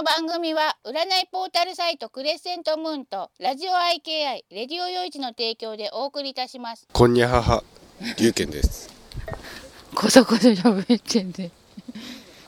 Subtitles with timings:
[0.00, 6.88] の番組は占いポータルサイトクレッセントムーンとラジオ IKI レディオヨイチの提供でお送りいたします。
[6.90, 7.62] こんにゃはは
[8.18, 8.88] 龍賢です。
[9.94, 11.50] こそこそ喋ってんで。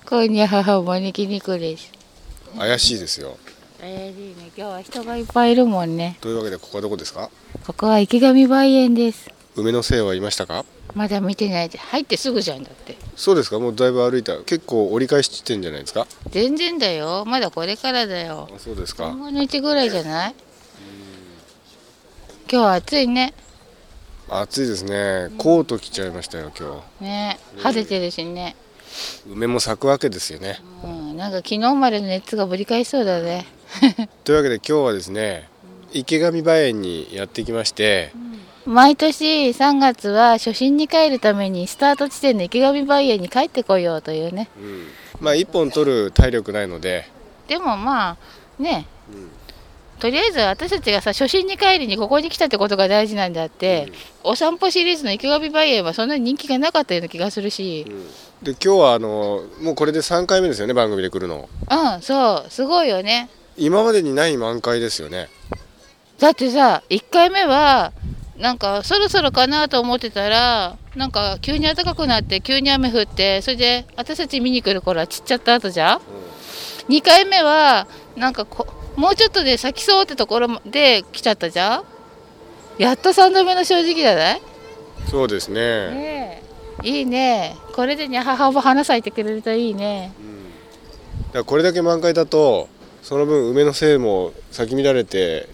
[0.09, 1.93] こんにゃははお招き肉です。
[2.57, 3.37] 怪しいですよ。
[3.79, 4.35] 怪しいね。
[4.47, 6.17] 今日は人がいっぱいいるもんね。
[6.23, 7.29] というわけでここはどこですか？
[7.67, 9.31] ここは池上梅園です。
[9.57, 10.65] 梅の精はいましたか？
[10.95, 12.97] まだ見てないで入ってすぐじゃんだって。
[13.17, 13.59] そうですか？
[13.59, 16.07] もうだいぶ歩いた結構折り返し地点じゃないですか？
[16.31, 17.25] 全然だよ。
[17.27, 18.49] まだこれからだよ。
[18.55, 19.05] あそうですか。
[19.05, 20.35] 3分の1ぐらいじゃない？
[22.51, 23.33] 今日は暑いね。
[24.29, 25.31] 暑いですね。
[25.39, 27.39] コート着ちゃいましたよ今ね。
[27.59, 28.57] 晴れてるしね。
[29.27, 30.61] 日梅も咲くわけですよね。
[30.85, 31.17] うん。
[31.17, 33.47] なんか昨日までの熱がぶり返しそうだね
[34.25, 35.49] というわけで今日はですね
[35.93, 38.13] 池上梅園にやってきまして、
[38.67, 44.49] 毎年3月は初心に帰るためにスタート地点の池上梅園に帰ってこようというね。
[44.57, 44.87] うん、
[45.21, 47.09] まあ一本取る体力ないので。
[47.49, 48.87] でもまあね、
[49.99, 57.85] とりあえず私たちがさ初心に帰りにここに来たってことが大事なんであって、お散歩シリーズの池上梅園はそんなに人気がなかったような気がするし。
[58.43, 61.49] で今日はあのもうこれで3回目ですよね番組で来るの。
[61.71, 62.51] うんそう。
[62.51, 63.29] すごいよね。
[63.57, 65.29] 今までにない満開ですよね。
[66.19, 67.93] だってさ1回目は
[68.43, 76.01] なんかそろそろかなと思ってたらなんか急に暖かくなって急に雨降ってそれで私たち見に来る頃は散っちゃった後じゃん、
[76.93, 81.85] 2回目はなんかこもうちょっとで咲きそうってところで来ちゃったじゃ
[82.79, 82.83] ん？
[82.83, 84.43] やっと3度目の正直じゃない？
[85.09, 85.55] そうですね。
[85.55, 86.43] ね
[86.83, 86.89] え。
[86.89, 87.57] いいね。
[87.77, 90.13] これでにゃ母も花咲いてくれるといいね。
[91.29, 92.69] だからこれだけ満開だと
[93.03, 95.49] その分梅の精も咲き乱れて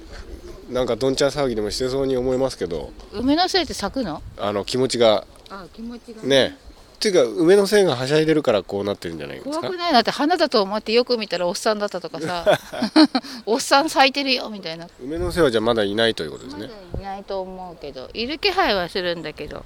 [0.68, 4.22] なんかどんちゃん騒ぎでもしてそうに思いますけど梅のせいって咲くの？
[4.36, 6.22] あの気持ちがあ気持ちが。
[6.22, 6.56] ね。
[6.96, 9.60] っていうか梅の精がはしゃいでるからこうなってるんじゃないですか？
[9.60, 9.92] 怖くない？
[9.92, 12.44] なって花だと思ってよく見たらおっさんだったとかさ。
[13.46, 14.88] おっさん咲いてるよみたいな。
[15.02, 16.68] 梅の精はじゃあまだいないということですね、
[16.98, 18.10] いないと思うけど。
[18.12, 19.62] いる気配はするんだけど、あ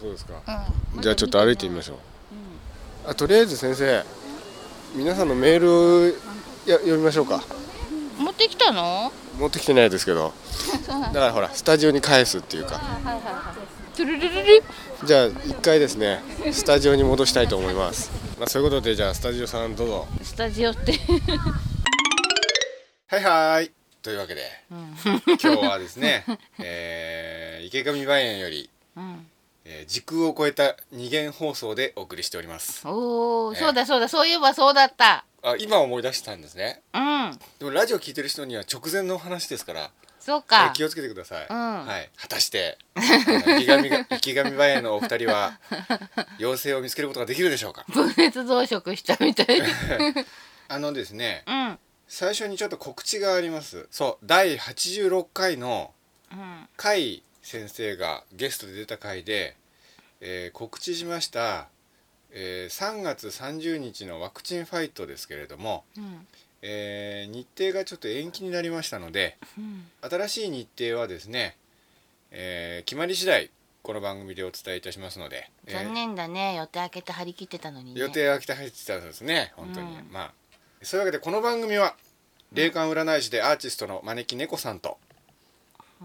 [0.00, 0.34] そうですか。
[0.96, 1.00] うん。
[1.00, 1.96] じゃあちょっと歩いてみましょう、
[3.06, 4.04] あとりあえず先生
[4.94, 6.18] 皆さんのメール
[6.66, 7.42] や読みましょうか
[8.18, 9.12] 持ってきたの？
[9.38, 10.32] 持ってきてないですけど。
[10.88, 12.80] だからほらスタジオに返すっていうか。
[15.04, 16.20] じゃあ一回ですね
[16.52, 18.10] スタジオに戻したいと思います。
[18.38, 20.06] まあそういうことでじゃあスタジオさんどうぞ。
[20.22, 20.98] スタジオって。
[23.06, 23.70] はいはい。
[24.02, 26.24] というわけで、今日はですね、
[26.58, 29.26] えー池上梅園より、うん
[29.64, 32.86] えー時空を超えた二元放送でお送りしております。
[32.86, 35.24] おお、ええそうだそうだそういえばそうだった。
[35.42, 36.82] あ今思い出したんですね。
[36.94, 37.38] うん。
[37.58, 39.88] でもラジオ聞いてる人には直前の話ですからえ
[40.20, 40.56] そうか。
[40.68, 41.86] ー気をつけてください、うん。
[41.86, 42.78] はい、果たして
[43.60, 45.58] 池上が池上梅園のお二人は
[46.38, 47.84] 妖精を見つけることができるでしょうか？
[47.92, 49.62] 分裂増殖したみたい。
[50.68, 51.78] あのですねうん。
[52.08, 53.86] 最初にちょっと告知があります。
[53.90, 55.92] そう第86回の
[56.32, 56.68] うん
[57.44, 59.54] 先生がゲストで出た回で、
[60.20, 61.68] えー告知しました、
[62.32, 66.26] えー3月30日のワクチンファイトですけれども、うん。
[66.62, 69.84] えー日程がちょっと延期になりましたのでうん。
[70.00, 71.56] 新しい日程はですね、
[72.30, 73.50] えー決まり次第
[73.82, 76.54] この番組でお伝えいたしますので、えー残念だね。
[76.54, 78.00] 予定開けて張り切ってたのにね。
[78.00, 80.08] 予定が来て入ってたんですね本当に、うん。
[80.10, 80.32] まあ
[80.80, 81.94] そういうわけでこの番組は
[82.52, 84.96] 霊感占い師でアーティストの招き猫さんと、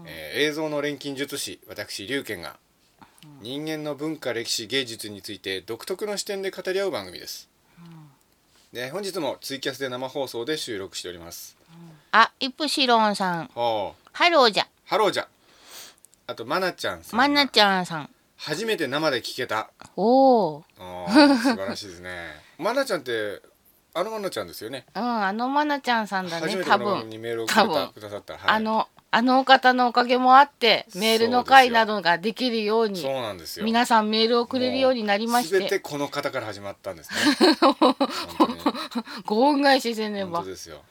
[0.06, 2.56] えー映像の錬金術師私龍賢が
[3.42, 7.48] 人間の文化歴史芸術について独特の視点で語り合う番組です、
[8.72, 11.56] で本日もツイキャスで生放送で収録しております。
[12.12, 13.50] あイプシロンさん。
[14.12, 14.66] ハローじゃ。
[14.86, 15.28] ハローじゃ。
[16.26, 18.10] あとマナちゃんさんマナちゃんさん。
[18.36, 19.70] 初めて生で聞けた。
[19.96, 20.64] おお
[21.08, 22.10] 素晴らしいですね。
[22.58, 23.42] マナちゃんって
[23.92, 24.86] あのマナちゃんですよね。
[24.94, 33.64] うんあのマナちゃんさんだ初めね多てこの番組分にメールをくださった、はい、あのあのお方のおかげもあってメールの会などができるようそうになんですよ。
[33.64, 37.56] 皆さんメールをくれるようになりましすべててこの方から始まったんですね。
[39.26, 40.38] ご恩返しせねば。
[40.38, 40.82] 本当ですよ。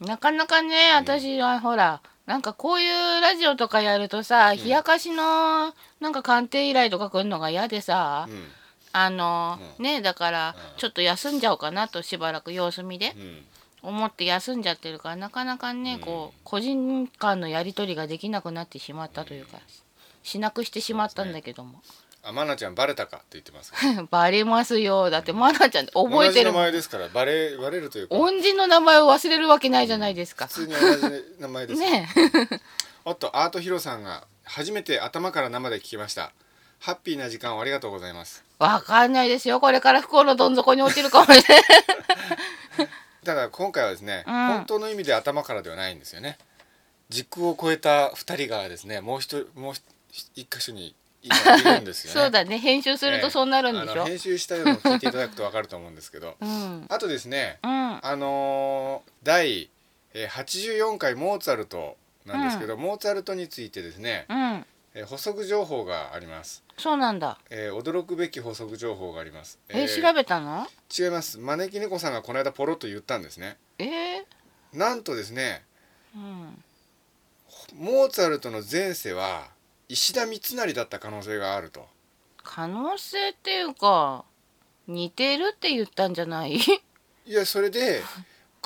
[0.00, 8.44] なかなかね私はほらなんかこういうラジオとかやるとさ、冷やかしのなんか鑑定依頼とか来るのが嫌でさ、うん。
[8.92, 10.78] あの、うねだからうん。
[10.78, 13.12] ちょっと休んじゃおうかなとしばらく様子見で。
[13.16, 13.44] うん
[13.84, 16.00] 思って休んじゃってるからなかなかね、うん。
[16.00, 19.58] こう個人間のやり取りができなくなってしまったというか、
[20.22, 21.80] しなくしてしまったんだけども、
[22.22, 23.72] あマナちゃんバレたかって言ってます。
[24.10, 25.10] バレますよ。
[25.10, 26.52] だってマナちゃん覚えてる。
[26.52, 28.14] 名前ですからバレバレるというか。
[28.14, 32.08] 恩人の名前を忘れるわけないじゃないですか、普通に同じ名前です、ね。
[33.04, 36.32] おっとアートヒロさんが初めて頭から生で聞きました。
[36.80, 38.42] ハッピーな時間をありがとうございます。
[38.58, 39.60] わかんないですよ。
[39.60, 41.54] これから不幸のどん底に落ちるかもしれ
[42.78, 42.88] ない
[43.24, 44.32] ただ今回はですね、うん。
[44.32, 46.38] 本当の意味で頭からではないんですよね。
[47.08, 49.74] 時空を超えた2人がですねもう一人もう
[50.34, 52.20] 一箇所に今いるんですよね。
[52.20, 52.58] そうだね。
[52.58, 56.36] 編集するとそうなるんでしょ、え編集したのを聞いていただくと分かると思うんですけど。
[56.40, 56.86] うん。
[56.88, 58.06] あとですねうん。
[58.06, 59.70] あのー第
[60.12, 67.38] えー84回モーツァルトなんですけど、モーツァルトについてですね、うんえー補足情報があります、そうなんだ。
[67.50, 69.58] えー驚くべき補足情報があります。
[69.68, 70.66] え、ー調べたの？
[70.96, 71.38] 違います。
[71.38, 73.56] 招き猫さんがこの間ポロッと言ったんですね。
[73.78, 74.24] えー？
[74.78, 75.64] なんとですね
[76.14, 76.62] うん、
[77.74, 79.48] モーツァルトの前世は
[79.88, 81.86] 石田三成だった可能性があると。
[82.42, 84.24] 可能性っていうか
[84.86, 86.54] 似てるって言ったんじゃない？
[87.26, 88.02] いやそれで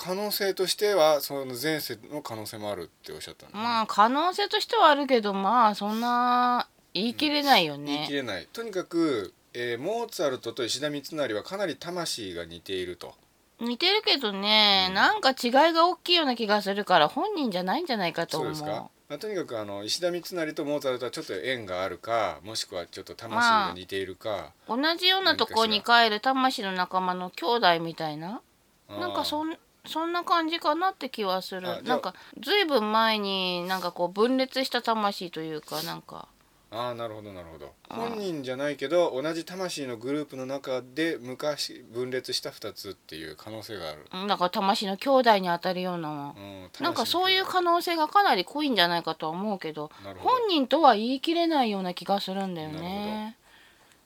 [0.01, 7.85] 可能性としてはその前世の可能性もあるっておっしゃったんですねまあ可能性としてはあるけどまあそんな言い切れないよね。
[7.87, 8.49] 言い切、れない。
[8.53, 13.15] とにかく、えーモーツァルトと石田三成はかなり魂が似ていると。
[13.61, 14.95] 似てるけどね、うん。
[14.95, 18.55] なんか違いが大きいような気がするから本人じゃないんじゃないかと思う。
[18.55, 28.41] そうですか、まあ、とにかくあの石田三成とモーツァルトはちょっと縁があるかもしくはちょっと魂が似ているか、同じようなとこに帰る魂の仲間の兄弟みたいな。
[28.89, 31.69] なんかそんんそんな感じかなって気はする。
[31.69, 31.97] あじゃあ。
[31.97, 36.29] なんかずいぶん前になんかこう分裂した魂というかなんか。
[36.71, 37.73] ああなるほどなるほど。
[37.89, 50.31] あ本人じゃないけど同じ魂のグループの中で昔分裂した2つっていう可能性がある、うんなんか魂の兄弟に当たるようなうん、なんかそういう魂可能性がかなり濃いんじゃないかとは思うけどなるほど。
[50.31, 53.37] 本人とは言い切れないような気がするんだよなるね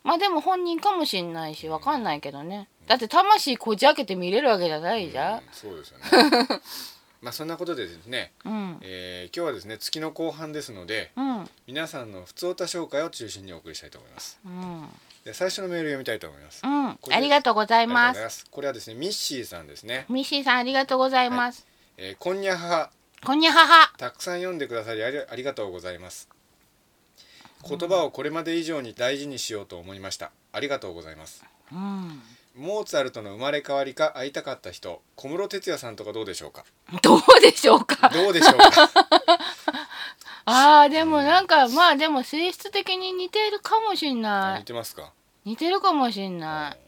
[0.04, 2.68] まあでも本人かもしんないしわかんないけどね。
[2.86, 6.48] だって魂こじ開けて見れるわけじゃないじゃうんそうですよね。
[7.22, 8.78] まあそんなことでですね、うん。
[8.82, 11.50] えー今日はですね月の後半ですのでうん。
[11.66, 14.40] 皆さんの普通歌紹介を中心にお送りしたいと思います。
[14.44, 14.88] うん。
[15.24, 16.98] で最初のメール読みたいと思います、うん。
[17.10, 18.44] ありがとうございます。
[18.50, 21.64] これはですねミッシーさんですね、ミッシーさんありがとうございます、
[21.96, 22.90] えーこんにゃはは。
[23.24, 23.92] こんにゃはは。
[23.98, 26.28] たくさん読んでくださりありありがとうございます
[27.68, 30.32] 言葉をこれまで以上に大事にしようと思いました。
[30.52, 31.44] ありがとうございます。
[31.72, 32.22] うん。
[32.56, 36.64] モーツァルトの生まれ変わりか会いたかった人小室哲哉さんとかどうでしょうか？
[37.02, 38.10] どうでしょうか？
[38.10, 38.90] どうでしょうか？
[40.44, 45.12] あーでもなんかまあでも性質的に似てるかもしんな似いてますか？
[45.44, 46.78] 似てるかもしんない。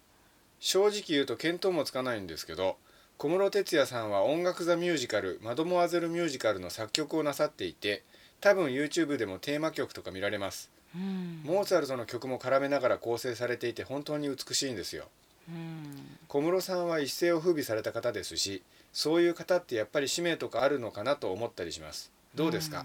[0.61, 2.77] 正直言うと見当もつかないんですけど
[3.19, 8.03] 小室哲哉さんは音楽座ミュージカル「マドモアゼルミュージカル」の作曲をなさっていて
[8.45, 10.71] 多分 YouTube でもテーマ曲とか見られます。
[10.95, 11.41] うん。
[11.45, 15.07] モーツァルトの曲も絡めながら構成されていて本当に美しいんですよ。
[15.49, 16.19] うん。
[16.29, 18.63] 小室さんは一世を風靡された方ですし
[18.93, 22.11] そういう方ってやっぱり使命とかあるのかなと思ったりします。
[22.35, 22.85] どうですか、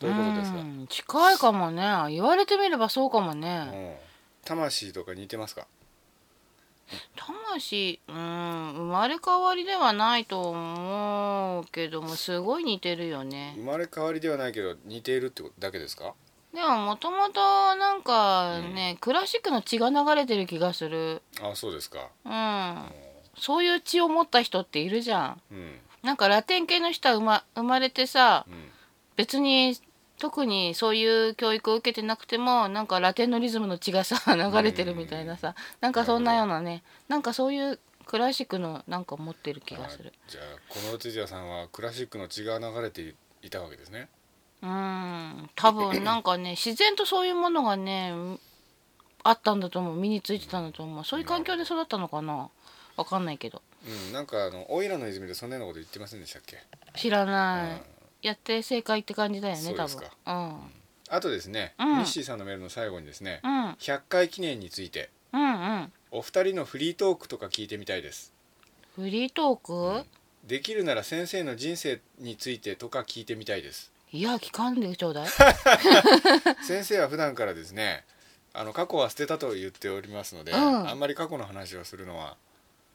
[0.00, 0.86] どういうことですか、ん。
[0.88, 1.82] 近いかもね。
[2.10, 3.94] 言われてみればそうかもね、うん。
[4.44, 5.68] 魂とか似てますか？
[7.16, 8.14] 魂うん
[8.76, 13.54] 生まれ変わりではないと思うけどもすごい似てるよね。
[13.56, 16.14] 生まれ変わりではないけど似ているってことだけですか？
[16.54, 17.40] でももともと
[17.76, 21.22] なんかね、クラシックの血が流れてる気がする。
[21.40, 22.08] あそうですか。
[22.24, 22.84] うん。
[23.38, 25.40] そういう血を持った人っているじゃん。
[25.52, 25.78] うん。
[26.02, 28.54] なんかラテン系の人は生ま生まれてさうん。
[29.16, 29.76] 別に
[30.20, 40.12] 特にそういう教育を受けてなくてもなんかラテンのリズムの血がさ 流れてるみたいなさなんかそんなようなねなんかそういうクラシックのなんか持ってる気がする。
[40.26, 44.08] あじゃあ小室哲哉さんはクラシックの血が流れていたわけですね。
[44.62, 48.12] うん多分 なんかね自然とそういうものがね
[49.22, 51.04] あったんだと思う身についてたんだと思う。
[51.04, 52.50] そういう環境で育ったのかな
[52.96, 53.62] わかんないけど。
[53.86, 56.58] うんなんかあのオイラの泉でそんなようなこと言ってませんでしたっけ？
[56.96, 59.88] 知らない、うんやって正解って感じだよね多分。
[59.88, 60.56] そうん。
[61.08, 61.88] あとですね、うん。
[61.98, 63.70] ミッシーさんのメールの最後にですね、うん。
[63.72, 65.92] 100回記念についてうんうん。
[66.12, 68.32] お二人のフリートークとか聞いてみたいです。
[68.96, 70.06] フリートーク、
[70.44, 73.92] できるなら先生の人生についてとか聞いてみたいです。
[74.12, 75.28] いや聞かんでちょうだい。
[76.66, 78.04] 先生は普段からですね
[78.52, 80.88] あの過去は捨てたと言っておりますので、うん。
[80.88, 82.36] あんまり過去の話をするのは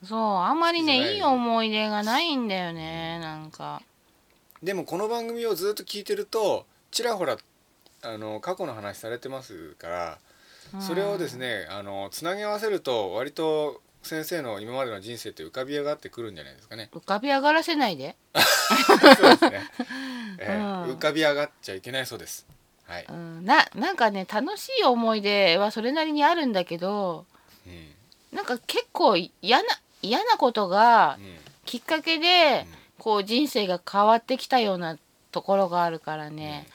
[0.04, 3.82] そうあんまりねいい思い出がないんだよねなんか
[4.66, 7.38] でもこの番組をずっと聞いてるとちらほら
[8.02, 10.18] あの過去の話されてますから
[10.80, 16.90] それをですねあのつなぎ合わせると割と先生の今までの人生って浮かび上がってくるんじゃないですかね。
[16.94, 18.16] 浮かび上がらせないで、
[19.18, 19.62] そうですね、
[20.38, 20.92] えーうん。
[20.92, 22.46] 浮かび上がっちゃいけないそうです。
[22.86, 23.06] はい。
[23.10, 27.26] うん、ななんかね楽しい思い出はそれなりにあるんだけど
[27.66, 27.96] うん。
[28.32, 29.64] なんか結構嫌な
[30.04, 31.38] 嫌なことがうん。
[31.66, 34.98] きっかけでうんこう人生が変わってきたような
[35.32, 36.66] ところがあるからね、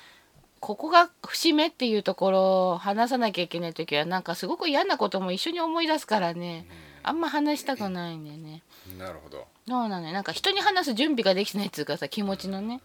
[0.61, 7.09] ここが節目っていうところを話さなきゃいけない時はなんかすごく嫌なことも一緒に思い出すからね、うん。
[7.09, 8.63] あんま話したくないんだよね。
[8.97, 9.45] なるほど。
[9.67, 10.13] そうなのよ。
[10.13, 12.81] なんか人に話す準備ができてないっつうかさ気持ちのね。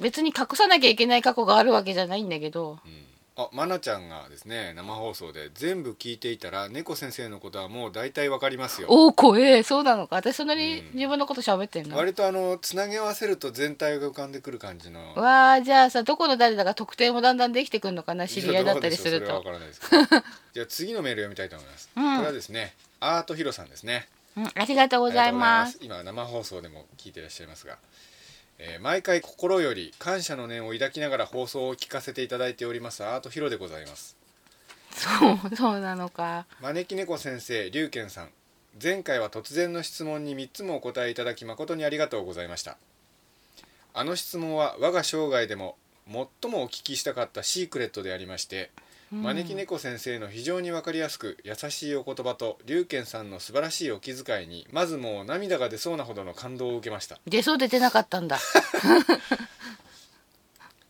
[0.00, 2.78] 別に隠さなきゃいけない過去があるわけじゃないんだけど
[3.38, 8.88] あまなちゃんがですね生放送で全部聞いていたら猫先生のことはもう大体わかりますよ。
[8.90, 9.62] おお怖え。
[9.62, 10.16] そうなのか。
[10.16, 10.86] 私そんなにうん。
[10.94, 15.14] 自分のこと喋ってんの、割とあのつなぎ合わせると全体が浮かんでくる感じの。
[15.14, 18.26] わあじゃあさどこの誰だか特定もだんだんできてくるのかな？
[18.26, 19.44] 知り合いだったりすると。
[20.54, 22.16] じゃあ次のメール読みたいと思います、うん。
[22.16, 24.08] これはですねアートヒロさんですね。
[24.36, 25.76] うん、ありがとうございます。
[25.76, 26.14] ありがとうございます。
[26.14, 27.76] 今生放送でも聞いていらっしゃいますが、
[28.58, 33.04] えー毎回心より感謝の念を抱きながら放送を聞かせていただいております。
[33.04, 34.16] アートヒロでございます。
[34.92, 36.46] そう そうなのか。
[36.60, 38.30] 招き猫先生龍賢さん。
[38.82, 42.76] 前回は突然の質問に3つもお答えいただき誠にありがとうございました。
[43.94, 57.18] あの質問は我が生涯でも最もお聞きしたかったシークレットでありまして、うん招き猫先生の非常に分かりやすく優しいお言葉と龍賢さんの素晴らしいお気遣いにまずもう涙が出そうなほどの感動を受けました。
[57.26, 58.38] 出そう出てなかったんだ。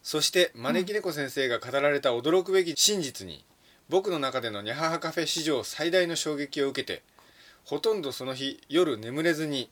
[0.03, 3.45] そして招き猫先生が語られた驚くべき真実に
[3.89, 7.03] 僕の中でのニャハハカフェ史上最大の衝撃を受けて
[7.65, 9.69] ほとんどその日夜眠れずに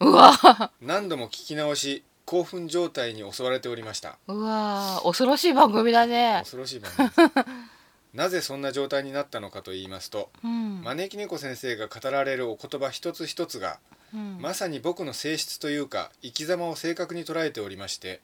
[0.80, 4.18] 何度も聞き直し興奮状態に襲われておりました。
[4.26, 6.38] うわ恐ろしい番組だね。
[6.40, 7.10] 恐ろしい番組
[8.14, 13.78] なぜそんな状態になったのかと言いますとうん、招き猫先生が語られるお言葉一つ一つが
[14.14, 14.38] うん。
[14.40, 18.20] まさに僕の性質というか生き様を正確に捉えておりまして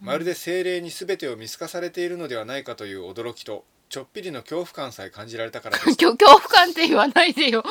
[0.00, 5.86] まるで精霊に全てを見透かされているのではないかという驚きとちょっぴりの恐怖感さえ感じられたからです。
[5.96, 7.62] 恐 恐怖感って言わないでよ。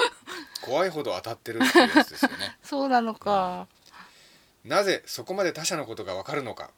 [0.62, 2.58] 怖いほど当たってるっていうやつですよね。
[2.63, 3.68] そうなのか。
[4.63, 6.72] なぜそこまで他者のことがわかるのか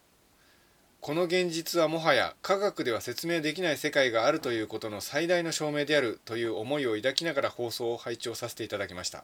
[1.05, 9.23] この現実はもはや科学では説明できない世界があるということの最大の証明であるという思いを抱きながら放送を拝聴させていただきました。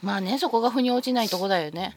[0.00, 1.96] まあねそこが腑に落ちないとこだよね。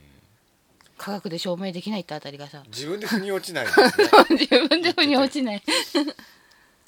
[0.97, 2.63] 科学で証明できないってあたりがさ。
[2.69, 3.71] 自分で腑に落ちないね。
[4.39, 5.61] 自分で腑に落ちない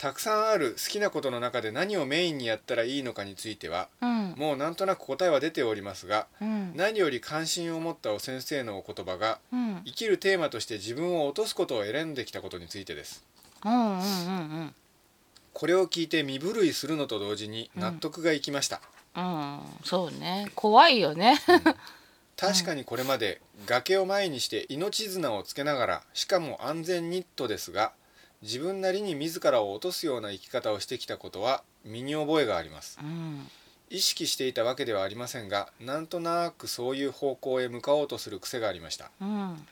[0.03, 4.35] たくさんある好きなことの中で何をメインにやったらいいのかについてはうん。
[4.35, 6.73] もうなんとなく答えは出ておりますがうん。
[6.75, 9.81] 何より関心を持ったお先生のお言葉がうん。
[9.85, 13.23] 生きるテーマとして自分を落とすことを選んできたことについてです。
[13.63, 14.75] うんうんうん
[15.53, 18.81] これを聞いて身震いするのと同時に納得がいきました、
[19.15, 19.23] うん。
[19.23, 20.51] うんそうね。
[20.53, 21.39] 怖いよね。
[22.35, 27.93] 確かにこれまで崖を前にして命綱をつけながらしかも安全ニットですが
[28.43, 32.99] 自分なりに自らを落とすような生き方をしてきたことは身に覚えがあります。
[33.01, 33.49] うん。
[33.89, 39.11] 意識していたわけではありませんがなんとなくそういう方向へ向かおうとする癖がありました。
[39.21, 39.67] うん。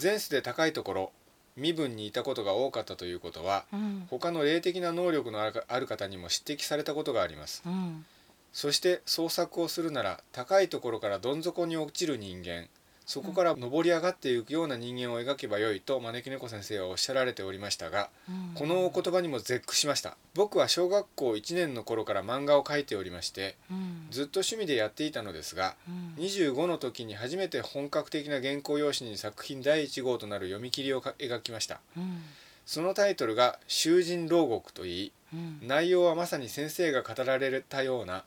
[0.00, 1.12] 前世で高いところ
[1.56, 4.06] 身分にいたことが多かったということはうん。
[4.10, 7.62] 他の霊的な能力のある方にも指摘されたことがあります。
[7.64, 8.04] うん。
[8.52, 12.68] そして創作をするなら高いところからどん底に落ちる人間
[13.08, 18.54] そこから上り上がっていくような人間を描けばよいと招き猫先生はおっしゃられておりましたがうん。
[18.54, 20.18] このお言葉にも絶句しました。
[20.34, 24.08] 僕は小学校1年の頃から漫画を描いておりましてうん。
[24.10, 26.22] ずっと趣味でやっていたのですがうん。
[26.22, 31.80] 25の時に初めて本格的な原稿用紙に作品第1号となる読み切りをか描きました。
[31.96, 32.22] うん。
[32.66, 35.60] そのタイトルが「囚人牢獄」といいうん。
[35.66, 38.24] 内容はまさに先生が語られたような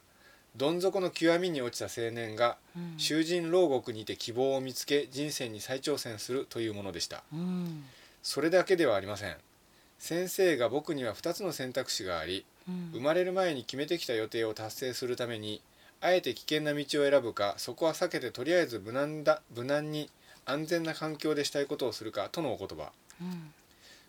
[0.55, 2.93] どん底の極みに落ちた青年がうん。
[2.97, 7.23] 囚人牢獄にて希望を見つけ人生に再挑戦するというものでした。
[7.33, 7.85] うん。
[8.23, 9.35] それだけではありません。
[9.99, 12.89] 先生が僕には2つの選択肢がありうん。
[12.93, 15.61] 生まれる前に決めてきた予定を達成するために
[16.01, 20.09] あえて危険な道を選ぶかそこは避けてとりあえず無難だ無難に
[20.45, 22.91] 安全な環境でしたいことをするかとのお言葉。
[23.21, 23.53] うん。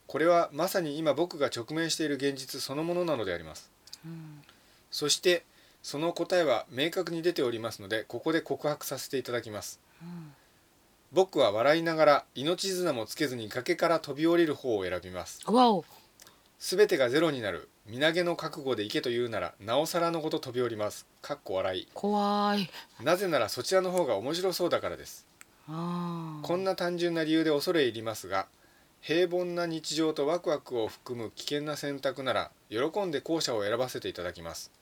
[0.06, 3.70] これはまさに今僕が直面している現実そのものなのであります。
[4.04, 4.42] うん。
[4.90, 5.44] そして
[5.82, 9.80] その答えは明確に出ておりますのでここで告白させていただきます。
[10.00, 10.32] うん。
[11.12, 15.40] 僕は笑いながら命綱もつけずに崖から飛び降りる方を選びます。
[16.58, 17.68] 全てがゼロになる。
[17.86, 21.04] 身投げの覚悟で行けと言うならなおさらのこと飛び降ります。
[21.20, 21.88] かっこ笑い。
[21.92, 22.70] 怖い。
[23.02, 25.26] なぜならそちらの方が面白そうだからです。
[25.66, 28.46] こんな単純な理由で恐れ入りますが
[29.00, 34.70] 平凡な日常とワクワクを含む危険な選択なら喜んで後者を選ばせていただきます。
[34.74, 34.81] うん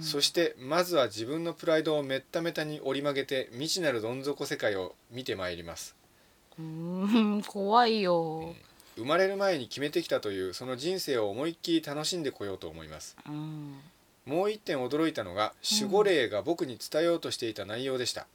[0.00, 5.94] そしてまずは自分のプライドをめっためたに折り曲げて未知なるどん底世界を見てまいります。
[6.58, 8.54] うん怖いよ。
[8.96, 13.16] 生まれる前に決めてきたというその人生を思いっきり楽しんでこようと思います。
[13.26, 13.78] うん。
[14.26, 18.26] もう一点驚いたのが守護霊が僕に伝えようとしていた内容でした。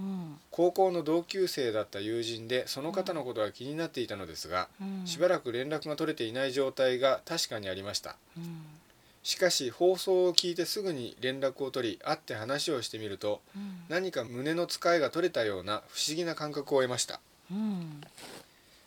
[0.00, 0.38] うん。
[0.50, 5.06] 高校の同級生だった友人でその方のことが気になっていたのですがうん。
[5.06, 8.16] しばらく連絡が取れていない状態が確かにありました。
[8.36, 8.62] うん
[9.22, 13.82] しかし放送を聞いてすぐに連絡を取り会って話をしてみるとうん。
[13.88, 17.20] 何か胸の使いが取れたような不思議な感覚を得ました。
[17.50, 18.00] うん。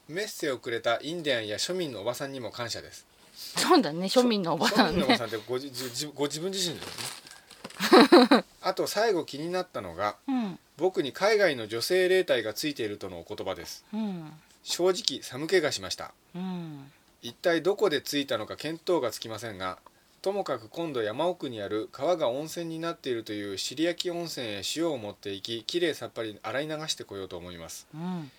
[0.08, 3.06] メッセをくれたインディアンや庶民のおばさんにも感謝です。
[3.36, 4.98] そうだね庶民のおばさんね。
[4.98, 8.44] 庶民のおばさんってごじじご自分自身ですね。
[8.62, 10.60] あと最後気になったのがうん。
[10.78, 13.86] 僕に海外の女性霊体がついているとのお言葉です。
[13.94, 14.34] うん。
[14.64, 16.14] 正直寒気がしました。
[16.36, 16.92] うん。
[17.22, 19.80] 一体どこでついたのか見当がつきませんが
[20.26, 27.86] ともかく今度山奥にある川が温泉になっているという尻焼き温泉へ塩を持っていききれいさっぱり洗い流してこようと思います。
[27.94, 28.32] うん。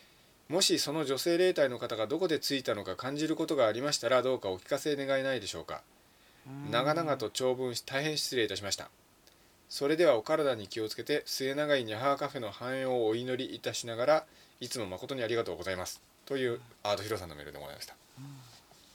[0.49, 5.83] もしその女性霊体の方がどこでついたのか感じることがありましたらどうかお聞かせ願えないでしょうか。
[6.73, 8.91] 長々と長文し大変失礼いたしました。
[9.69, 14.25] それではお体に気をつけて末永いにゃはカフェの繁栄をお祈りいたしながら
[14.59, 16.03] いつも誠にありがとうございます。
[16.25, 17.95] というアートヒロさんのメールでございました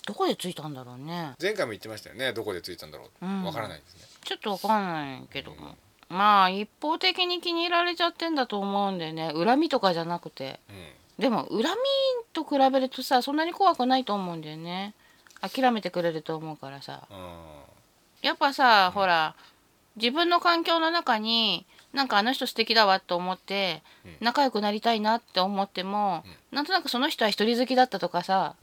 [0.08, 1.34] どこでついたんだろうね。
[1.42, 2.34] 前回も言ってましたよね。
[2.34, 3.26] どこでついたんだろう。
[3.26, 3.44] うん。
[3.44, 4.02] わからないですね。
[4.26, 5.54] ちょっとわかんないけど。
[5.54, 5.76] も
[6.10, 9.32] まあ一方的に気に入られちゃってんだと思うんでね。
[9.34, 10.60] 恨みとかじゃなくて。
[11.20, 11.66] でも恨み
[12.34, 14.96] と比べるとさそんなに怖くないと思うんだよね。
[15.40, 17.08] 諦めてくれると思うからさ。
[18.22, 19.36] やっぱさ、ほら
[19.96, 24.18] 自分の環境の中になんかあの人素敵だわと思ってうん。
[24.20, 28.56] 仲良くなりたいなって思っても、なんとなくその人は一人好きだったとかさ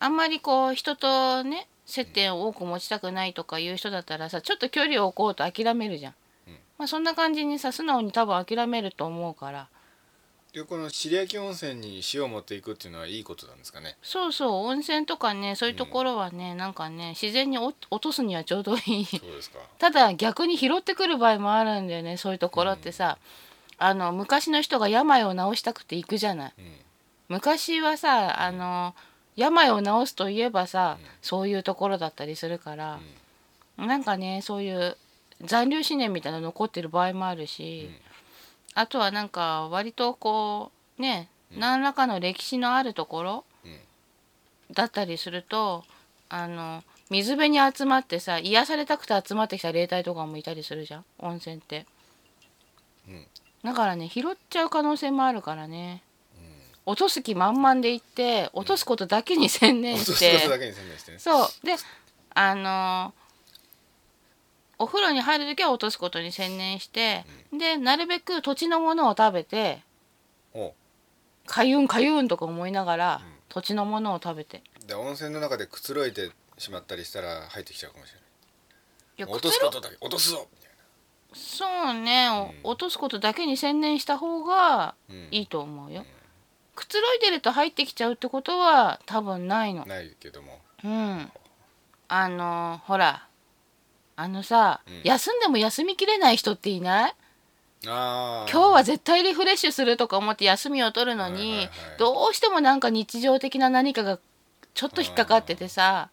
[0.00, 6.14] あんまりこう人とね接点を多く持ちたくないとかいう人だったらさちょっと距離を置こうと諦めるじゃん、
[6.48, 6.54] うん。
[6.78, 9.68] まあそんな感じにさ素直に多分諦めると思うから。
[10.52, 13.96] でこの尻焼き温泉に塩を持っていくっていうのはいいことなんですかね？
[14.02, 19.04] そうそう温泉とかねそういうところはね、なんかね自然にお落とすにはちょうどいい。
[19.04, 19.60] そうですか。
[19.78, 23.18] ただ逆に拾ってくる場合もあるんだよねそういうところってさ、
[23.78, 26.52] あの昔の人が病を治したくて行くじゃない。
[26.58, 26.64] うん。
[27.28, 28.96] 昔はさあの
[29.40, 31.06] 病を治すといえばさ、うん。
[31.22, 33.00] そういうところだったりするから
[33.78, 33.86] う、ん。
[33.86, 34.96] なんかねそういう
[35.42, 37.90] 残留思念みたいなの残ってる場合もあるし、
[38.74, 41.60] あとはなんか割とこうね、うん。
[41.60, 43.78] 何らかの歴史のあるところうん。
[44.74, 45.84] だったりすると
[46.28, 51.86] あの水辺に集まってさ癒されたくて集まってきた霊体とかもいたりするじゃん温泉って。
[53.08, 53.26] うん。
[53.64, 56.02] だからね拾っちゃう可能性もあるからね
[56.86, 61.18] 落とす気満々で行って落とすことだけに専念して、すことだけに専念してね。
[61.18, 61.48] そう。
[61.64, 61.76] で
[62.34, 63.14] あの
[64.78, 69.82] お風呂に入る時は落とすことに専念して、でなるべく土地のものを食べて
[70.54, 70.74] お
[71.46, 73.32] かゆんかゆんとか思いながら、うん。
[73.50, 74.62] 土地のものを食べて。
[74.86, 78.22] で温泉の中でくつろいでしまったりしたら入ってきちゃうかもしれい。
[79.16, 79.96] やない落とすことだけ。
[80.00, 80.70] 落とすぞみたい
[81.32, 82.68] そうね、うん。
[82.68, 84.94] お落とすことだけに専念した方が
[85.30, 86.04] いいと思うよ、
[86.80, 89.84] くつろいでると入ってきちゃうってことは多分ないの。
[89.84, 90.58] ないけども。
[90.82, 91.30] うん。
[92.08, 93.26] あのほら。
[94.16, 95.00] あのさ、うん。
[95.04, 97.14] 休んでも休みきれない人っていない？
[97.86, 104.18] ああ今日は絶対リフレッシュするとか思って休みを取るのに、はいはいはいどうしてもなんか日常的な何かが
[104.74, 106.10] ちょっと引っかかっててさ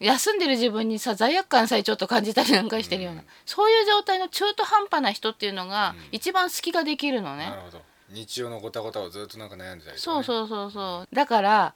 [0.00, 3.26] 休んでる自分にさ罪悪感さえちょっと感じたりなんかしてるような、うん。
[3.46, 6.08] そういう状態の中途半端な人っていうのがうん。
[6.12, 10.20] 一番隙ができるのね、なるほど日常のごたごたをずっとなんか悩んでたりとかね。
[10.20, 11.14] そうそうそうそう。
[11.14, 11.74] だから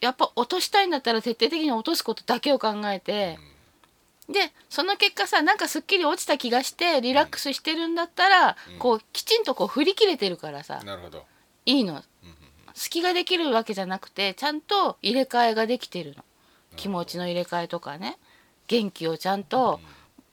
[0.00, 3.38] やっぱ落としたいんだったら徹底的に落とすことだけを考えて、
[4.28, 8.78] でその結果さなんかすっきり落ちた気がしてリラックスしてるんだったら、うん。
[8.78, 10.78] こうきちんとこう振り切れてるからさ。
[10.80, 11.24] うんなるほど。
[11.66, 11.92] いいの。
[11.92, 12.04] うんうん
[12.76, 16.24] 隙ができるわけじゃなくてちゃんと入れ替えができてるの。
[16.74, 18.18] 気持ちの入れ替えとかね。
[18.66, 19.78] 元気をちゃんと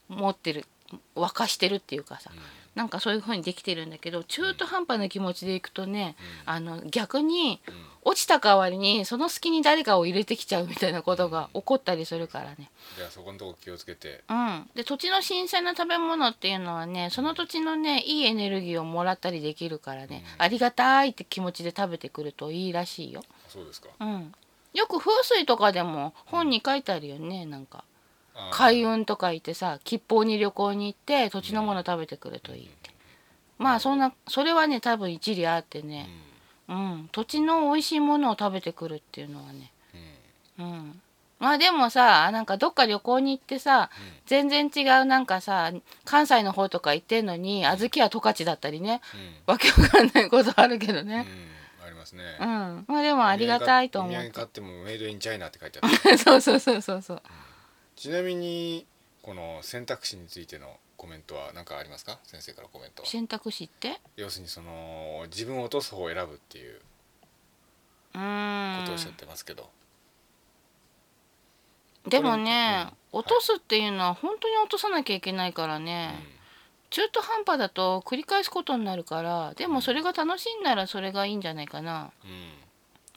[0.08, 0.64] 持ってる
[1.14, 2.32] 沸かしてるっていうかさ
[2.74, 7.92] なんかそういう風にできてるんだけど中途半端な気持ちでいくとねあの逆にうん。
[8.04, 12.70] 落ちた代わりにその隙に誰かを入れてきちゃうみたいなことが起こったりするからね。
[12.96, 14.24] じゃあそこのとこ気をつけて。
[14.28, 20.42] うん、で土地の新鮮な食べ物っていうのはねその土地のねいいエネルギーをもらったりできるからね、うん。
[20.42, 23.22] ありがたいって気持ちで食べてくるといいらしいよ。
[23.48, 23.88] そうですか。
[24.00, 24.32] うん、
[24.74, 27.84] よく風水とかでも本に書いてあるよねなんか
[28.50, 32.90] 開運とか言ってさ吉報に旅行に行って土地のもの食べてくるといいって、
[33.58, 36.08] まあそんなそれはね多分一理あってね、
[36.68, 39.72] うん、土地の美味しいものを食べてくるっていうのはね。
[40.58, 40.64] うん。
[40.64, 40.72] うん。
[40.72, 41.00] うん
[41.42, 43.90] まあでもさなんかどっか旅行に行ってさ
[44.26, 45.72] 全然違うなんかさ
[46.04, 49.00] 関西の方とか行ってんのに小豆は十勝だったりね。
[49.46, 51.26] わけわかんないことあるけどうんね。
[51.80, 51.84] うん。
[51.84, 52.22] ありますね。
[52.40, 57.22] うん、まあでもありがたいと思お土産って買ってもメイドインチャイナって書いてある そうそうそうそうそう
[57.96, 58.86] ちなみに
[59.22, 62.18] この選択肢についてのコメントは何かありますか？
[62.24, 63.08] 先生からコメントは。
[63.08, 64.00] 選択肢って？
[64.16, 66.80] 要するにその自分を落とす方を選ぶっていう
[68.12, 68.18] こ
[68.84, 69.68] とをおっしゃってますけど、
[72.08, 76.14] でもね、落とすっていうのは本当に落とさなきゃいけないからね、
[76.90, 82.10] 中途半端だと繰り返すことになるからでもそれが楽しいんならそれがいいんじゃないかな。
[82.24, 82.61] うんうん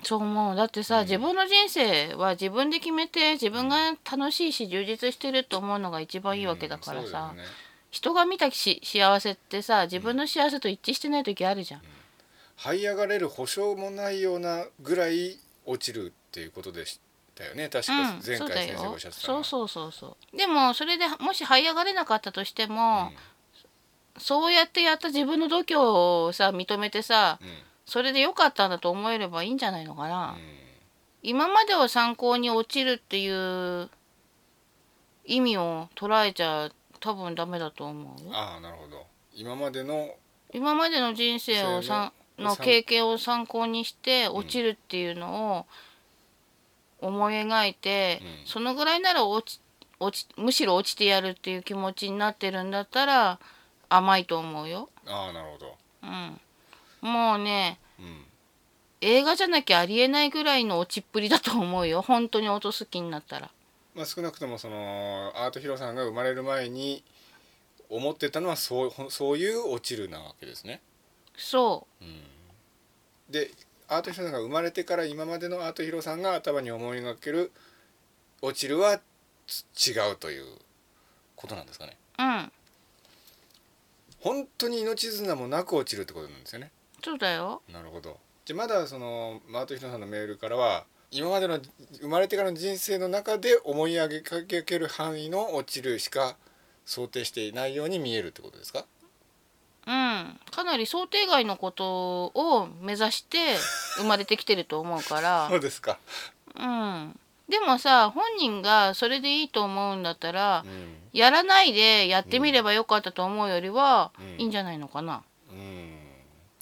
[0.05, 0.55] そう思う。
[0.55, 1.03] だってさ、うん。
[1.05, 7.43] 自分の人生は自分で決めて自分が楽しいし充実してると思うのが一番いいわけだからさ、うんね。
[7.89, 11.81] 人が見たし幸せってさ自分の幸せと一致してない時あるじゃん、
[12.57, 16.99] 這い上がれる保証もないようなぐらい落ちるっていうことでし
[17.33, 17.69] たよね。
[17.69, 19.43] 確かうん、前回先生がおよっしゃってたのは。
[19.43, 23.11] そうそうそうそうでもそれでもし這い上がれなかったとしても、
[24.17, 30.41] そうやってやった自分の度胸をさ認めてさうんうんそれで良かったんだと思えればいいんじゃないのかな、うん。
[31.21, 33.89] 今までを参考に落ちるっていう
[35.25, 36.69] 意味を捉えちゃ
[36.99, 38.23] 多分ダメだと思う。
[38.25, 39.05] よああなるほど。
[39.33, 40.15] 今までの
[40.53, 45.65] 今までの人生をさの経験を参考にして落ちるっていうのを
[47.07, 48.47] 思い描いて、うん。
[48.47, 49.61] そのぐらいなら落ち
[49.99, 53.39] 落ちむしろ落ちてやるっていう気持ちになってるんだったら
[53.89, 54.89] 甘いと思うよ。
[55.05, 55.77] ああなるほど。
[56.03, 56.39] うん、
[57.05, 58.25] もうねうん。
[59.01, 62.01] 映画じゃなきゃありえないぐらいの落ちっぷりだと思うよ。
[62.03, 63.51] 本当に落とす気になったら。
[63.93, 67.03] まあ少なくともそのアートヒロさんが生まれる前に
[67.89, 70.81] 思ってたのはそうそういう落ちるなわけですね。
[71.37, 71.87] そ
[73.29, 73.51] で
[73.87, 77.51] アートヒロさんが生まれてから今までのアートヒロさんが頭に思いがける
[78.41, 78.99] 落ちるは
[79.45, 80.57] つ違うという
[81.35, 81.97] ことなんですかね。
[82.17, 82.51] ううん。
[84.25, 86.71] 本当に命綱もなく落ちるってことなんですよね
[87.05, 87.61] そうだよ。
[87.71, 88.17] なるほど。
[88.45, 91.59] じゃあまだそのアートヒロさんのメールからは今までの
[92.01, 96.35] 生まれてからの人生の中で思い上げかける範囲の落ちるしか
[96.83, 98.85] 想定していないように見えるってことですか？
[99.87, 103.55] うん、かなり想定外のことを目指して
[103.97, 105.47] 生まれてきてると思うから。
[105.51, 105.99] そうですか、
[106.55, 110.95] うん、でもさ本人がそれでいいと思うんだったらうん。
[111.13, 114.41] やらないでやってみればよかったと思うよりはうん。
[114.41, 115.23] いいんじゃないのかな。
[115.51, 115.84] うん、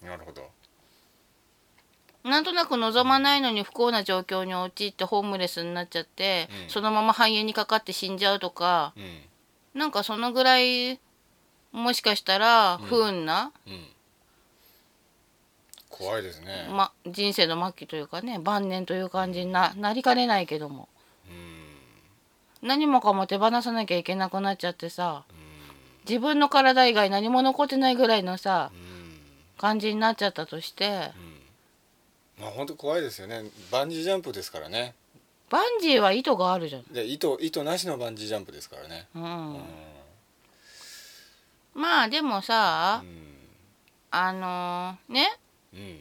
[0.04, 0.50] なるほど。
[2.24, 6.70] なんとなく望まないのに不幸な状況に陥ってホームレスになっちゃって、うん。
[6.70, 9.00] そのまま肺炎にかかって死んじゃうとかう
[9.78, 9.80] ん。
[9.80, 11.00] なんかそのぐらい
[11.72, 12.86] もしかしたらうん。
[12.86, 13.88] 不運な、うん。
[15.90, 20.88] 怖いですね、ま、人生の末期というかね晩年という感じにななりかねないけども。
[21.30, 22.68] うん。
[22.68, 25.24] 何もかも手放さなきゃいけなくなっちゃってさ
[26.08, 28.83] 自分の体以外何も残ってないぐらいのさうん
[29.58, 31.12] 感じになっちゃったとして。
[32.40, 33.44] まあ本当怖いですよね。
[33.72, 34.96] バンジージャンプですからね。
[35.50, 36.84] バンジーは意図があるじゃん。
[36.92, 39.08] で糸糸なしのバンジージャンプですからね。
[39.16, 39.24] うん。
[39.24, 39.64] うん
[41.76, 43.34] まあでもさうん。
[44.12, 45.28] あのね？
[45.74, 46.00] うん。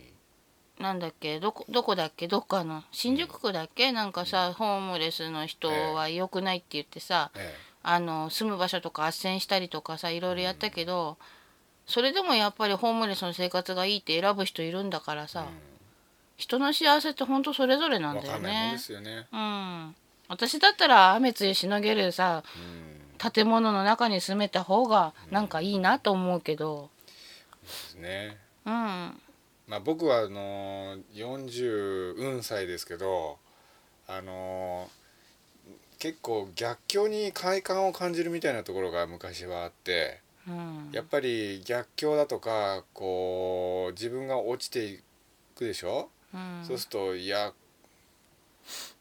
[0.78, 1.40] なんだっけ？
[1.40, 2.28] どこどこだっけ？
[2.28, 2.82] どっかの？
[2.92, 3.92] 新宿区だっけ？
[3.92, 11.16] なんかさホームレスの人は良くないって言ってさえあの住む場所とか斡旋したりとかさいろいろやったけど
[11.92, 15.46] それでもやっぱりホームレスの生活がいいって選ぶ人いるんだからえさ
[16.38, 18.78] 人の幸せって本当それぞれなんだよね。
[18.88, 19.26] よね。
[19.30, 19.94] うん。
[20.26, 22.42] 私だったら雨露しのげるさ
[23.22, 23.30] うん。
[23.30, 26.88] 建物の中に住めた方がなんかいいなと思うけど。
[27.62, 28.38] ですね。
[28.64, 28.72] うん。
[28.72, 33.36] まあ僕はあの40運歳ですけど
[34.08, 34.88] あの
[35.98, 40.16] 結構逆境に快感を感じるみたいなところが昔はあって。
[40.16, 40.21] うん
[40.92, 45.00] やっぱり逆境だとかこう自分が落ちてい
[45.54, 46.64] くでしょ、うん。
[46.66, 47.52] そうするといや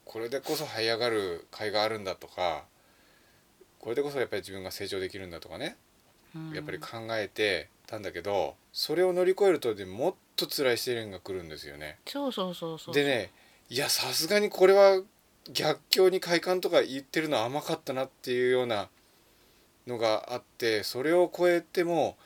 [0.06, 2.66] これでこそ這い上がる甲斐があるんだとか
[3.80, 5.78] これでこそやっぱり自分が成長できるんだとかね。
[6.36, 6.52] うん。
[6.54, 11.98] やっぱり考えてたんだけどそれを乗り越えるとでもっと辛い試練が来るんですよね。
[12.06, 12.96] そうそうそうそう。
[12.96, 13.32] でね
[13.70, 15.02] いやさすがにこれは
[15.52, 18.90] 逆境に快感とか言ってるのは甘かったなっていうような
[19.88, 22.18] のがあってそれを超えても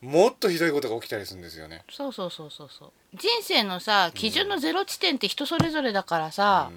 [0.00, 1.84] もっとひどいことが起きたりするんですよね。
[1.90, 2.92] そうそうそうそうそう。
[3.14, 6.70] 人生のさ基準のゼロ地点って人それぞれだからさ、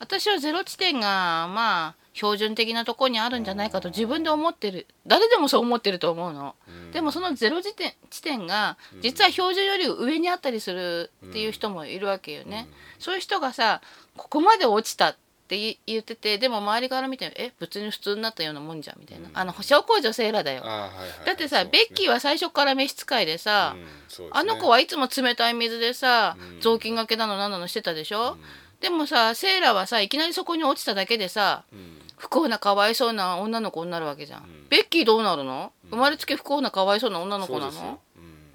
[0.00, 4.88] 私はゼロ地点がまあ標準的なところにあるんじゃないかと自分で思ってる。
[5.06, 6.90] 誰でもそう思ってると思うの、うん。
[6.90, 13.80] でもそのゼロ地点地点が実は標準より上にあったりするっていう人もいるわけよね、そういう人がさ
[14.16, 15.16] ここまで落ちたっ
[15.48, 19.36] て言言っててでも周りから見てえ別に普通になったようなもんじゃんみたいな、うん。
[19.36, 20.62] あの小康女性らだよ。
[20.62, 21.26] はいはいはい。
[21.26, 21.70] だってさ、ね。
[21.72, 24.28] ベッキーは最初から召使いでさ、うんですね。
[24.32, 26.60] あの子はいつも冷たい水でさ、うん。
[26.60, 28.40] 雑巾がけなのなんなのしてたでしょ、うん。
[28.80, 31.98] でもさセイラはさいきなりそこに落ちただけでさうん。
[32.18, 34.66] 不幸なかわいそうな女の子になるわけじゃん、ん。
[34.68, 38.00] ベッキーどうなるの、生まれつき不幸なかわいそうな女の子なの？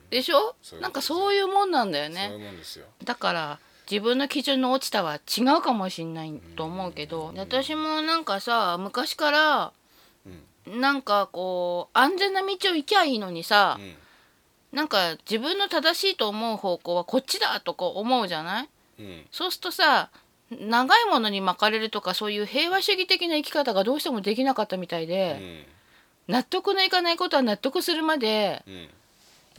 [0.10, 0.56] でしょ？
[0.62, 2.30] そうなんかそういうもんなんだよね。
[3.06, 9.74] だから自分の基準の落ちたは違うかもしんないと思うけど、で私もなんかさ昔から
[10.26, 10.80] うん。
[10.80, 13.96] なんかこう安全な道を行きゃいいのにさう、ん。
[14.78, 18.70] なんか自分の正しいと思う方向はこっちだとか思うじゃない？
[19.00, 19.26] うん。
[19.32, 20.10] そうするとさ
[20.50, 25.66] 長いものに巻かれるとかそういう平和主義的な生き方がどうしてもできなかったみたいうで、
[26.30, 26.32] ん。
[26.32, 28.64] 納得のいかないことは納得するまで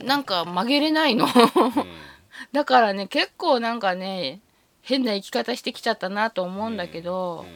[0.01, 0.07] うん。
[0.07, 1.27] なんか曲げれないの。
[1.27, 1.31] うん
[2.53, 4.41] だからね結構なんかね
[4.83, 7.47] 変な生き方してきちゃったなと思うんだけど、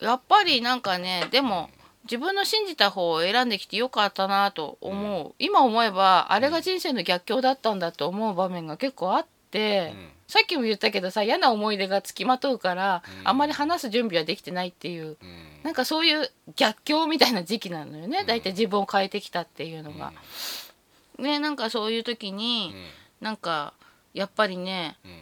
[0.00, 1.70] やっぱりなんかねでも
[2.04, 10.08] 自分の信じた方を選んできてよかったなと思う、今思えばあれが人生の逆境だったんだと思う場面が結構あって、うん。
[10.26, 13.28] さっきも言ったけどさ嫌な思い出がつきまとうから、うん。
[13.28, 15.16] あんまり話す準備はできてないっていううん。
[15.62, 18.26] なんかそういう逆境みたいな時期なのよね、うん。
[18.26, 20.12] 大体自分を変えてきたっていうのが。
[21.18, 22.74] ねなんかそういう時に、
[23.20, 23.74] なんか
[24.12, 25.10] やっぱりねうん。
[25.10, 25.18] うん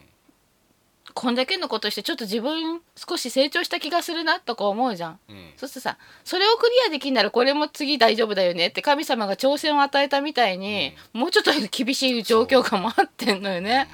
[1.14, 5.18] こんだけのことしてちょっと自分少し成長した気がするなとか思うじゃん。
[5.28, 5.52] うん。
[5.58, 13.88] そうするとさそれをクリアできんならこれも次大丈夫だよねって神様が挑戦を与えたみたいに、もうちょっと厳しい状況が待ってんのよね。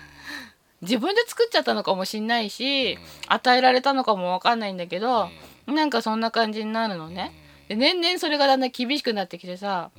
[0.81, 3.01] 自分で作っちゃったのかもしんないし、うん。
[3.27, 5.29] 与えられたのかもわかんないんだけど、
[5.67, 7.33] なんかそんな感じになるのね。
[7.69, 9.91] で年々それがだんだん厳しくなってきてさ、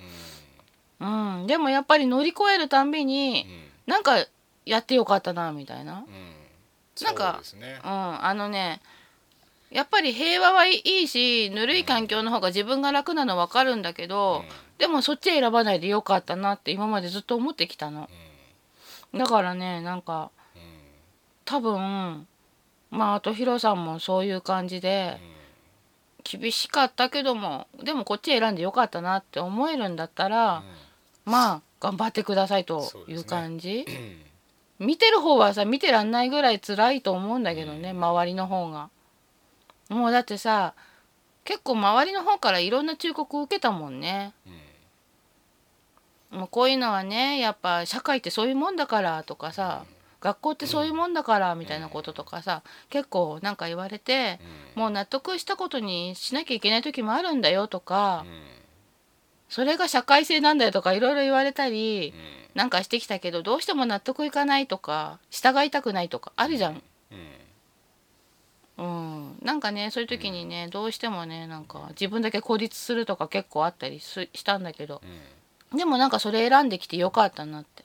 [1.00, 1.06] う
[1.44, 3.46] ん、でもやっぱり乗り越えるたんびに
[3.86, 3.92] うん。
[3.94, 4.24] なんか
[4.66, 6.06] やってよかったなみたいな。
[6.08, 7.06] うん。
[7.06, 7.80] なんかそうですね。
[7.84, 8.82] うん、あのね
[9.72, 14.44] やっぱり平和はいいしぬるい環境の方が自分が楽なの分かるんだけど、
[14.80, 18.10] でもそっち選ばないでよかったなって今までずっと思ってきたの。
[19.14, 20.32] だからねなんか
[21.46, 22.28] 多分
[22.92, 25.20] まああとヒロさんもそういう感じで
[26.24, 30.64] 厳しかったけどもでもこっち選んでよかったなって思えるんだったら、
[31.30, 34.30] まあ頑張ってくださいという感じ、うんうん
[34.80, 38.90] 見てる方はさ見てらんないぐらい辛いと思うんだけどね、周りの方が。
[39.90, 40.74] もうだってさ
[41.44, 44.32] 結構周りの方からいろんな忠告を受けたもんね。
[46.32, 49.84] もうこういうのはねやっぱ社会ってそういうもんだからとかさ、
[50.22, 54.40] 学校ってそういうもんだからみたいなこととかさ結構なんか言われて、
[54.76, 58.59] もう納得したことにしなきゃいけない時もあるんだよとか、うん
[59.50, 62.40] それが社会性なんだよとかいろいろ言われたり、うん。
[62.56, 66.82] なんかしてきたけどどうしても納得いかないとか従いたくないとかあるじゃん。
[68.78, 68.86] うん。
[68.86, 75.02] うん、なんかねそういう時にねどうしてもねなんか自分だけ孤立するとか結構あったりすしたんだけど。
[75.72, 75.78] うん。
[75.78, 77.84] でもなんかそれ選んできてよかったなって。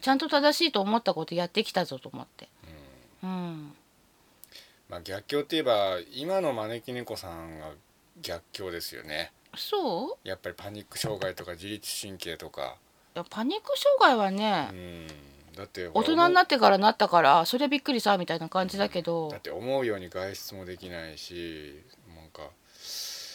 [0.00, 2.48] ちゃんと正しいと思ったことやってきたぞと思って。
[3.22, 3.74] うん。
[4.90, 7.70] まあ逆境って言えば今の招き猫さんが
[8.20, 10.28] 逆境ですよねそう？
[10.28, 12.76] やっぱりパニック障害とか自律神経とか。
[13.14, 15.06] いやパニック障害はね、うん。
[15.56, 19.28] だって大人になってからなったからそれびっくりさみたいな感じだけど。
[19.30, 21.80] だって思うように外出もできないし
[22.16, 22.50] なんか。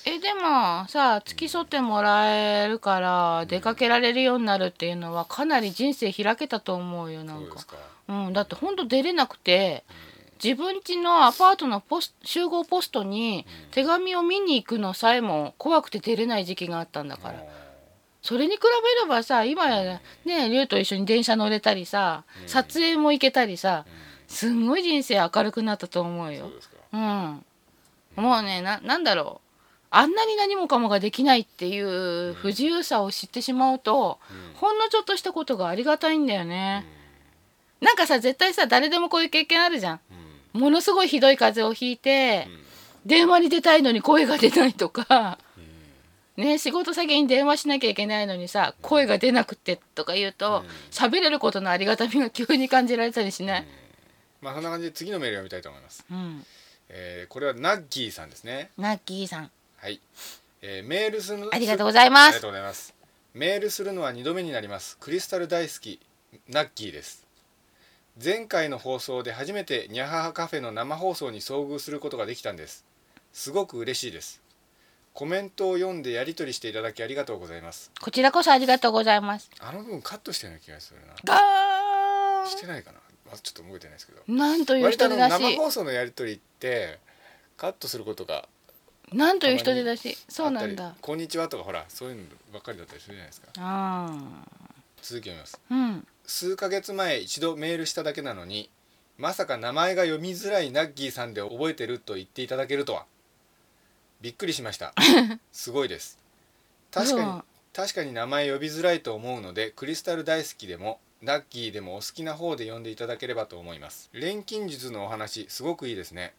[0.06, 7.40] えでもさ付き添ってもらえるから出かけられるようになるっていうのはかなり人生開けたと思うよなか。
[7.40, 7.66] そうんか。
[8.08, 9.84] うん、だってほんと出れなくて
[10.42, 17.44] 自分家のアパートのポス集合ポストに手紙を見に行くのさえも怖くて出れない時期があったんだから。
[18.22, 22.50] それに比べればさ今やね龍と一緒に電車乗れたりさうん。
[22.50, 23.94] 撮影も行けたりさうん。
[24.34, 26.50] すんごい人生明るくなったと思うよ。
[26.62, 27.46] そうん。
[28.16, 29.50] もうねななんだろう。
[29.92, 34.54] あんなに何もかもができないっていう不自由さを知ってしまうとうん。
[34.56, 36.86] ほんのちょっとしたことがありがたいんだよね。
[37.82, 40.00] なんかさ絶対さ誰でもこういう経験あるじゃん。
[40.12, 40.19] うん
[40.60, 42.60] ものすごいひどい風邪をひいてうん
[43.06, 45.40] 電話に出たいのに声が出ないとか
[46.38, 46.44] うん。
[46.44, 50.68] ね仕事先に電話しなきゃいけないのにさ声が出なくてとか言うとうん。
[50.92, 53.66] 喋れることのありがたみが急に感じられたりしない？
[54.42, 56.46] まあそんな感じで次のメールを読みたいと思います、うん。
[56.90, 58.70] えーこれはナッギーさんですね。
[58.78, 59.52] ナッキーさん。
[59.78, 60.00] はい、
[60.62, 62.28] えーメールするありがとうございます。
[62.28, 62.94] ありがとうございます。
[63.34, 64.98] メールするのは2度目になります。
[65.00, 66.00] クリスタル大好き
[66.50, 67.26] ナッギーです
[68.22, 72.84] 前回の放送で初めてニャハハカフェの生放送に遭遇することができたんです。
[73.32, 74.42] すごく嬉しいです。
[75.14, 77.92] コメントを読んでやり取りしていただきありがとうございます。
[78.02, 79.50] こちらこそありがとうございます。
[79.62, 81.14] あの部分カットしたような気がするな。
[81.24, 84.22] ガしてないかな、まあ、ちょっと覚えてないですけど。
[84.28, 85.32] なんという人手だし。
[85.42, 87.00] 生放送のやり取りって
[87.56, 88.50] カットすることが
[89.14, 90.18] なんという人手だし。
[90.28, 90.94] そうなんだ。
[91.00, 93.48] こんにちはとかほらそういうのばっかりだったりするじゃないですか。
[93.56, 94.14] あ
[95.02, 95.58] 続き読みます。
[95.72, 98.70] ーうん数ヶ月前一度メールしただけなのに
[99.18, 103.06] まさか名前が読みづらいナッギーさんで覚えてると言っていただけるとは。
[104.22, 104.94] びっくりしました。
[105.52, 106.20] すごいです。
[106.92, 107.24] 確かに、う。
[107.24, 114.10] ん確かに名前呼びづらいと思うのでクリスタル大好きでもラッキーでもお好きな方で呼んでいただければと思います。
[114.14, 116.34] 錬金術のお話すごくいいですね。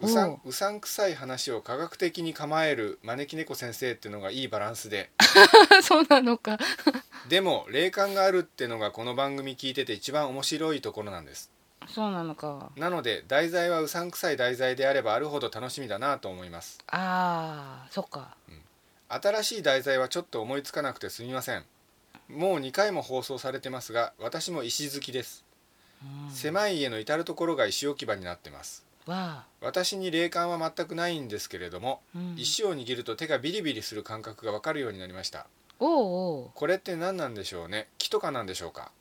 [0.00, 0.08] う。
[0.08, 5.10] さんおうさんくさい話を科学的に構える招き猫先生っていうのがいいバランスで。
[5.82, 6.58] そうなのか
[7.28, 11.50] でも霊感があるってのがこの番組聞いてて一番面白いところなんです。
[11.88, 12.70] そうなのか。
[12.76, 16.78] なので題材はうさんくさい題材であればあるほど楽しみだなと思います。
[16.88, 18.36] あーそっか。
[19.08, 21.64] 新しい題材はちょっと思いつかなくてすみません。
[22.28, 25.44] もう2回も放送されてますが私も石好きです、
[26.02, 26.30] うん。
[26.30, 28.86] 狭い家の至る所が石置き場になってます。
[29.06, 35.46] わ私に霊感は全くないんですけれども、あ、うん、石を握ると手がビリビリする感覚がわかるようになりました
[35.84, 36.50] おうおう。
[36.54, 37.88] これって何なんでしょうね？
[37.98, 38.92] 木とかなんでしょうか？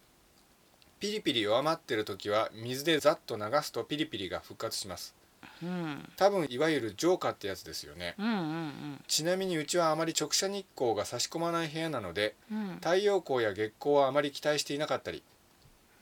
[0.99, 5.13] ピリピリ弱まってる時は水でざっと流すとピリピリが復活します。
[5.61, 6.09] うん。
[6.17, 8.15] 多分いわゆる浄化ってやつですよね。
[8.17, 12.75] うんうんちなみにうちはあまり直射日光が差し込まない部屋なのでうんうん。
[12.77, 15.21] 太陽光や月光はあまり期待していなかったり。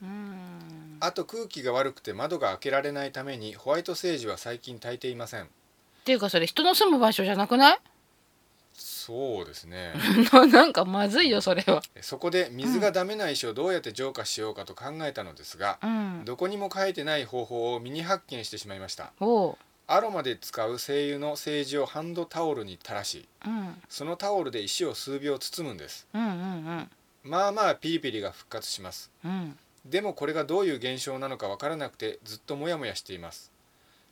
[0.02, 0.96] うん。
[1.00, 5.44] あと空気が悪くて窓が開けられないためにホワイトセージは最近焚いていません。
[5.44, 5.46] っ
[6.04, 7.78] ていうかそれ人の住む場所じゃなくない？
[9.10, 9.92] そうですね。
[10.32, 11.82] ななんかまずいよそれは。
[12.00, 16.22] そこで水がダメな石をどうやって浄化しようかと考えたのですが、うん。
[16.24, 19.12] どこにも書いてない方法をミニ発見してしまいました。
[19.88, 23.82] アロマで使う精油の精油をハンドタオルに垂らしうん。
[23.88, 26.06] そのタオルで石を数秒包むんです。
[26.14, 26.90] うんうん
[27.24, 29.10] まあまあピリピリが復活します。
[29.24, 29.30] うん。
[29.30, 33.50] うんでもこれがどういう現象なのかわからなくてずっとモヤモヤしています。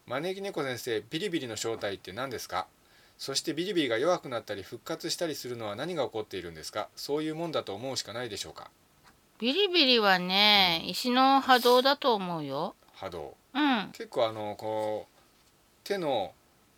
[0.06, 2.66] 招き猫先生ビリビリの正体って何ですか？
[3.18, 6.88] そしてビリビリが弱くなったり復活したりするのは何が起こっているんですか？
[6.94, 8.70] そういうもんだと思うしかないでしょうか？
[9.38, 12.74] ビリビリはね石の波動だと思うよ。
[12.94, 13.37] 波動。
[13.54, 13.88] うん。
[13.92, 15.18] 結構あのこう
[15.85, 16.33] 手の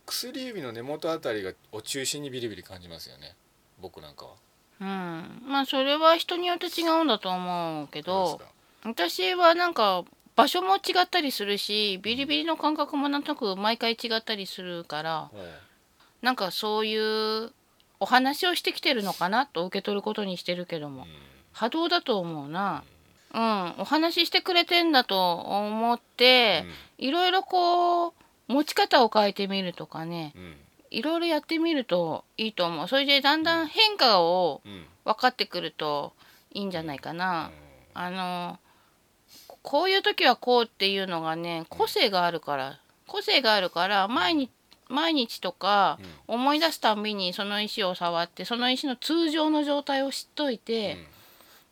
[0.07, 3.35] 薬指の根元あたりがを中心にビリビリ感じますよね。
[3.81, 4.33] 僕なんかは。
[4.81, 5.43] うん。
[5.47, 8.41] まあそれは人によって違うんだと思うけど
[8.83, 10.05] 私はなんか
[10.37, 15.41] 場所も違ったりするしビリビリの感覚もなんとなく毎回違ったりするからほう
[16.23, 17.53] なんかそういう
[17.99, 21.07] お話をしてきてるのかなと受け取ることにしてるけども。
[21.53, 22.85] 波動だと思うな。
[23.35, 23.75] うん。
[23.79, 26.65] お話ししてくれてんだと思って
[26.99, 28.13] いろいろこう
[28.49, 30.35] 持ち方を変えてみるとかね。
[30.91, 32.89] いろいろやってみるといいと思う。
[32.89, 34.87] それでだんだん変化をうん。
[35.03, 36.13] 分かってくると
[36.53, 37.51] いいんじゃないかな、
[37.95, 38.59] あの
[39.63, 44.51] こういう時はこうっていうのがね個性があるから個性があるから毎日
[44.91, 50.99] 毎日とか思い出すたんびにその石を触ってその石の通常の状態を知っといて、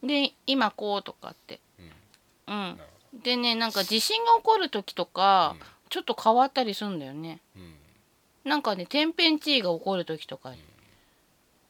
[0.02, 1.60] で今こうとかって。
[2.48, 2.54] うん。
[2.54, 2.78] うん。
[3.22, 5.66] でねなんか地震が起こる時とか、うん。
[5.90, 7.40] ちょっと変わったりするんだよね。
[8.44, 10.58] なんかね天変地異が起こる時とかに。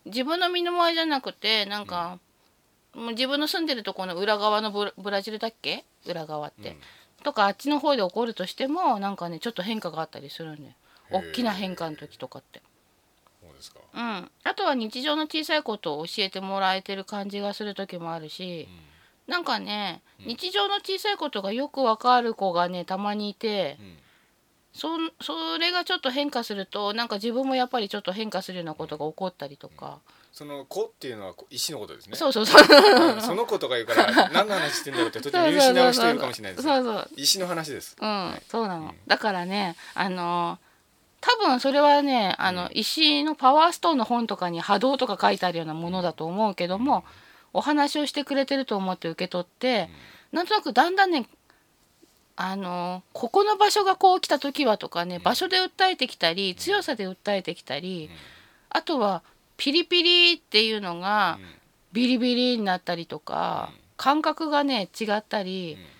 [0.04, 2.18] 自分の身の回りじゃなくてなんか、
[2.94, 5.84] もう自分の住んでるところの裏側のブラブラジルだっけ？
[6.06, 6.76] 裏側って、
[7.22, 10.74] とかあっちの方で起こるとしてもなんかねちょっと変化があったりするんだよ
[11.10, 12.62] 大きな変化の時とかって。
[13.42, 13.80] そうですか。
[13.94, 14.30] うん。
[14.44, 18.68] あとは日常の小さいことを教えてもらえてる感じがする時もあるし、
[19.26, 23.98] なんかね日常の小さいことがよくわかる子がねたまにいて、うん。
[24.74, 24.90] そ
[25.20, 29.98] それがちょっと変化するとなんか自分もやっぱりちょっと変化するようなことが起こったりとか、
[30.32, 32.14] その子っていうのはこ石のことですね。
[32.14, 32.62] そうそうそう。
[33.14, 33.20] うん。
[33.20, 37.96] その子とか言うから 何の話してんだろうって途中見失う人いるかもしれないですそうそう石の話です。
[38.00, 40.60] うん、そうなの、うんだからねあの
[41.20, 47.04] 多分それはねあの、石のパワーストーンの本とかに波動とか書いてあるようなものだと思うけども、
[47.52, 49.88] お話をしてくれてると思って受け取って、
[50.32, 51.26] なんとなくだんだんね
[52.36, 58.10] あのここの場所がこう来た時はとかね場所で訴えてきたり強さで訴えてきたり、
[58.70, 59.22] あとは
[59.56, 61.38] ピリピリっていうのが
[61.92, 65.98] ビリビリになったりとか、感覚がね違ったり、うん。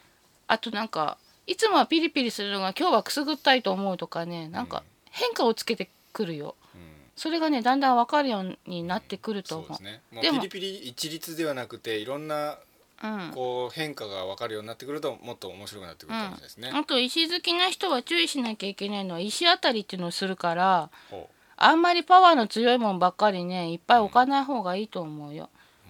[0.51, 6.55] あとなんかいつもはピリピリするのが今日はくすぐったいと思うとかねなんか変化をつけてくるよ。
[6.75, 6.81] うん。
[7.17, 9.69] それがねだんだん分かるようになってくると思う。
[9.69, 10.03] そうですね。
[10.11, 12.59] もピリピリ一律ではなくていろんな
[13.01, 13.31] うん。
[13.33, 25.49] こう変化が分かるようになってくるともっと面白くなってくるかもしれないですね、あと石好きな人は注意しなきゃいけないのは石あたりっていうのをするからほあんまりパワーの強いもんばっかりねいっぱい置かない方がいいと思うよ。
[25.87, 25.89] う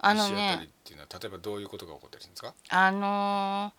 [0.00, 2.54] あの石当たりねっていうのは例えばどういうことが起こったりするんですか？
[2.68, 3.72] あの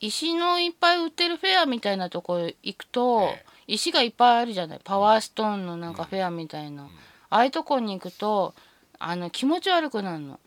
[0.00, 4.80] ー石のいっぱい売ってるフェアみたいなところ行くと、ええ石がいっぱいあるじゃない。
[4.82, 6.88] パワーストーンのなんかフェアみたいな、
[7.30, 8.54] ああいうとこに行くと
[8.98, 10.40] あの気持ち悪くなるの。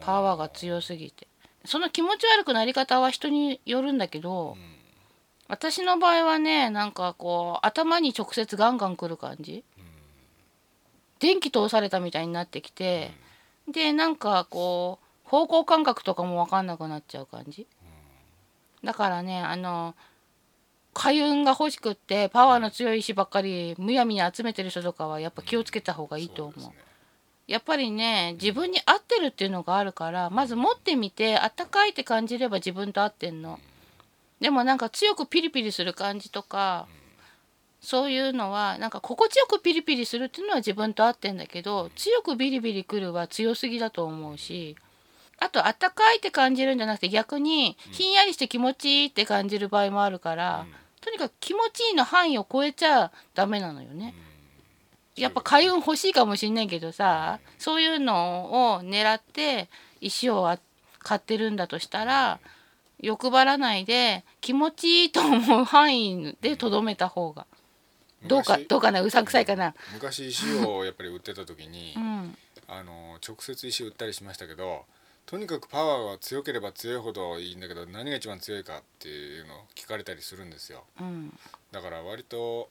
[0.00, 1.28] パワーが強すぎて。
[1.64, 4.72] その気持ち悪くなり方は人によるんだけど、うん。
[5.48, 9.64] 私の場合はねなんかこう頭に直接ガンガンくる感じ、
[11.18, 13.12] 電気通されたみたいになってきて、
[13.70, 17.66] でなんかこう方向感覚とかも分かんなくなっちゃう感じ。
[18.82, 19.94] だからねあの
[20.94, 26.84] 開運が欲しくってパワーの強い石ばっかりむやみに集めてる人とかはやっぱ気をつけた方がいいと思う,、そうですね。
[27.48, 33.58] やっぱりね自分に合ってるっていうのがあるからまず持ってみてあったかいって感じれば自分と合ってんの。
[34.40, 36.86] でもなんか強くピリピリする感じとか
[37.80, 44.76] そういうのはなんか心地よくピリピリするっていうのは自分と合ってんだけど強くビリビリくるは強すぎだと思うし
[45.38, 50.66] あとあったかいって感じるんじゃなくて逆にひんやりして気持ちいいって感じる場合もあるから、
[51.02, 54.14] とにかく気持ちいいの範囲を超えちゃダメなのよね。
[55.16, 59.68] やっぱ開運欲しいかもしんないけどさそういうのを狙って
[60.00, 60.58] 石をあ
[61.00, 62.40] 買ってるんだとしたら
[62.98, 67.46] 欲張らないで気持ちいいと思う範囲でとどめた方が
[68.26, 69.74] どうか昔どうかなうさんくさいかな。
[69.92, 72.38] 昔石をやっぱり売ってた時に、うん
[72.68, 74.86] あの直接石売ったりしましたけど
[75.26, 80.84] とにかくパワーが強ければ強いほどいいんだけど何が一番強いかっていうのを聞かれたりするんですよ。
[81.00, 81.38] うん。
[81.70, 82.68] だから割と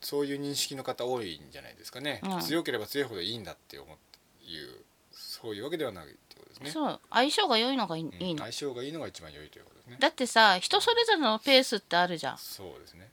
[0.00, 2.40] そういう認識の方多いんじゃないですかね、うん。
[2.40, 3.96] 強ければ強いほどいいんだって思っ
[4.44, 4.68] ていう
[5.12, 6.70] そういうわけではないってことですね。
[6.70, 9.96] そう相性が良いのがいい,、うん相性がいいのが一番良いということですね。
[10.00, 12.38] だってさ人それぞれのペースってあるじゃん。
[12.38, 13.10] そうですね。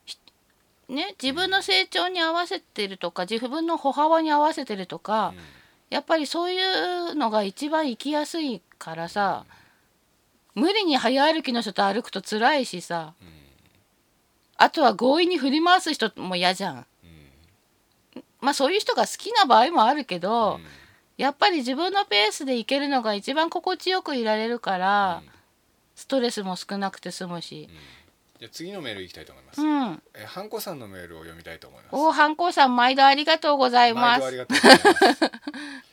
[0.87, 5.56] ね自分の成長に合わせてるとか自分の歩幅に合わせてるとか、うん
[5.89, 9.45] やっぱりそういうのが一番生きやすいからさ
[10.55, 13.37] 無理に早歩きの人と歩くと辛いしさうん
[14.59, 16.75] あとは強引に振り回す人も嫌じゃん。
[16.75, 20.63] うんまあそういう人が好きな場合もあるけど、うん
[21.17, 25.23] やっぱり自分のペースで行けるのが一番心地よくいられるから、
[25.95, 27.67] ストレスも少なくて済むし
[28.39, 30.01] じゃあ次のメールいきたいと思います、うん。
[30.13, 31.95] えハンコさんのメールを読みたいと思います。
[31.95, 34.21] おハンコさん毎度ありがとうございます。
[34.21, 35.31] 毎度ありがとうございます。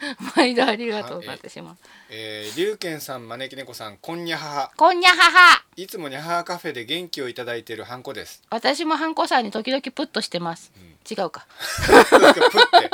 [0.36, 1.76] 毎度ありがとう私も
[2.11, 4.72] えー、龍賢さん招き猫さんこんにゃはは。
[4.76, 5.64] こんにゃはは。
[5.76, 8.42] いつもにゃははカフェで元気をいただいているハンコです。
[8.51, 10.70] 私もハンコさんに時々プッとしてます、
[11.11, 11.47] 違うか。
[11.86, 12.90] プって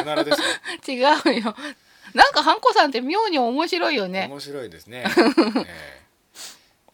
[0.00, 0.38] おならです。
[0.38, 0.44] か
[0.90, 1.54] 違うよ。
[2.14, 4.26] なんかハンコさんって妙に面白いよね。
[4.28, 5.66] 面白いですね、 えー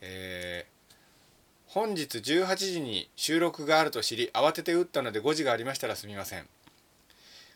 [0.02, 0.73] えー
[1.74, 6.46] 本日18時に収録があると知り慌てて打ったので誤字がありましたらすみません。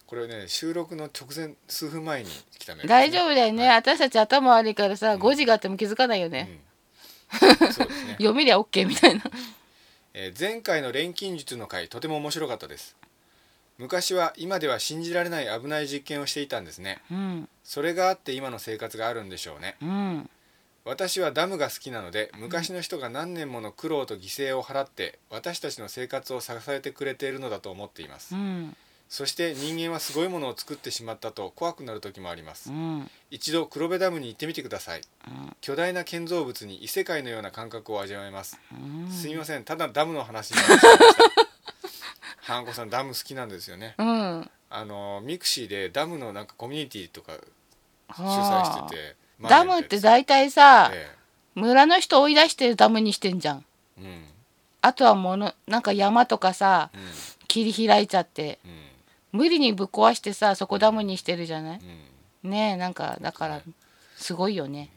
[0.08, 3.10] これね収録の直前数分前に来たメールですね。
[3.10, 6.60] 大丈夫だよね、私たち頭悪いからさ5時があっても気づかないよね、
[7.30, 7.72] うん。
[7.72, 9.22] そうですね、 読めりゃ OK みたいな。
[10.14, 12.96] えー前回の錬金術の回とても面白かったです。
[13.76, 17.00] 昔は今では信じられない危ない実験をしていたんですね。
[17.12, 17.48] うん。
[17.62, 19.76] それがあって今の生活があるんでしょうね。
[19.80, 20.30] うん
[20.88, 28.34] 私はダムが好きなので昔の人が何年もの苦労と犠牲を払って私たちの生活を支えてくれているのだと思っています。
[28.34, 28.74] うん。
[29.10, 32.70] そして人間はすごいものを作ってしまったと怖くなる時もあります。
[32.70, 33.10] うん。
[33.30, 35.02] 一度黒部ダムに行ってみてください。
[35.26, 35.56] うん。
[35.60, 38.58] 巨大な建造物に異世界のような感覚を味わえます。
[38.72, 39.10] うん。
[39.10, 39.64] すみません。
[39.64, 41.24] ただダムの話になってしました。
[42.54, 43.94] ハンコさんダム好きなんですよね。
[43.98, 44.50] うん。
[44.70, 47.34] あのミクシーでダムのなんかコミュニティとか
[48.14, 51.14] 主催はあしててダムって大体さえ
[51.54, 53.64] 村の人追い出してダムにしてんじゃん。
[54.00, 54.24] えうん。
[54.80, 57.00] あとはものなんか山とかさうん。
[57.48, 59.38] 切り開いちゃってうん。
[59.40, 61.80] 無理にぶっ壊してさそこダムにしてるじゃない？
[62.44, 62.50] うん。
[62.50, 63.62] ねえなんかだから
[64.16, 64.90] すごいよね。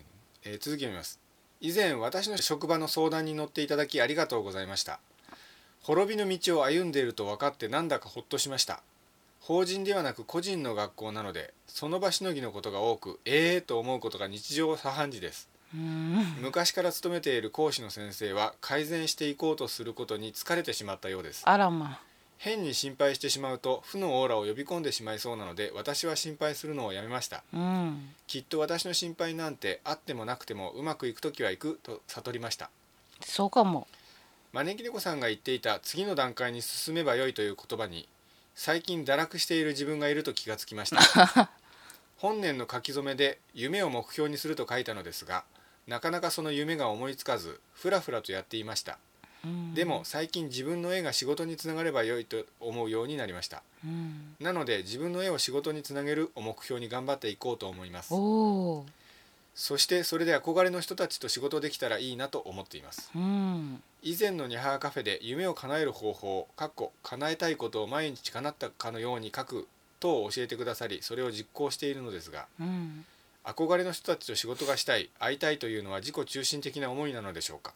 [0.43, 1.19] えー続きを見ます。
[1.59, 4.99] 以前私の職場の相談に乗っていただきありがとうございました。
[5.83, 8.81] 滅びの道を歩んでいると分かってなんだかほっとしました
[9.41, 15.49] 法人ではなく個人の学校なのでその場しのぎのことが多くええー、と思うことが日常茶飯事です。
[15.73, 16.35] うん。
[16.41, 21.41] 昔から勤めている講師の先生は改善していこうとすることに疲れてしまったようです。
[21.45, 21.99] あらま
[22.37, 27.43] 変に心配してしまうと負のオーラを呼び込んでしまいそうなので私は心配するのをやめました。
[27.53, 28.09] うん。
[28.27, 32.69] きっと私の心配なんてあってもなくてもうまくいく時はいくと悟りました。
[33.21, 33.87] そうかも。
[34.53, 38.07] 招き猫さんが言っていた次の段階に進めばよいという言葉に
[38.55, 41.51] 最近堕落している自分がいると気がつきました。
[42.17, 45.43] 本年の書き初めで夢を目標にすると書いたのですが
[45.87, 48.99] なかなかその夢が思いつかずふらふらとやっていました。
[49.43, 49.73] うん。
[49.73, 53.63] でも最近自分の絵が仕事につながればよいと思うようになりました。
[53.83, 54.35] うん。
[54.39, 58.13] なので自分の絵を仕事につなげるを目標に頑張っていこうと思います
[59.53, 63.11] そしてそれで憧れの人たちと仕事できたらいいなと思っています。
[63.15, 63.83] うん。
[64.01, 69.67] 以前のニャハーカフェで夢を叶える方法かっこ叶えたいことを毎日叶ったかのように書く
[69.99, 73.05] と教えてくださりそれを実行しているのですがうん。
[73.43, 77.73] 憧れの人たちと仕事がしたい会いたいというのは自己中心的な思いなのでしょうか？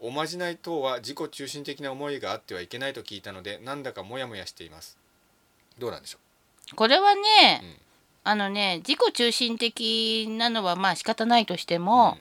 [0.00, 4.98] おまじない等は自己中心的な思いがあってはいけないと聞いたのでなんだかモヤモヤしています。
[5.78, 6.18] どうなんでしょ
[6.74, 7.78] これはね、
[8.24, 12.18] あのね自己中心的なのはまあ仕方ないとしても、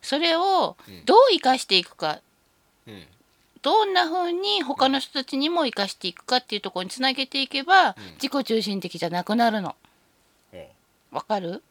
[0.00, 2.20] それをどう生かしていくか、
[2.86, 3.02] うん。
[3.60, 7.94] どんな風に他の人たちにも生かしていくかっていうところにつなげていけば、ん。
[8.14, 9.76] 自己中心的じゃなくなるの。
[10.50, 10.68] ほ
[11.12, 11.62] わかる？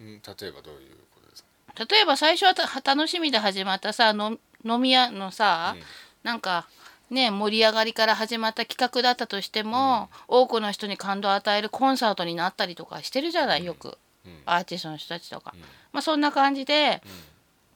[0.00, 0.22] ううん。
[0.22, 1.84] 例えばどういうことですか？
[1.88, 5.82] 例えば最初はた楽しみで始まったさの飲み屋のさ、うん。
[6.24, 6.66] なんか
[7.10, 14.38] ね盛り上がりから始まった企画だったとしても、多くの人に感動を与えるコンサートになったりとかしてるじゃないよく、うん。
[14.44, 15.60] アーティストの人たちとか、うん。
[15.92, 17.02] まあそんな感じで、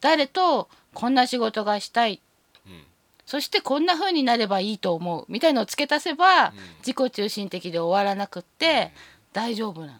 [0.01, 2.21] 誰とこんな仕事がしたい。
[2.67, 2.83] うん。
[3.25, 6.53] そしてこんな風になればいいと思うみたいのを付け足せば、ん。
[6.85, 8.91] 自己中心的で終わらなくって
[9.33, 9.99] 大丈夫なの。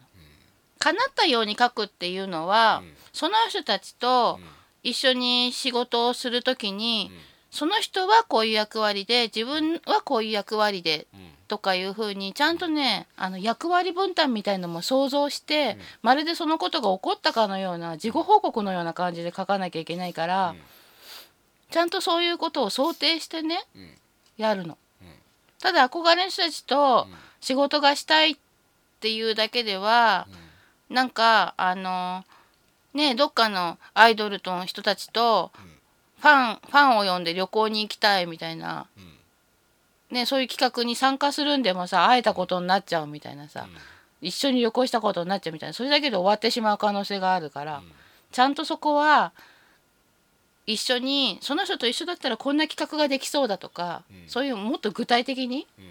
[0.78, 2.92] 叶ったように書くっていうのは、うん。
[3.12, 4.46] その人たちとうん。
[4.84, 11.20] 一緒に仕事をするときに、うんその人はこういう役割で自分はこういう役割でうん。
[11.48, 15.84] とかいう風にちゃんとねあの役割分担みたいのも想像して、うん。
[16.00, 20.56] まるでそのことが起こったかのような事後報告のような感じで書かなきゃいけないから、うん
[21.70, 23.90] ちゃんとそういうことを想定してねうん
[24.38, 24.76] やるの。
[25.02, 25.08] うん
[25.60, 27.06] ただ憧れの人たちと
[27.40, 28.36] 仕事がしたいっ
[29.00, 30.26] ていうだけでは、
[30.90, 32.24] なんかあの
[32.94, 35.50] ねどっかのアイドルの人たちと
[36.22, 38.86] ファンファンを呼んで旅行に行きたいみたいな、
[40.10, 43.66] ね、そういう企画に参加するんでもさ会えたことになっちゃうみたいなさ、
[44.20, 45.72] 一緒に旅行したことになっちゃうみたいな。
[45.72, 47.82] それだけで終わってしまう可能性があるから、
[48.30, 49.32] ちゃんとそこは
[50.66, 54.28] 一緒にその人と一緒だったらこんな企画ができそうだとか、うん。
[54.28, 55.84] そういうもっと具体的にうん。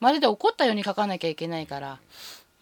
[0.00, 1.98] まるで起こったように書かなきゃいけないから、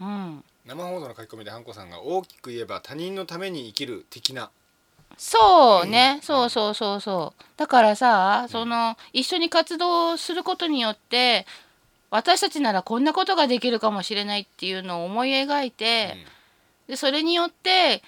[0.01, 4.51] うん、生放送の書き込みでハンコさんが大きく言えば他人のために生きる的な
[5.17, 7.43] そうね、そうそうそうそう。
[7.57, 11.47] だからさその一緒に活動することによって
[12.11, 16.17] 私たちならこんなことができるかもしれないっていうのを思い描いて、
[16.89, 18.03] でそれによって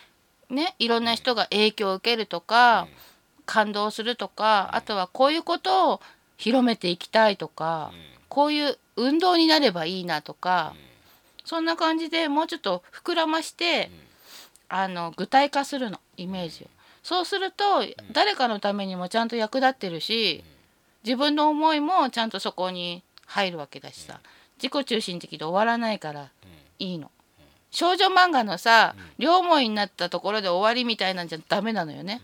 [0.50, 2.88] ねいろんな人が影響を受けるとか、
[3.46, 6.00] 感動するとか、あとはこういうことを
[6.36, 7.92] 広めていきたいとか、
[8.28, 10.74] こういう運動になればいいなとか、
[11.44, 13.90] そんな感じでもうちょっと膨らまして、
[14.68, 16.73] あの具体化するのイメージを。
[17.04, 20.42] そうすると、誰かのためにもちゃんと役立ってるし、
[21.04, 24.20] 自分の思いもちゃんとそこに入るわけだしさ、
[24.56, 26.30] 自己中心的で終わらないから
[26.78, 27.10] いいの。
[27.70, 32.22] 少女漫画のさ、両思いになったところで終わりみたいなんじゃダメなのよね。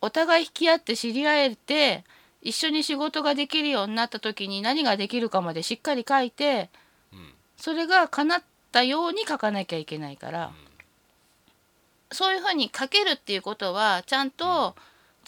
[0.00, 2.04] お互い引き合って知り合えて
[2.40, 6.70] 一緒に仕事ができるようになった時に何ができるかまでしっかり書いて
[7.58, 8.42] それが叶っ
[8.72, 10.52] たように書かなきゃいけないから、
[12.12, 14.74] そういうふうに書けるっていうことはちゃんと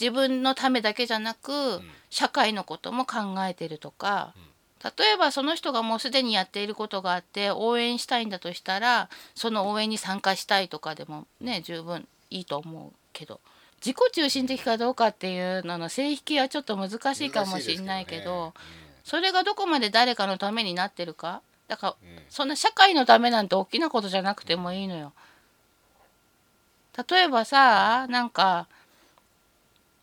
[0.00, 1.80] 自分のためだけじゃなく、
[2.10, 4.34] 社会のことも考えてるとか、
[4.98, 13.38] 例えばその人がもうすでにやっていることがあって応援したいんだとしたらその応援に参加したいとかでもね十分いいと思うけど
[13.76, 18.54] 自己中心的かどうかっていうのの線引きはちょっと難しいかもしれないけど
[19.04, 21.42] それがどこまで誰かのためになってるか。
[21.68, 21.94] だから、
[22.28, 25.12] そんな社会のためなんて大きなことじゃなくてもいいのよ。
[27.10, 28.66] 例えばさなんか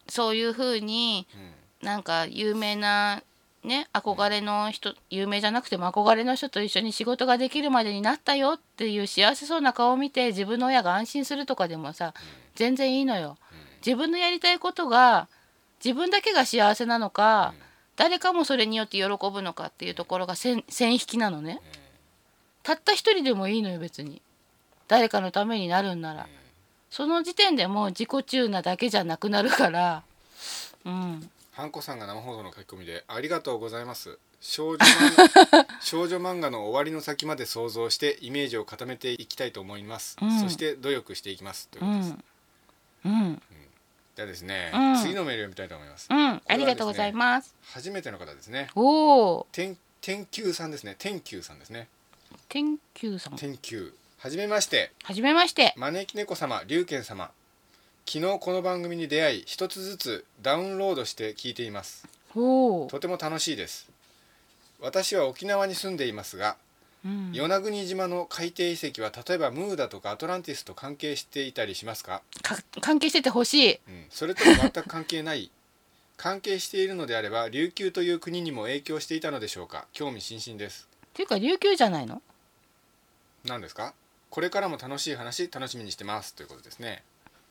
[0.07, 1.27] そういうふうに
[1.81, 3.21] なんか有名な
[3.63, 12.13] ね憧れの人有名じゃなくても憧れの人と一緒に仕事ができるまでになったよっていう幸せそうな顔を見て自分の親が安心するとかでもさ
[12.55, 13.37] 全然いいのよ。
[13.85, 15.27] 自分のやりたいことが
[15.83, 17.53] 自分だけが幸せなのか、
[17.95, 21.61] 誰かもそれによって喜ぶのかっていうところが線線引きなのね。
[22.63, 24.21] たった一人でもいいのよ別に。
[24.89, 26.27] 誰かのためになるんなら。
[26.89, 30.03] その時点でもう自己中なだけじゃなくなるから。
[30.85, 31.29] うん。
[31.59, 34.79] ハンコさんが生放送の書き込みでありがとうございます少女
[35.83, 42.23] 少女漫画の終わりの先まで想像してイメージを固めていきたいと思います、うんそして努力していきますといううことです、ん。
[43.03, 43.41] うん。
[44.15, 46.41] じゃあですね、うん次のメールを読みたいと思います、うん。
[46.47, 47.53] ありがとうございます。
[47.73, 49.47] 初めての方ですねおお。
[49.51, 51.89] 天天球さんですね天球さんですね
[52.47, 53.35] 天球さん。
[53.35, 55.73] 天球はじめましてはじめまして。
[55.77, 57.31] 招き猫様龍賢様
[58.05, 62.87] 昨日この番組に出会い一つずつダウンロードして聞いていますおお。
[62.87, 63.89] とても楽しいです
[64.81, 66.57] 私は沖縄に住んでいますが
[67.05, 67.31] うん。
[67.31, 73.79] 与那国島の海底遺跡は例えばムーダとかアトランティスと関係していたりしますか、か関係しててほしい。
[73.87, 75.49] うん、それとも全く関係ない
[76.17, 79.87] 関係しているのであれば琉球という国にも影響していたのでしょうか？
[79.93, 82.21] 興味津々ですっていうか琉球じゃないの？
[83.45, 83.93] 何ですか？
[84.29, 87.03] これからも楽しい話楽しみにしてますということですね。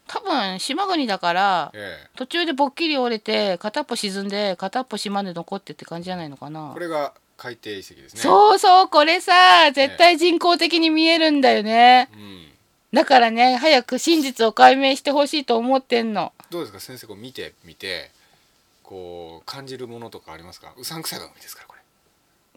[0.07, 6.68] 多分島国だからえ途中でぼっきり折れて片っぽ沈んで片っぽ島で残ってって感じじゃないのかな。
[6.70, 6.79] えこ。
[6.81, 8.20] れが海底遺跡ですね。
[8.20, 12.09] そうそうこれさ絶対人工的に見えるんだよね。
[12.14, 12.49] うん、
[12.93, 16.33] だからね早く真実を解明してほしいと思ってんの。
[16.51, 18.11] どうですか先生こう見てみて
[18.83, 20.72] こう感じるものとかありますか？
[20.79, 21.74] うさんくさい番組ですからこ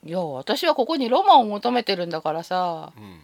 [0.04, 2.92] いや私はここにロマンを求めてるんだからさ。
[2.96, 3.20] れ、うん、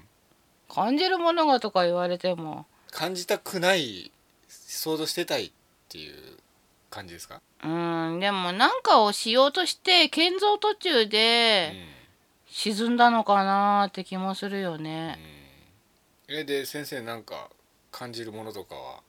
[0.70, 2.65] 感じるものがとか言われても。
[2.91, 4.11] 感じたくない
[4.47, 5.51] 想像してたいっ
[5.89, 6.13] ていう
[6.89, 11.74] 感じですか、うんでもなんかをしようとして建造途中うでん
[12.49, 15.20] 沈んだのかなって気もするよね。
[16.28, 17.49] えで先生なんか
[17.91, 18.99] 感じるものとかは？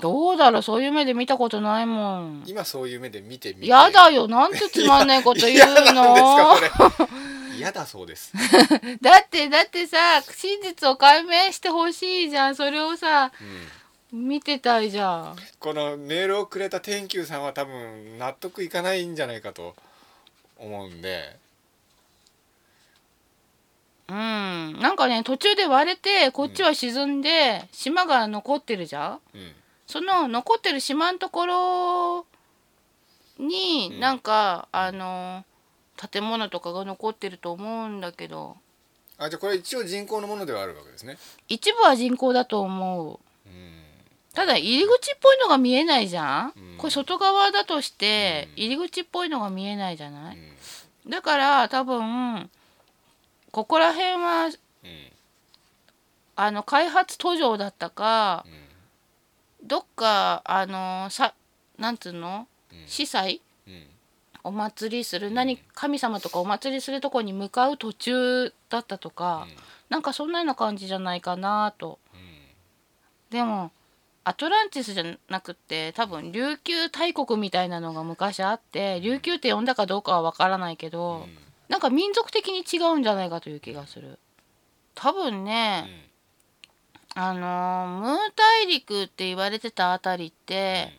[0.00, 2.42] どうだろうそういう目で見たことないもん。
[2.46, 3.66] 今そういう目で見てみて。
[3.66, 6.56] やだよなんてつまんないこと言うの。
[6.60, 7.08] ですかこれ
[7.56, 8.32] 嫌だそうです。
[9.00, 12.56] だってだってさ真実を解明してほしいじゃん。
[12.56, 13.68] それをさうん。
[14.12, 15.36] 見てたいじゃん。
[15.58, 19.74] このメールをくれた天球さんは多分納得いかないんじゃないかと
[20.58, 21.36] 思うんで。
[24.08, 24.78] うん。
[24.80, 29.20] なんかね途中で割れてこっちは沈んで、島が残ってるじゃん。
[29.34, 29.52] うん。
[29.86, 32.26] その残ってる島のところ
[33.38, 34.00] に、うん。
[34.00, 35.44] なんかあの
[35.96, 38.56] 建物とかが残ってると思うんだけど。
[39.18, 41.16] あじゃあこれ一応人工のものではあるわけですね。
[41.48, 43.18] 一部は人工だと思う。
[43.46, 43.82] うん。
[44.34, 46.76] ただ入り口っぽいのが見えないじゃん、うん。
[46.76, 48.62] これ外側だとしてうん。
[48.64, 51.10] 入り口っぽいのが見えないじゃなうい、ん。
[51.10, 52.50] だから多分
[53.52, 54.52] ここら辺はうん。
[56.36, 58.44] あの開発途上だったか
[59.62, 59.68] うん。
[59.68, 61.32] どっかあのさ
[61.78, 62.46] なんつうの？
[62.70, 62.84] うん。
[62.86, 63.36] 司祭？
[63.36, 63.45] うん
[64.46, 69.48] お祭りする何神様とかお祭りするとこに向かう途中だったとか、
[69.88, 71.98] なんかそんなような感じじゃないかなと。
[72.14, 72.20] うん。
[73.30, 73.72] でも
[74.22, 81.38] アトランティスじゃなくって多分琉球大国みたいなのが昔あって琉球って呼んだかどうかは分からないけど、うん。
[81.68, 84.20] なんか民族的に違うんじゃないかという気がする。
[84.94, 86.06] 多分ね、
[87.14, 90.92] あのームー大陸って言われてたあたりって、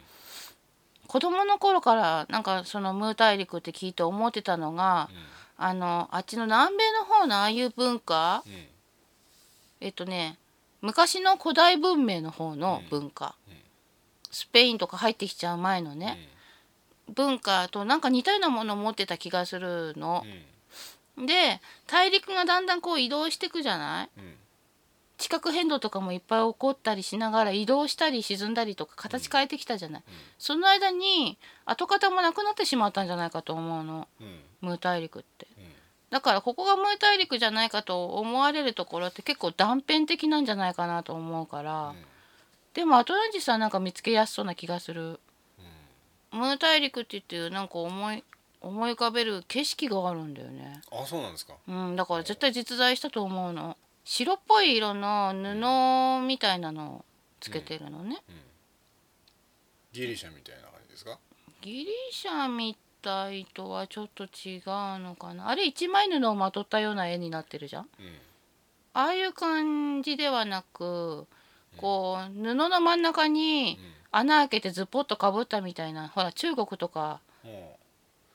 [1.07, 5.09] 子供の頃からなんかそのムー大陸って聞いて思ってたのが
[5.57, 8.53] あのあっちの南米の方のああいう文化うん。
[8.53, 8.65] うん
[9.79, 10.37] えっとね
[10.81, 13.55] 昔の古代文明の方の文化、うん。
[14.31, 16.29] スペインとか入ってきちゃう前のね、
[17.15, 20.23] 文化となんか似たようなものを持ってた気がするの。
[21.17, 21.25] う、ん。
[21.25, 24.09] で大陸がだんだんこう移動してくじゃない？
[24.17, 24.35] うん
[25.17, 30.03] 地殻変動とかもいっぱい起こったりしながら移動したり沈んだりとか形変えてきたじゃない、
[30.37, 34.07] その間に跡形もなくなってしまったんじゃないかと思うの。
[34.21, 34.39] うん。
[34.61, 35.47] ムー大陸って。
[35.57, 35.63] うん。
[36.09, 41.93] だからここがムー大陸じゃないかと思われるところって結構断片的なんじゃないかなと思うから、
[42.73, 45.19] でもアトランティスはなんか見つけやすそうな気がする、
[46.31, 48.23] ムー大陸って言ってなんか思い
[48.61, 50.81] 思い浮かべる景色があるんだよね。
[50.91, 51.53] あそうなんですか。
[51.67, 53.77] うんだから絶対実在したと思うの
[54.09, 57.05] 白っぽい色の布みたいなのを
[57.41, 58.23] つけてるのね、
[59.91, 61.19] ギリシャみたいな感じですか？
[61.59, 64.61] ギリシャみたいとはちょっと違う
[64.99, 65.49] のかな。
[65.49, 67.83] あれ一枚布をまとったような絵になってるじゃん。
[67.83, 67.89] うん。
[68.93, 71.27] ああいう感じではなく
[71.75, 73.77] こう布の真ん中に
[74.11, 77.19] 穴開けてズポッとかぶったみたいなほら中国とか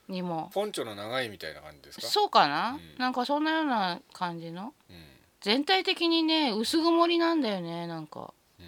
[0.06, 0.48] にも。
[0.50, 2.06] うポンチョの長いみたいな感じですか？
[2.08, 2.98] そうかな、うん。
[2.98, 4.74] なんかそんなような感じの？
[4.90, 4.96] うん
[5.43, 8.32] 全体的にね薄曇りなんだよねなんか。
[8.59, 8.66] うん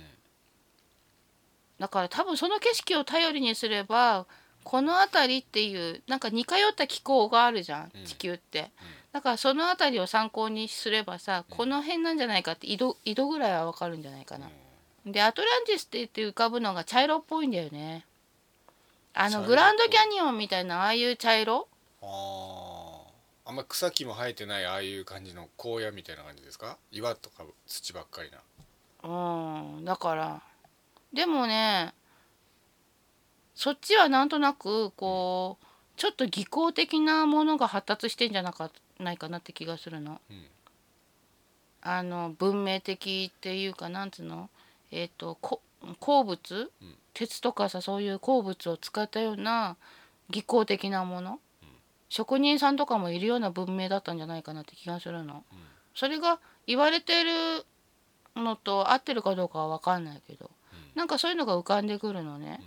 [1.77, 4.27] だから多分その景色を頼りにすれば
[4.63, 8.05] この辺りっていうなんか似通った気候があるじゃんうん。
[8.05, 8.71] 地球って、
[9.13, 14.49] だからその辺りを参考にすればさこの辺なんじゃないかって井戸井戸ぐらいはわかるんじゃないかな、
[15.05, 18.07] でアトランティスって言って浮かぶのが茶色っぽいんだよね。
[19.13, 21.69] あのグランドキャニオンみたいなああいう茶色？
[22.03, 22.09] ああ
[23.47, 26.79] あんま草木も生えてないああいう感じの荒野みたいな感じですか？
[26.91, 28.39] 岩とか土ばっかりな。
[29.03, 30.43] うんだから。
[31.13, 31.93] でもね
[33.55, 35.65] そっちはなんとなくこう
[35.97, 40.21] ちょっと技巧的なものが発達してんじゃなかないかなって気がするの。
[40.31, 40.47] うん。
[41.83, 44.49] あの文明的っていうかなんつうの？
[44.91, 45.61] えっ、とこ
[46.01, 46.95] 鉱物、うん。
[47.13, 49.77] 鉄とかさそういう鉱物を使ったような
[50.31, 51.39] 技巧的なもの、
[52.15, 55.43] 職人さんとかもいるような文明だったんじゃないかなって気がするの。
[55.53, 55.59] うん。
[55.97, 57.67] それが言われてる
[58.37, 60.79] のと合ってるかどうかは分かんないけど、うん。
[60.95, 62.61] なんかそういうのが浮かんでくるのね。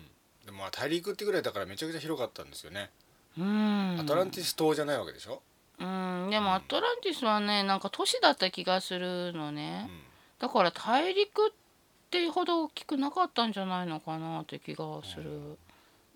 [0.45, 2.89] でもまあ大陸ってぐらいだからめちゃくちゃ広かったんですよね、
[3.37, 3.97] うん。
[4.01, 5.41] アトランティス島じゃないわけでしょ、
[5.79, 6.27] うん。
[6.29, 9.89] でもアトランティスはねなんか都市だった気がするのうねん、
[10.39, 11.51] だから大陸っ
[12.11, 15.57] てほど大きくなかったんじゃないのかなって気がする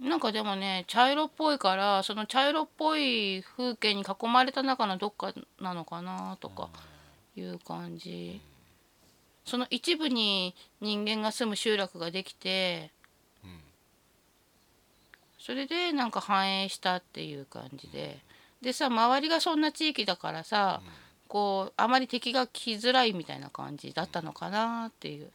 [0.02, 6.70] なんかでもね茶色っぽいからその茶色っぽい風景に囲まれた中のどっかなのかなとか
[7.36, 8.42] いう感じ。
[9.46, 12.92] その一部に人間が住む集落ができて
[13.44, 13.60] うん
[15.40, 18.20] それでなんか繁栄したっていう感じで。
[18.62, 20.82] でさ周りがそんな地域だからさ
[21.28, 25.32] こうあまり敵が来づらいみたいな感じだったのかなっていう。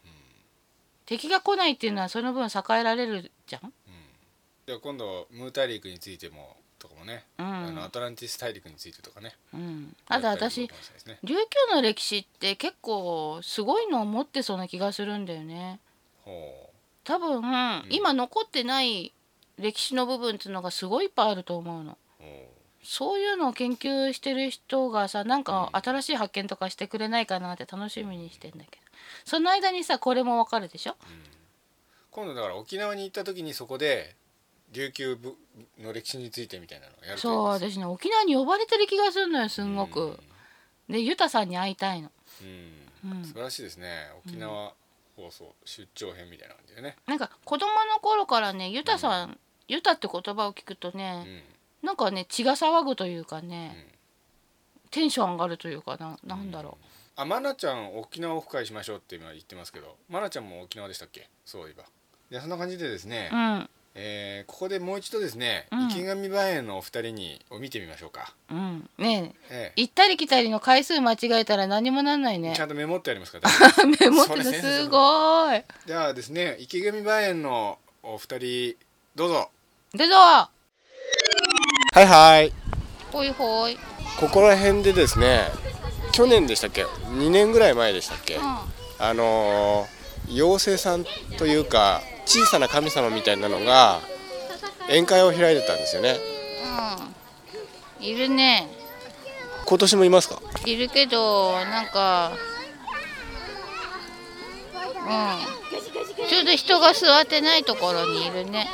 [1.07, 3.73] 敵が来ないっていうのはその分栄えられるじゃん？
[4.67, 7.47] では今度ムー大陸についてもとかもね、うん。
[7.47, 9.37] あのアトランティス大陸についてとかね。
[9.55, 9.97] うん。
[10.09, 10.69] あと私ね。
[11.23, 15.79] 琉球の歴史って結構すごいのを持ってそうな気がするんだよね。
[16.25, 16.71] ほ
[17.05, 17.41] 多分、
[17.91, 19.12] 今残ってない
[19.57, 21.97] 歴史の部分っていうのがすごいいっぱいあると思うの。
[22.83, 28.83] そういうのを研究してる人がさなんか新しい発見とかしてくれないかなって楽しみにしてんだけど。
[29.25, 30.93] その間にさこれもわかるでしょ？
[30.93, 30.95] う
[32.11, 34.17] 今度だから沖縄に行った時にそこで
[34.73, 35.35] 琉球部
[35.79, 37.85] の歴史についてみたいなのをやるそう私ね。
[37.85, 40.19] 沖縄に呼ばれてる気がするのよすんごく。
[40.89, 42.11] でユタさんに会いたいの。
[43.05, 43.25] うん、うん。
[43.25, 44.11] 素晴らしいですね。
[44.27, 44.73] 沖縄
[45.17, 51.87] 放送出張編みたいな感じでね、なんか子供の頃からねユタさん、ユタって言葉を聞くとうね、ん。
[51.87, 53.95] なんかね血が騒ぐというかね、
[54.91, 56.77] テンション上がるというかななんだろ
[57.17, 61.31] あまなちゃん沖縄オフ会しましょうって今言ってますけどまなちゃんも沖縄でしたっけ？
[61.47, 61.85] そういえば。
[62.31, 65.91] でそんな感じでですね、ううんえーここでもう一度ですね、うん。
[65.91, 68.89] 池上梅園のお二人にを見てみましょうか、うん。
[68.99, 69.73] ねえ。
[69.77, 72.53] え行ったり来たりの回数間違えたら何もなんないね。
[72.53, 73.51] えちゃんとメモってありますから。
[73.87, 75.65] メモってすごい。
[75.87, 78.77] ではですね池上梅園のお二人
[79.15, 79.51] どうぞ。
[79.95, 80.15] でぞ。
[80.15, 80.51] は
[81.97, 82.53] いはい。
[83.11, 83.79] ほいほい、うん、
[84.21, 85.49] ここら辺でですね
[86.13, 89.96] 去年でしたっけ？2年ぐらい前でしたっけ、あのー
[90.29, 91.05] 妖精さん
[91.39, 94.01] というか小さな神様みたいなのが
[94.89, 96.16] 宴会を開いてたんですよね。
[97.99, 98.68] うん、いるね。
[99.64, 100.41] 今年もいますか？
[100.64, 102.33] いるけどなんか
[105.05, 106.29] うん。
[106.29, 108.68] ちょうど人が座ってないところにいるね。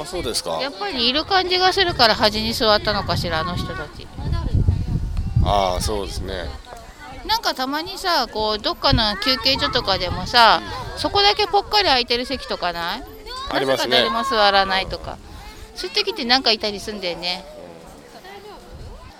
[0.00, 0.58] あそうですか。
[0.60, 4.06] やっぱりいる感じがするから端に座ったのかしらあの人たち。
[5.44, 6.46] ああそうですね
[7.26, 10.62] なんかたまにさこうどっかの休憩所とかでもさ
[10.96, 13.02] そこだけぽっかり空いてる席とかない？
[13.50, 13.90] ありますね。
[13.90, 15.18] なぜか誰も座らないとか。
[15.74, 17.44] そういう時ってなんかいたりすんだよね。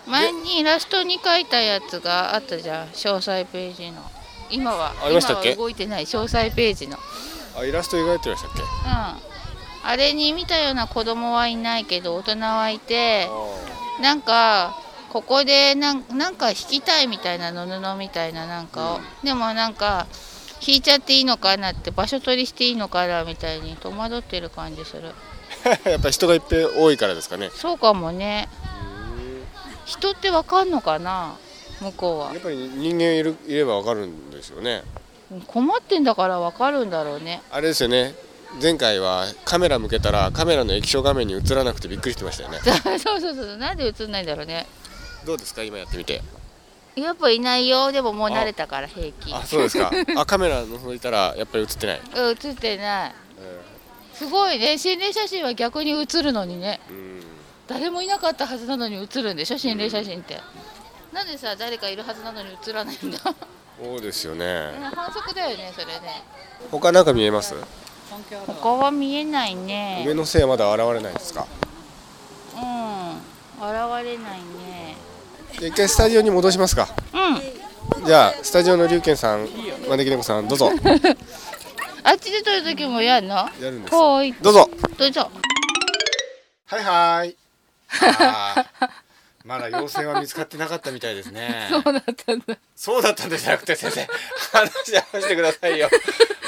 [0.07, 4.03] 前にイラストに描いたやつがあったじゃん詳細ページの。
[4.51, 4.95] 今は。
[5.11, 6.97] 今は動いてない詳細ページの。
[7.59, 8.63] あイラスト描いてましたっけ？
[8.63, 8.67] うん。
[9.89, 13.29] あれに見たような子供はいないけど大人はいて
[14.01, 14.77] なんか
[15.17, 20.07] ここでなんなんか弾きたいみたいなの布みたいななんかを、でもなんか
[20.61, 25.15] 弾いちゃっていいのかなって場所取りしていいのかなみたいに戸惑ってる感じする。
[25.91, 27.51] やっぱ人がいっぱい多いからですかね。
[27.55, 28.51] そうかもね。
[29.87, 31.39] 人ってわかんのかな？
[31.81, 32.35] 向こうは。
[32.35, 34.83] やっぱり人間いるいればわかるんですよね。
[35.47, 37.41] 困ってんだからわかるんだろうね。
[37.51, 38.15] あれですよね。
[38.61, 42.59] 前回はカメラ向けたらカメラの液晶画面に映らなくてびっくりしてましたよね。
[43.01, 43.57] そうそうそう。
[43.57, 44.67] なんで映んないんだろうね
[45.27, 45.63] どうですか？
[45.65, 46.23] 今やってみて。
[46.95, 47.93] やっぱいないよ。
[47.93, 49.35] でももう慣れたから平気。
[49.35, 49.91] あそうですか。
[50.17, 52.01] あカメラ覗いたらやっぱり映ってない？
[52.15, 53.15] うん映ってない。
[54.15, 54.79] すごいね。
[54.79, 56.81] 心霊写真は逆に映るのにね。
[56.89, 57.23] うん。
[57.67, 60.41] 誰もいなかったはずなのに映るんでしょ心霊写真って、
[61.13, 63.19] なんでさ誰かいるはずなのに映らないんだ？
[63.19, 63.35] そ
[63.97, 64.71] うですよね。
[64.95, 66.23] 反則だよねそれね。
[66.71, 67.55] 他なんか見えます？
[68.47, 70.05] 他は見えないね。
[70.07, 71.47] 上のせいはまだ現れないですか？
[72.55, 73.17] うん。
[73.59, 73.73] 現
[74.05, 74.97] れないね
[75.61, 76.89] 一回スタジオに戻しますか。
[77.13, 78.07] うん。
[78.07, 80.71] じゃあスタジオの龍賢さん招き猫さんどうぞ。
[82.05, 83.35] あっちで撮る時もやんの？
[83.35, 84.33] やるんですほい。
[84.35, 84.71] どうぞ。
[84.97, 85.31] どうぞ。
[86.67, 87.37] はいはい。
[89.45, 91.69] まだ妖精は見つかってなかったみたいですね。
[91.71, 92.59] そうだったんだ。
[92.75, 94.07] そうだったんじゃなくて先生。
[94.53, 95.89] 話し合わせてくださいよ。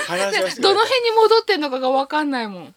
[0.07, 2.75] 話し合わせてどの辺に戻ってんのかが分かんないもん。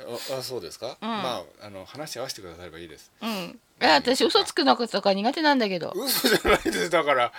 [0.00, 3.12] ああそうですか、まああの話し合わせてくださればいいです。
[3.22, 5.92] うんいや私嘘つくのとか苦手なんだけど。
[5.94, 6.90] 嘘じゃないです。
[6.90, 7.32] だから。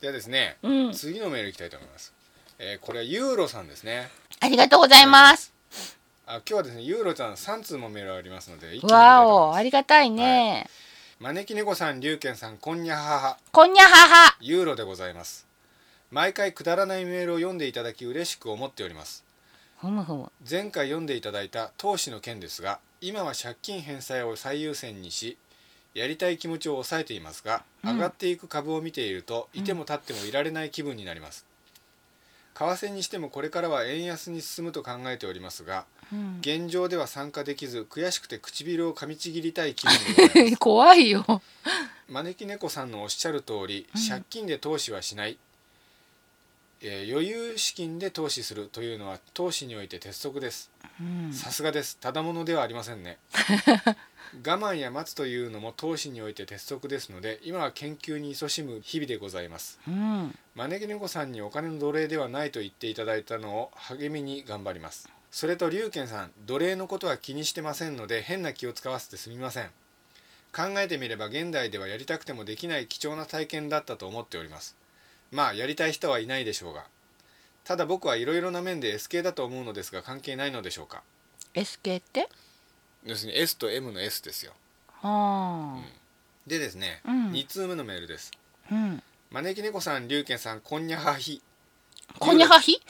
[0.00, 0.92] じゃあですね、うん。
[0.92, 2.12] 次のメールいきたいと思います、
[2.58, 4.08] えーこれはユーロさんですね。
[4.40, 5.52] ありがとうございます。
[6.26, 10.68] あ今日はですねユーロちゃん3通もメールありますのでわおありがたいね、
[11.20, 13.38] 招き猫さん龍賢さんこんにゃはは。
[13.52, 14.36] こんにゃはは。
[14.40, 15.48] ユーロでございます。
[16.10, 19.24] 毎回くだらないメールを読んでいただき嬉しく思っております
[19.80, 20.30] ふむふむ。
[20.48, 25.38] 前回読んでいただいた投資の件ですが今は借金返済を最優先にし
[25.94, 31.44] やりたい気持ちを抑えていますが、上がっていく株を見ているといても立ってもいられない気分になります。
[32.54, 36.38] 為替にしてもこれからは円安に進むと考えておりますがうん。
[36.40, 40.56] 現状では参加できず悔しくて唇を噛みちぎりたい気分でございます。
[40.58, 41.42] 怖いよ。
[42.08, 44.08] 招き猫さんのおっしゃる通り、うん。
[44.08, 45.38] 借金で投資はしない、
[46.80, 50.70] えー余裕資金で投資するというのは投資において鉄則です。
[51.00, 51.32] うん。
[51.32, 51.96] さすがです。
[51.98, 53.18] ただものではありませんね。
[54.46, 59.78] 我慢や待つというのも投資において鉄則ですので今は研究に勤しむ日々でございます。
[59.88, 60.38] うん。
[60.54, 65.08] 招き猫さんにお金の奴隷ではないと言っていただいたのを励みに頑張ります。
[65.30, 69.70] それと龍賢さん奴隷のことは気にしてませんので変な気を使わせてすみません。
[70.52, 74.76] 考えてみれば現代ではやりたくてもできない貴重な体験だったと思っております
[75.30, 76.84] まあやりたい人はいないでしょうが。
[77.64, 81.02] ただ僕はいろいろな面で S 系だと思うのですが関係ないのでしょうか
[81.54, 82.28] ？SK って？
[83.04, 84.52] 要するに S と M の S ですよ。
[85.02, 85.78] は
[86.46, 87.30] でですね、うん。
[87.32, 88.30] 2通目のメールです。
[88.70, 89.02] あうん。
[89.30, 91.42] 招き猫さん龍賢さんこんにゃはひ。
[92.18, 92.80] こんにゃはひ？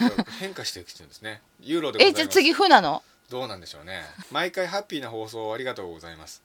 [0.00, 1.40] うん、なんか変化してきてるんですね。
[1.62, 2.04] ユーロで。
[2.04, 3.02] えじゃあ次風なの？
[3.30, 4.02] どうなんでしょうね。
[4.32, 6.42] 毎回ハッピーな放送をありがとうございます。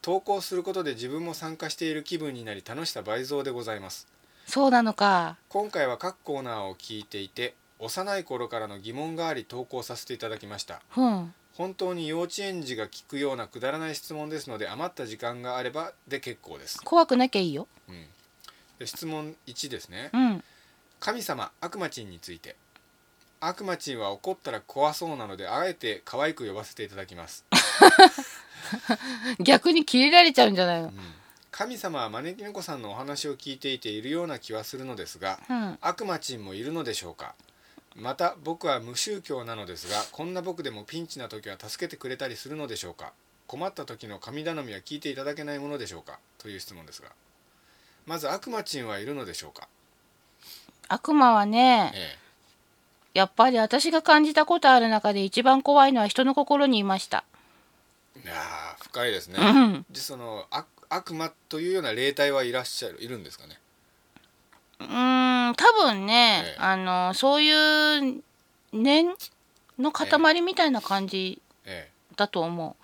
[0.00, 4.06] 投稿することで自分も参加している気分になり楽しさ倍増でございます。
[4.46, 5.36] そうなのか。
[5.48, 10.80] 今回は各コーナーを聞いていて、幼い頃からの疑問があり投稿させていただきました。
[10.96, 11.34] うん。
[11.54, 16.80] 本当に幼稚園児が聞くようなくだらない質問ですので余った時間があればで結構です。
[16.84, 17.66] 怖くなきゃいいよ。
[17.88, 18.06] うん、
[18.78, 20.10] で質問1ですね。
[20.12, 20.44] うん。
[21.00, 22.56] 神様悪魔チンについて。
[23.40, 27.44] 悪魔チンは怒ったら怖そうなのであえて可愛く呼ばせていただきます、
[29.40, 30.88] 逆にキレられちゃうんじゃないの？
[30.88, 30.94] うん
[31.56, 35.78] 神様は招き猫さんのお話を聞いていているような気はするのですがうん。
[35.80, 37.34] 悪魔チンもいるのでしょうか？
[37.94, 43.14] また僕は無宗教なのですがこんな僕でもピンチな時は助けてくれたりするのでしょうか？
[43.46, 46.18] 困った時の神頼みは聞いていただけないものでしょうか？
[46.36, 47.08] という質問ですが。
[48.04, 49.66] まず悪魔チンはいるのでしょうか、
[50.88, 51.90] 悪魔はね
[53.14, 57.24] えやっぱり私が感じたことある中で一番怖いのは人の心にいました。
[58.14, 59.86] え、いやー深いですね、うん。
[59.90, 63.58] でその悪悪魔というような霊体はいらっしゃるいるんですかね？
[64.80, 66.62] うーん多分ね、ええ。
[66.62, 68.22] あのそういう
[68.72, 69.14] 念
[69.78, 71.92] の塊みたいな感じええ。
[72.16, 72.74] だと思う、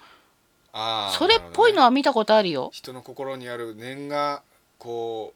[0.72, 4.42] ああそれっぽいのはは見たことあるよ、人の心にある念が
[4.78, 5.32] こ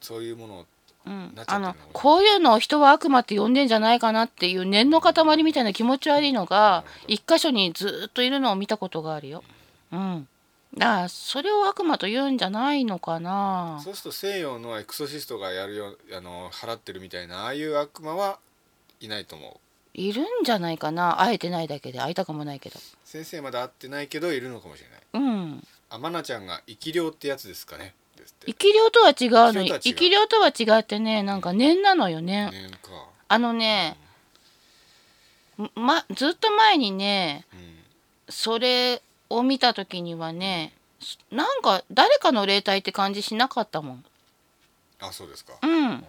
[0.00, 0.66] うそういうものを
[1.06, 1.34] うん。
[1.46, 9.44] あのこういうのを人は悪魔って呼んでんじゃないかなっていう念の塊みたいな気持ち悪いのが一箇所にずっといるのを見たことがあるよ。
[9.92, 10.28] うん。
[10.76, 13.80] だからそれを悪魔と言うんじゃないのかな。
[13.84, 18.38] そうすると西洋のエクソシストがやるよあの払ってるみたいなああいう悪魔は
[19.00, 19.60] いないと思う
[19.94, 21.20] いるんじゃないかな。
[21.20, 22.80] 会えてないだけで会いたかもないけど。
[23.04, 25.66] 先生まだ会ってないけどいるのかもしれないうん。
[25.90, 27.94] あまなちゃんが生き量ってやつですかね
[28.46, 32.50] 生き量とは違うのに生生き量とは違ってねなんか念なのよ念。
[32.50, 32.78] 念か
[33.28, 33.96] あのね、
[35.74, 37.74] ま、ずっと前にねうん
[38.28, 40.72] それを見た時にはね
[41.30, 44.04] なんか誰かの霊体って感じしなかったもん。
[45.00, 45.54] あそうですか。
[45.62, 46.04] うん。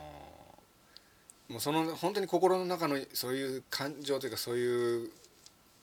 [1.49, 5.09] もうその本当に心の中のそういう感情というかそういう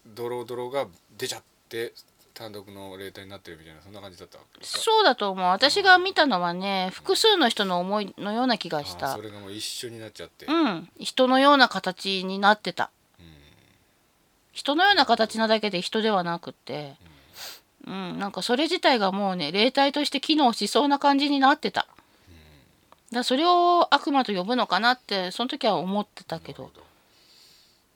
[0.07, 1.93] ドロドロが出ちゃって
[2.35, 5.45] 単独の霊体になってるみたいなそんな感じだったそうだと思う。
[5.47, 9.13] 私が見たのはね複数の人の思いのような気がした。
[9.13, 10.89] あそれがもう一緒になっちゃって、うん。
[10.99, 12.91] 人のような形になってた。
[13.21, 13.27] うん。
[14.53, 16.97] 人のような形なだけで人ではなくって。
[17.05, 17.12] うん
[17.87, 21.87] なんかそれ自体がもうね霊体として機能しそうな感じになってた。
[23.11, 26.71] だそれを悪魔と呼ぶのかなってその時は思ってたけど。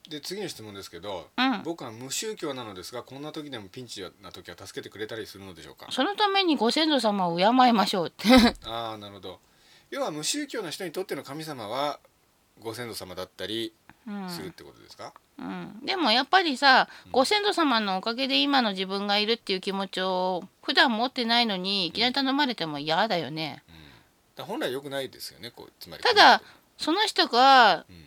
[0.08, 1.62] で次の質問ですけど、うん。
[1.64, 5.86] 僕は無宗教なのですがこんな時でもピンチな時は助けてくれたりするのでしょうか？
[5.90, 8.28] そのためにご先祖様を敬いましょうって。
[8.66, 9.40] ああなるほど。
[9.90, 11.98] 要は無宗教の人にとっての神様は
[12.60, 13.85] ご先祖様だったりうん
[14.28, 23.62] するってことですか、うん、でもやっぱりさご先祖様のおかげで今の自分がいるっていう気持ちを普段持ってないのにいきなり頼まれても嫌だよね。
[24.36, 26.02] だから本来良くないですよねこうつまり。
[26.02, 26.42] ただ
[26.78, 28.06] その人がうん。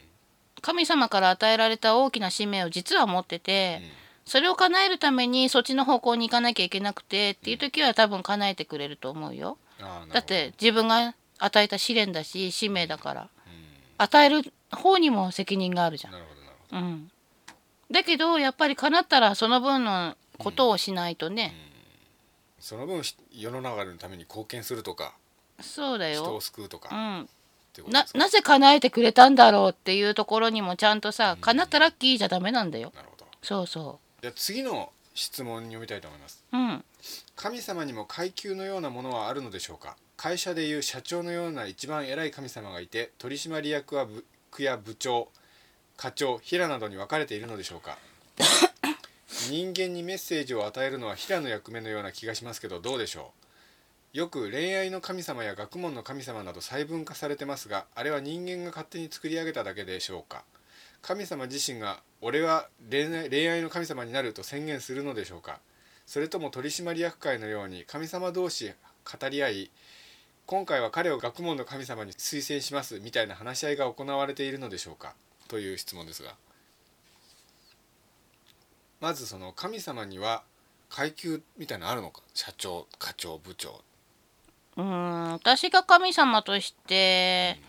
[0.61, 3.81] 神様から与えられた大きな使命を実は持ってて
[4.25, 9.57] それを叶えるためにそっちの方向に行かなきゃいけなくてっていう時は多分叶えてくれると思うよ。
[10.13, 13.21] だって自分が与えた試練だし使命だから。
[13.21, 13.38] うん
[13.99, 16.13] 与える方にも責任があるじゃん。
[16.13, 16.81] なるほどなるほど。
[16.81, 17.11] うん、
[17.91, 21.53] だけどやっぱり叶ったらその分のことをしないとね、
[22.59, 25.13] その分ひ世の中のために貢献するとか
[25.61, 32.93] そうだ人をよ、救うとか、っうん、ななぜ叶えてくれたんだろうっていうところにもちゃんとさ叶ったラッキーじゃダメなんだよ。
[32.95, 33.25] なるほど。
[33.41, 36.43] そうそじゃあ次の質問に読みたいと思います。
[36.53, 36.85] ううん。
[37.35, 39.97] 神様にも階級のようなものはあるのでしょうか？
[40.21, 45.29] 会社でいう社長のような一番偉い神様がいて取締役は部区や部長
[45.95, 47.97] 課長平などに分かれているのでしょうか。
[49.49, 53.31] 人間にメッセージを与えるのは平の役目のような気がしますけどどうでしょ
[54.13, 54.17] う。
[54.17, 60.43] よく恋愛の神様や学問の神様など細分化されてますがあれは人間が勝手に作り上げただけでしょうか。
[61.01, 63.07] 神様自身が「俺は恋
[63.47, 65.61] 愛の神様になる」と宣言するのでしょうか。
[66.05, 68.73] それとも取締役会のように神様同士
[69.05, 69.71] 語り合い
[70.49, 75.13] 今回は彼を学問の神様に推薦しますみたいな話し合いが行われているのでしょうか？
[75.47, 76.33] という質問ですが。
[78.99, 80.41] まずその神様には
[80.89, 82.23] 階級みたいなのあるのか？
[82.33, 83.79] 社長課長部長。
[84.75, 87.59] うん私が神様として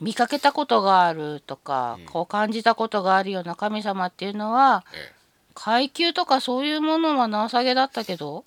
[0.00, 2.06] 見かけたことがあるとか、うん。
[2.06, 5.12] こう感じたことがあるような神様っていうのはえ。
[5.54, 8.44] 階級とかそういうものはなさげだったけど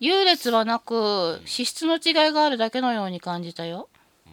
[0.00, 3.88] 優劣はなく資質の違いがあるだけのように感じたよ。
[4.26, 4.32] うん。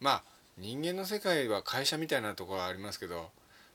[0.00, 0.22] まあ
[0.58, 3.30] 人間の世界は会社みたいなところはありますけど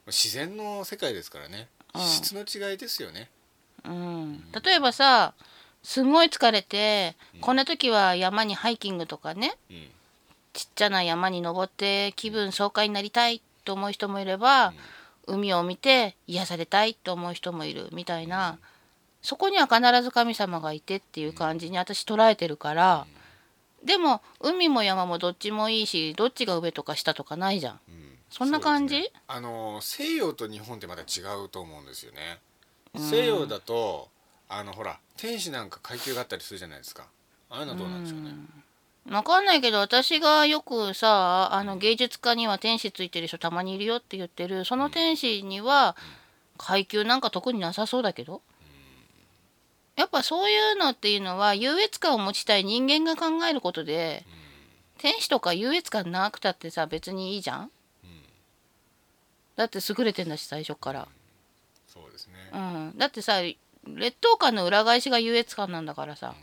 [0.06, 1.68] 自然の世界ですからね。
[1.94, 2.02] うん。
[2.02, 3.30] 質の違いですよね。
[3.84, 5.34] うん、例えばさ
[5.82, 7.40] すごい疲れて、うん。
[7.40, 9.88] こんな時は山にハイキングとかねうん。
[10.52, 14.72] ちっちゃな山に登って気分爽快になりたいと思う人もいれば、
[15.26, 18.58] 海を見て癒されたいと思う人もいるみたいな、
[19.22, 23.06] そこには必ず神様がいてっていう感じに私捉えてるから、
[23.84, 27.80] でも海も山もどっちもいいしどっちが上とか下とかないじゃん。
[27.88, 28.18] うん。
[28.30, 29.00] そんな感じ？
[29.00, 29.12] ね。
[29.26, 32.38] あの西洋と日本ってまた違うと思うんですよね。
[32.94, 33.02] うん。
[33.02, 34.08] 西洋だと
[34.48, 37.06] あのほら天使なんか階級があったりするじゃないですか。
[37.50, 38.30] ああいうのはどうなんでしょうね
[39.10, 45.96] わかんないけど私がよくさあの芸術家には天使ついてる人たまにいるよって言ってるその天使には
[46.58, 48.42] 階級なんか特になさそうだけど
[49.98, 54.24] やっぱそういうのっていうのは優越感を持ちたい人間が考えることで
[54.98, 57.70] 天使とか優越感なくたってさ別にいいじゃん？
[59.56, 61.08] だって優れてんだし最初から。
[61.92, 62.34] そうですね。
[62.52, 62.94] うん。
[62.96, 66.34] だってさ劣等感の裏返しが優越感なんだからさ。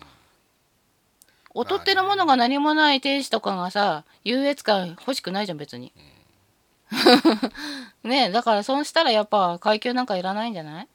[1.56, 5.94] 劣ってるものが何もない天使とかがさ優越感欲しくないじゃん別に。
[8.04, 10.88] ねえだからそうしたらやっぱ階級なんかいらないんじゃない？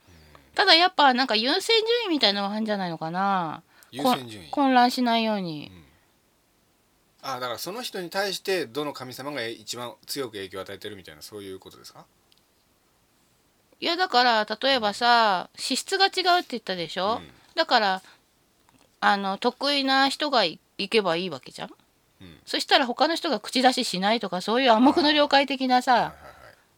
[0.54, 3.62] ただやっぱなんか優先順位みたいなのがあるんじゃないのかな。
[3.90, 4.50] 優先順位。
[4.50, 5.72] 混乱しないように。
[7.22, 12.06] あだからその人に対してどの神様が一番強く影響を与えてるみたいなそういうことですか？
[13.78, 17.28] いやだから例えばさ資質が違うって言ったでしょ、うん。
[17.54, 18.02] だから
[19.00, 21.70] あの得意な人がい行けばいいわけじゃん？
[22.22, 22.38] うん。
[22.46, 26.14] そしたら他の人が口出ししないとかそういう暗黙の了解的なさはいはいはい。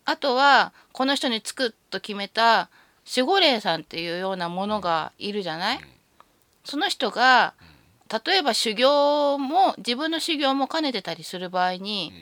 [0.07, 2.69] あとはこの人につくと決めた
[3.05, 5.81] 守護霊さんっていうようなものがいるじゃない、
[6.65, 7.55] その人が
[8.27, 12.13] 例えば修行も自分の修行も兼ねてたりする場合に、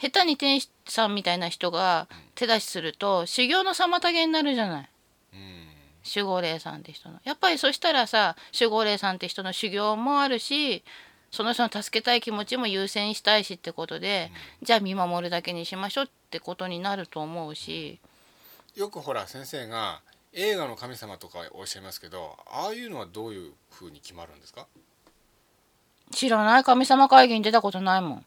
[0.00, 4.88] 下手に天使さんみたいな人が手出しすると修行の妨げになるじゃない？
[5.34, 5.66] うん。
[6.14, 7.20] 守護霊さんって人の。
[7.24, 10.82] やっぱりそしたらさ守護霊さんって人の修行もあるし
[11.30, 14.30] その人の助けたい気持ちも優先したいしってことで、
[14.62, 17.98] じゃあ見守るだけにしましょうってことになると思うし。
[18.76, 20.00] よくほら先生が
[20.38, 24.66] 映画の神様とかおっしゃいますけどああいうのはどういうふうに決まるんですか、
[26.12, 28.24] 知らない神様会議に出たことないもん。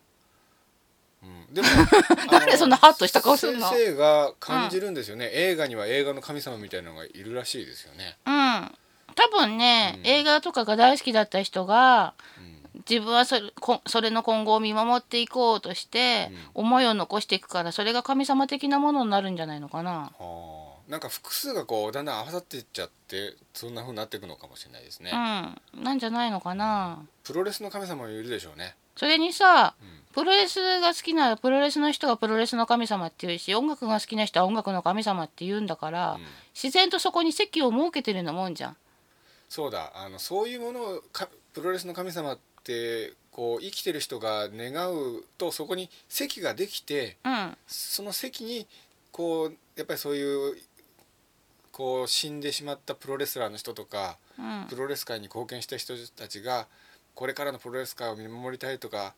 [1.24, 1.68] うん、でも
[2.32, 3.70] なんでそんなハッとした顔するの？
[3.70, 8.78] 先生が感じるんですよね、映画には映画の神様みたいなのがいるらしいですよね、うん。
[9.16, 10.08] 多分ね、うん。
[10.08, 12.52] 映画とかが大好きだった人がうん。
[12.90, 19.92] 自分はそれこそれの今後を見守っていこうとして、思いを残していくからそれが神様的なものになるんじゃないのかな。
[19.92, 25.10] はあなんか複数がこうだんだん合わさっていっちゃってそんな風になっていくのかもしれないですね、
[25.74, 25.84] うん。
[25.84, 27.00] なんじゃないのかな。
[27.24, 28.76] プロレスの神様もいるでしょうね。
[28.98, 29.88] それにさうん。
[30.14, 36.22] プロレスが好きなプロレスの人がプロレスの神様っていうし音楽が好きな人は音楽の神様って言うんだから、うん。
[36.54, 38.78] 自然とそこに席を設けてるようなもんじゃん。
[39.48, 39.94] そうだ。
[39.96, 47.58] あのそういうものをかプロレスの神様ってこう生きてる人が願うとそこに席ができてうん。
[47.66, 48.68] その席に
[49.14, 50.58] こうやっぱりそういう
[51.72, 54.68] こう死んでしまったプロレスラーの人とかうん。
[54.70, 56.68] プロレス界に貢献した人たちが
[57.16, 59.14] これからのプロレス界を見守りたいとか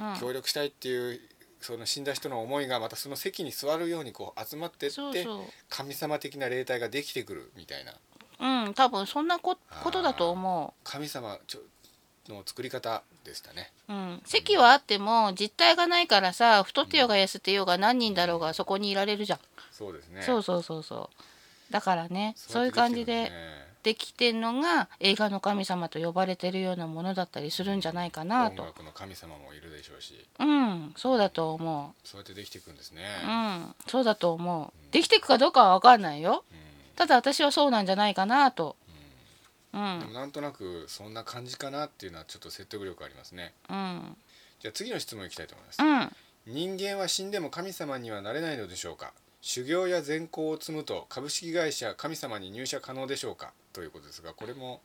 [0.00, 0.20] うん。
[0.20, 1.20] 協力したいっていう
[1.60, 5.26] その死んだ人の思いがまたその席に座るようにこう集まってって
[5.68, 7.94] 神様的な霊体ができてくるみたいな。
[8.38, 11.60] うん多分そんなこことだと思神様ちょ
[12.28, 13.72] の作り方でしたね。
[13.88, 19.38] う、うん、席はあっても実体がないからさ太ってようが痩せてようが何人だろうがそこにいられるじゃん、
[19.70, 20.22] そうですね。
[20.22, 21.22] そうそうそうそう
[21.70, 23.30] だからねそういう感じで
[23.76, 28.62] ってきてるのが映画の神様と呼ばれてるようなものだったりするんじゃないかなと。
[28.62, 30.26] 音楽の神様もいるでしょうし。
[30.40, 33.02] うんそうだと思そうやってできていくんですね。
[33.24, 34.92] ううんそうだと思う。
[34.92, 36.42] できていくかどうかは分かんないよ。
[36.50, 36.58] うん。
[36.96, 38.74] ただ私はそうなんじゃないかなと。
[39.72, 40.00] うん。
[40.00, 43.54] でもなんとなくそんな感じかなっていうのはちょっと説得力ありますね。
[43.70, 44.16] うん。
[44.58, 45.78] じゃあ次の質問いきたいと思います。
[46.48, 46.52] うん。
[46.52, 49.12] 人間は死んでも神様にはなれないのでしょうか？
[49.40, 53.52] 修行や善行を積むと株式会社神様に入社可能でしょうか？
[53.72, 54.80] ということですがこれも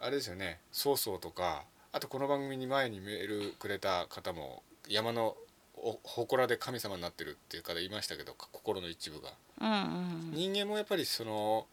[0.00, 0.60] あれですよね。
[0.72, 5.36] 曹操とかあとこの番組に前にメールくれた方も山の
[5.76, 9.30] お祠で神様になってるっていう方いましたけど心の一部が。
[9.60, 11.66] うんうん人間もやっぱりその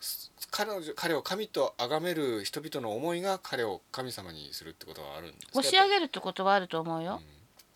[0.00, 5.58] す彼女彼を神と崇める人々の思いが彼を神様にするってことはあるんですか？
[5.60, 7.20] 押し上げるってことはあると思うよ。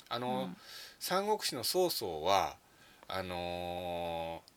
[0.09, 0.57] あの、うん。
[1.01, 2.57] 三国志の曹操は
[3.09, 4.49] あのー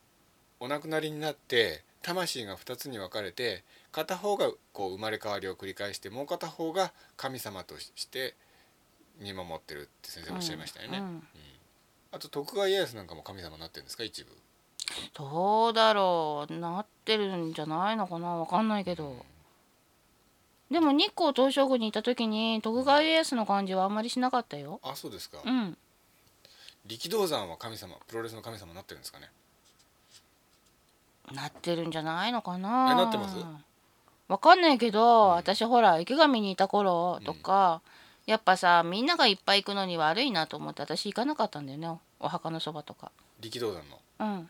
[0.64, 8.36] お亡くなりになって魂が2つに分かれて片方がこう生まれ変わりを繰り返してもう片方が神様として
[9.20, 11.06] 見守ってるって先生おっしゃいましたよね、うん。
[11.06, 11.24] うん。
[12.12, 14.04] あと徳川家康なんかも神様になってるんですか？
[14.04, 14.38] 一部。
[15.16, 16.54] どうだろう。
[16.54, 18.28] なってるんじゃないのかな。
[18.36, 19.26] わかんないけど。
[20.70, 24.80] でも日光東照宮にいた時に徳川家康の感じはあんまりしなかったよ。
[24.84, 25.76] あそうですか、うん
[26.86, 29.30] 力道山は神様プロレスの神様になってるんですかね？
[31.34, 32.90] なってるんじゃないのかな？
[32.92, 33.38] えなってます？
[34.28, 37.82] わかんないけど、私ほら池上にいた頃とか、
[38.26, 41.88] やっぱさみんながいっぱい行くのに悪いなと思って私行かなかったんだよね。
[42.20, 43.12] お墓のそばとか。
[43.40, 44.00] 力道山の？
[44.20, 44.28] うん。
[44.28, 44.48] うんうん。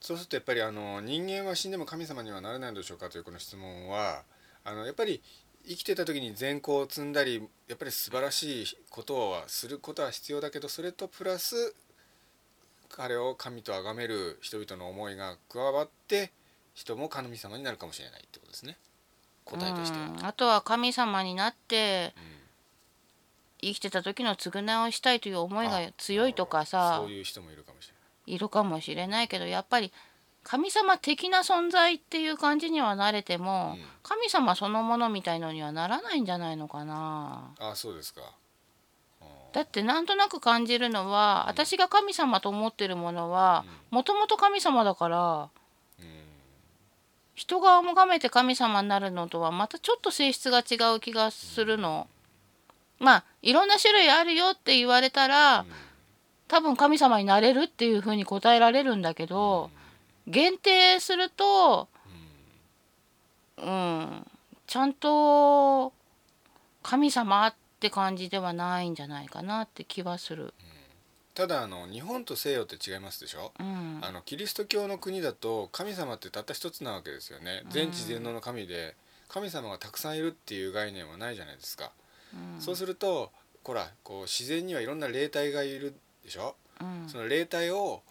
[0.00, 3.10] そうするとやっぱりあの人間は死んでも神様にはなれないのでしょうか？
[3.10, 4.22] というこの質問は
[4.64, 5.22] あのやっぱり
[5.66, 11.74] 生きてた時に善行を積んだりやっぱり素晴らしいことはすることは必要だけどそれとプラス
[12.88, 16.32] 彼を神と崇める人々の思いが加わって
[16.74, 18.76] 人も神様になるかもしれないってことですね
[19.44, 20.06] 答えとしては。
[20.06, 22.40] うんあとは神様になってうん
[23.62, 28.34] 生きてた時の償いをしたいという思いが強いとかさそういう人もいるかもしれない。
[28.34, 29.92] いるかもしれないけどやっぱり
[30.42, 33.84] 神様的な存在っていう感じにはなれても、うん。
[34.02, 37.54] 神様そのものみたいのにはならないんじゃないのかな。
[37.58, 38.22] あそうですか。
[39.20, 45.48] あだってなんとなく感じるのは、私が神様と思ってるものはもともと神様だから
[46.00, 46.06] うん。
[47.34, 52.08] 人が拝めて神様になるのとはまたちょっと性質が違う気がするの。
[52.98, 55.64] まあいろんな種類あるよって言われたら、
[56.48, 59.70] 多分神様になれるっていうふうに答えられるんだけど、
[60.26, 61.88] 限定すると
[63.56, 64.26] うん
[64.66, 65.92] ちゃんと
[66.82, 70.54] 神様って感じではないんじゃないかなって気はする。
[71.34, 73.98] ただあの日本と西洋って違いますでしょ、うん。
[74.02, 77.62] あのキリスト教の国だと神様ってたった一つなわけですよね。
[77.70, 78.96] 全知全能の神で
[79.28, 81.92] 神様がたくさんいるっていう概念はないじゃないですか、
[82.34, 82.60] うん。
[82.60, 83.30] そうすると
[83.62, 85.94] ほらこう自然にはいろんな霊体がいる
[86.24, 88.02] でしょ、うんその霊体を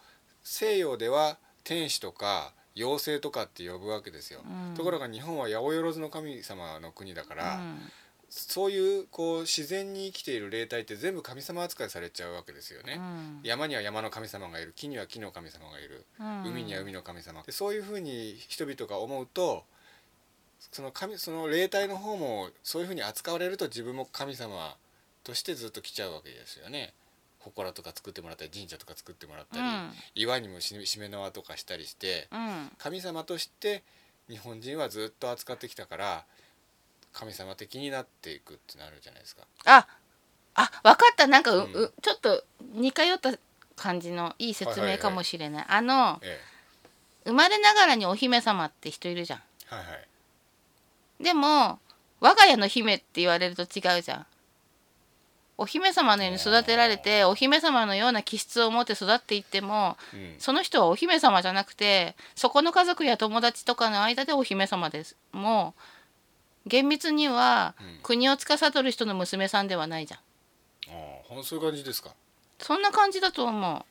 [0.43, 4.75] 西洋では天使とか妖精とかって呼ぶわけですよ、うん。
[4.75, 7.91] ところが日本は八百万の神様の国だから、うん。
[8.29, 13.39] そういうこう自然に生きている霊体って全部神様扱いされちゃうわけですよね、うん。
[13.43, 14.73] 山には山の神様がいる。
[14.75, 16.05] 木には木の神様がいる。
[16.19, 16.43] うん。
[16.45, 17.41] 海には海の神様。
[17.43, 19.63] でそういうふうに人々が思うと
[20.71, 24.75] その神その霊体の方もそういうふうに扱われると自分も神様
[25.23, 26.93] としてずっと来ちゃうわけですよね。
[27.39, 29.91] 祠とか作ってもらったり神社とか作ってもらったり、うん。
[30.15, 32.71] 岩にもししめ縄とかしたりしてうん。
[32.77, 33.83] 神様として
[34.29, 36.25] 日本人はずっと扱ってきたから
[37.13, 39.43] 神様的になっていくってなるじゃないですか。
[39.65, 39.87] あ
[40.55, 41.27] あ分かった。
[41.27, 41.83] なんかう、うん。
[41.83, 42.43] うちょっと
[42.73, 43.31] 似通った
[43.75, 46.39] 感じのいい説明かもしれない,、あのえ
[47.25, 49.39] 生まれながらにお姫様って人いるじゃん。
[49.71, 51.23] え、はいはい。
[51.23, 51.79] でも
[52.19, 54.25] 我が家の姫って言われると違うじゃん
[55.59, 60.35] お姫様のように育てられてお姫様のような気質を持って育っていってもうん。
[60.39, 65.17] その人はお姫様じゃなくてそこの家族や友達とかの間でお姫様です。
[65.33, 65.73] も
[66.65, 67.99] う厳密にはうん。
[68.03, 70.19] 国を司る人の娘さんではないじゃん。
[70.91, 72.11] ああそういう感じですか。
[72.59, 73.85] そんな感じだと思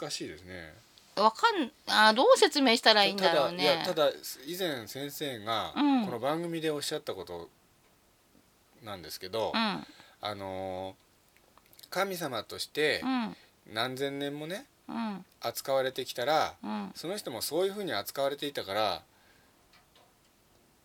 [0.00, 0.74] 難しいですね。
[1.16, 3.84] うわかんあどう説明したらいいんだろうね。
[3.86, 4.10] ただ
[4.46, 6.04] 以前先生がうん。
[6.06, 7.48] この番組でおっしゃったこと
[8.82, 9.86] なんですけど、うん
[10.20, 11.08] あのー
[11.90, 13.36] 神様としてうん。
[13.72, 15.24] 何千年もねうん。
[15.40, 16.92] 扱われてきたらうん。
[16.94, 19.02] その人もそういうふうに扱われていたから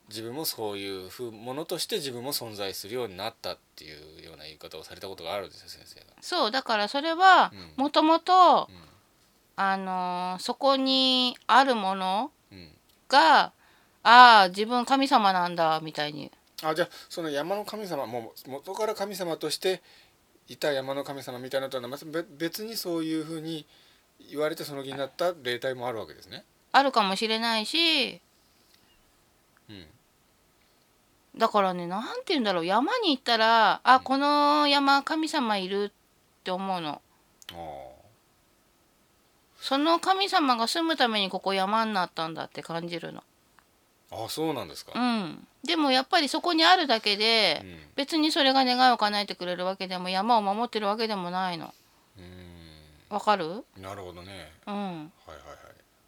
[0.10, 3.88] 自分もそういうふうものとして自分も存在するようになったってい
[4.22, 6.06] うような言い方をされたことがあるんですよ先生が。
[6.22, 7.84] そうだからそれはうん。
[7.84, 8.76] もともとうん。
[9.56, 12.70] あのーそこにあるものうん。
[13.08, 13.52] が
[14.04, 16.32] ああ自分神様なんだみたいに
[16.64, 19.82] あじゃあその山の神様もう元から神様として
[20.48, 23.66] いた山の神様みたいなのとはまた別別にそういうふうに
[24.30, 26.46] 言われてその気になった霊体もあるわけですね。
[26.72, 28.22] あるかもしれないし
[29.70, 29.86] うん。
[31.38, 37.02] だからねなんて言うんだろう山に行ったらあこの山神様いるって思うの。
[37.52, 37.94] あ。
[39.60, 43.24] その神様が住むためにここ山になったんだって感じるの。
[44.12, 44.92] ああそうなんですか。
[44.96, 47.80] うんでもやっぱりそこにあるだけでうん。
[47.96, 51.74] 別にそれが願いを叶えてくれるわけでも山を守ってるわけでもないの。
[53.10, 53.46] うわかる？
[53.46, 54.52] んなるほどね。
[54.66, 54.74] うん。
[54.76, 55.58] はいはいはい。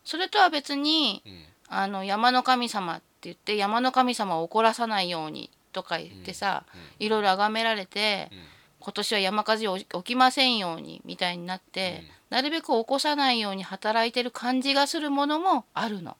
[0.04, 1.46] それとは別にうん。
[1.68, 6.64] あの山の神様って言って山の神様を怒らさないようにとか言ってさ、
[7.00, 8.38] いろいろ崇められて、うん。
[8.82, 16.18] 今年は山火事起きませんようにみたいになって、なるべく起こさないように働いてる感じがするものもあるの。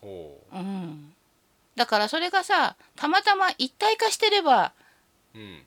[0.00, 1.13] ほうん、
[1.76, 4.72] だからそれがさたまたま一体化してれば
[5.34, 5.38] う。
[5.38, 5.62] うん。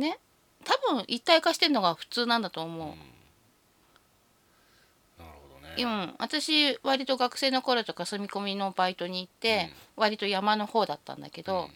[0.00, 0.18] ね
[0.64, 2.86] 多分一体化してるのが普通なんだと思う。
[5.20, 5.82] なるほどうね。
[6.06, 11.68] ん、私割と学生の頃とか住み込みのバイトに行って、割と山の方だったんだけど、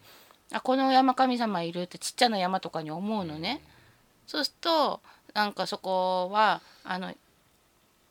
[0.52, 3.60] あこの山神様いるってちっちゃな山とかに思うのね、
[4.26, 5.00] そうすると
[5.34, 7.12] なんかそこはあの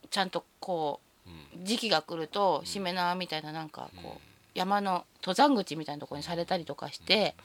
[0.10, 7.36] ちゃんとこうんう時期が来るとしめ縄みたいななんかこう山の登山口みたいなところにされたりとかして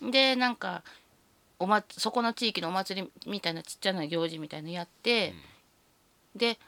[0.00, 0.82] でなんか
[1.58, 5.32] おまそこの地域のお祭りみたいなちっちゃな行事みたいなのやって、
[6.34, 6.58] で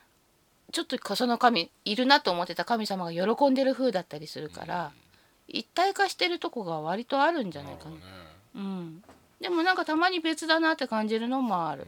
[0.72, 4.92] ちょっとその神いるなと思ってた神様が喜んでる風だったりするから、
[5.46, 7.90] 一体化してるとこが割とあるんじゃなかな。
[7.90, 8.28] ないるほどね。
[8.54, 9.02] うん、
[9.40, 11.86] でもなんかたまに別だなって感じるのもある、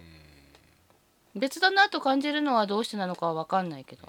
[1.34, 4.08] 別だなと感じるのはどうしてなのかは分かんないけど。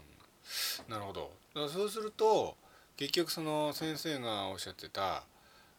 [0.89, 1.31] なるほど。
[1.69, 2.56] そうすると
[2.98, 5.24] 結局その先生がおっしゃってた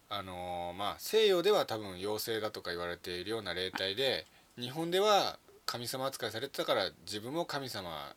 [0.09, 4.27] あのーまあ西洋では多分妖精だとか言われているような霊体で
[4.59, 8.15] 日本では神様扱いされてたから自分も神様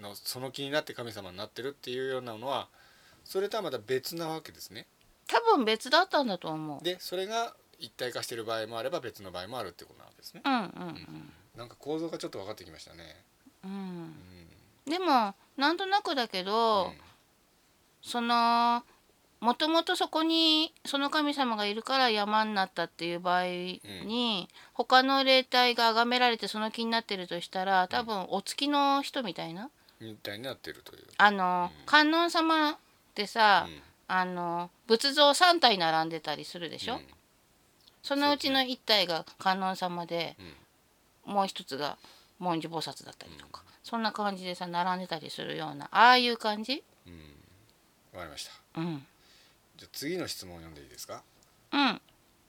[0.00, 2.68] のその気になって神様になってるっていうようなのは
[3.24, 4.86] それとはまた別なわけですね。
[5.26, 10.42] 多分別だったんだと思うでそれが一体化してる場合もあれば別の場合もあるってことなわけですね。
[10.44, 13.24] うんうんなんか構造がちょっと分かってきましたね。
[13.64, 13.78] うん、う、うん
[14.08, 14.14] ん
[14.86, 17.09] でもなんとなくだけど、うん
[18.02, 18.82] その
[19.40, 29.70] もともとそこにその神様がいるから山になったっていう場合に、他の霊体が崇められてその気になってるとしたら多分お月の人みたいな？
[30.00, 31.04] みたいになってるという。
[31.16, 32.76] あの、観音様っ
[33.14, 33.82] てさ、うん。
[34.08, 37.00] あの仏像3体並んでたりするでしょ、うん。
[38.02, 40.36] そのうちの1体が観音様で、
[41.26, 41.34] うん。
[41.34, 41.96] もう一つが
[42.40, 46.82] 文殊菩薩だったりとか、そんな感じでさ並んでたりするようなああいう感じ？
[47.06, 47.12] うん、
[48.12, 48.80] わかりました。
[48.80, 49.06] うん。
[49.76, 51.22] じゃあ次の質問を読んでいいですか、
[51.72, 52.00] うん。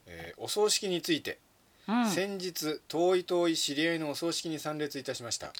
[0.07, 1.39] えーお葬式について、
[1.87, 2.07] うん。
[2.07, 5.53] 先日遠い遠い知り合いのお葬式に参列いたしました。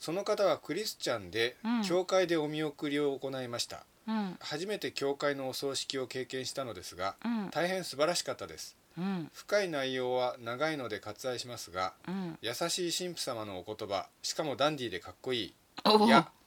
[0.00, 1.82] その方はクリスチャンで、うん。
[1.82, 3.84] 教会でお見送りを行いました。
[4.06, 4.36] うん。
[4.40, 7.50] 初めて教会のお葬式を経験したのですがうん。
[7.50, 8.76] 大変素晴らしかったです。
[8.98, 9.30] うん。
[9.32, 12.38] 深い内容は長いので割愛しますがうん。
[12.42, 15.54] 優しい神父様のお言葉しかもダンディーでかっこいい。
[16.06, 16.43] いやうん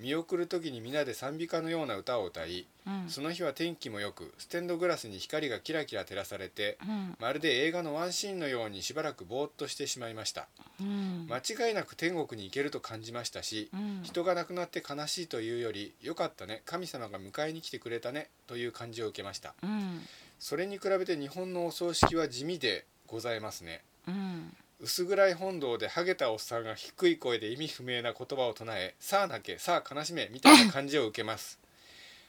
[0.00, 3.08] 見送る時に皆で賛美歌のような歌を歌いうん。
[3.08, 7.16] その日は天気も良くステンドグラスに光がキラキラ照らされてうん。
[7.18, 10.46] まるで映画のワンシーンのようにしばらくぼーっとしてしまいました。
[10.80, 11.26] うん。
[11.28, 14.00] 間違いなく天国に行けると感じましたしうん。
[14.02, 19.54] 人が亡くなって悲しいというよりよかったね神様が迎えに来てくれたねという感じを受けました。
[19.62, 20.00] うん。
[20.38, 23.82] それに比べて日本のお葬式は地味でございますね。
[24.08, 31.58] うん薄暗い本堂でハゲたおっさんが低い声で意味不明な言葉を唱えさあ泣けさあ悲しめみたいな感じを受けます。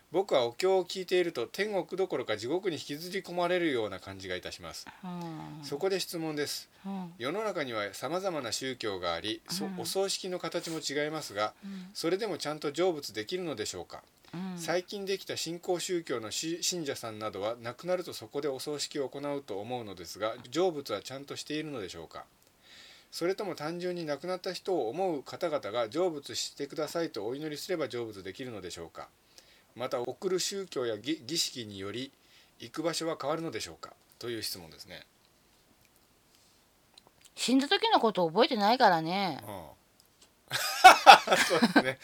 [0.10, 4.88] 僕はお経を聞いていると天国どころか地獄に引きずり込まれるような感じがいたします。
[5.04, 6.70] うんそこで質問です。
[6.86, 9.78] うん世の中にはさまざまな宗教があり、そうん。
[9.82, 11.54] お葬式の形も違いますが
[11.94, 14.02] それでもちゃんと成仏できるのでしょうか、
[14.34, 14.58] うん。
[14.58, 22.24] 最近できた新興宗教のし信者さんなどは亡くなるとそこでお葬式を行うと思うのですが成仏はちゃんとしているのでしょうか？
[23.12, 29.08] それとも単純に亡くなった人を思う方々が成仏してくださいとお祈りすれば成仏できるのでしょうか？
[29.76, 32.12] また送る宗教や儀儀式により
[32.60, 33.94] 行く場所は変わるのでしょうか？
[34.20, 35.06] という質問ですね。
[37.36, 39.40] 死んだ時のこと覚えてないからね。
[39.48, 39.62] うん
[41.48, 42.00] そうですね。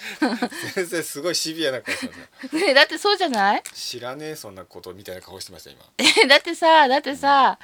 [0.74, 2.14] 先生すごいシビアな顔してま
[2.49, 2.60] すね。
[2.68, 3.64] ねだってそうじゃない？
[3.74, 5.82] 知らねえそんなことみたいな顔してました今。
[6.28, 7.57] だってさだってさ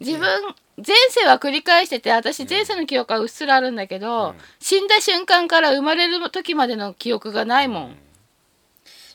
[0.00, 4.40] 自分前世は繰り返してて私前世の記憶はうっすらあるんだけど、うん。
[4.58, 7.98] 死んだ瞬間から生まれる時までの記憶がないもん、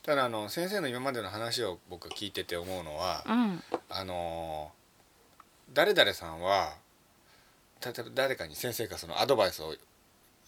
[0.03, 3.63] ただあの先生の今までの話を僕が聞いてて思うのは、うん。
[3.89, 4.71] あの
[5.73, 6.75] 誰々さんは
[7.83, 9.75] 例えば誰かに先生がそのアドバイスを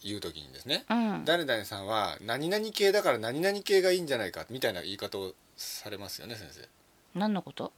[0.04, 6.68] 言う時にですね、うん誰々さんは何々系だから何々系がいいんじゃないかみたいな言い方をされますよね先生。
[7.14, 7.72] 何のこと？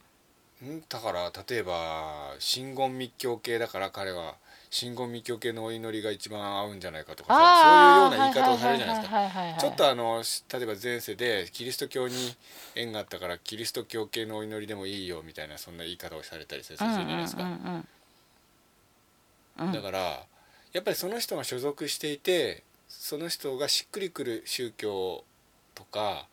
[0.63, 0.81] ん？
[0.87, 4.35] だから例えば真言密教系だから彼は
[4.69, 9.17] 真言密教系のお祈りが一番合うんじゃないかとかさそういうような言い方をされるじゃないですか。
[9.19, 12.15] かちょっとあのし例えば前世でキリスト教に
[12.75, 17.43] 縁があったからキリスト教系のお祈りでもいいよみたいなそんな言い方をされたりするじゃないですか。
[17.43, 17.53] うんう
[19.69, 20.23] んだから
[20.75, 25.23] やっぱりその人が所属していてその人がしっくりくる宗教
[25.73, 26.27] とか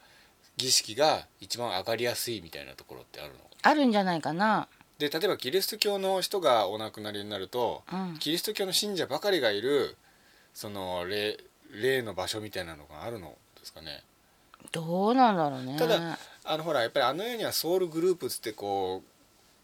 [0.56, 3.38] 儀式が一番上がりやすいみたいなところってあるの？
[3.62, 4.66] あるんじゃないかな。
[4.98, 8.18] で例えばキリスト教の人がお亡くなりになるとうん。
[8.18, 9.96] キリスト教の信者ばかりがいる
[10.52, 11.38] その霊
[11.80, 14.02] 霊の場所みたいなのがあるのですかね？
[14.72, 15.78] どうなんだろうね。
[15.78, 19.08] ただあのほらやっぱりあの世にはソウルグループっつってこう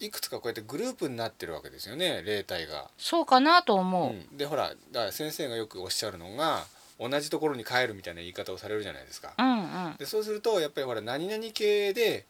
[0.01, 2.89] いくつかこうやってグループになってるわけですよね霊体が。
[2.99, 6.65] そうかなと思う、うん、でほらだから先生がよくおっしゃるのが
[7.01, 9.35] 同じところに帰るみたいな言い方をされるじゃないですか。
[9.39, 12.27] うん、うんでそうするとやっぱりほら何々系で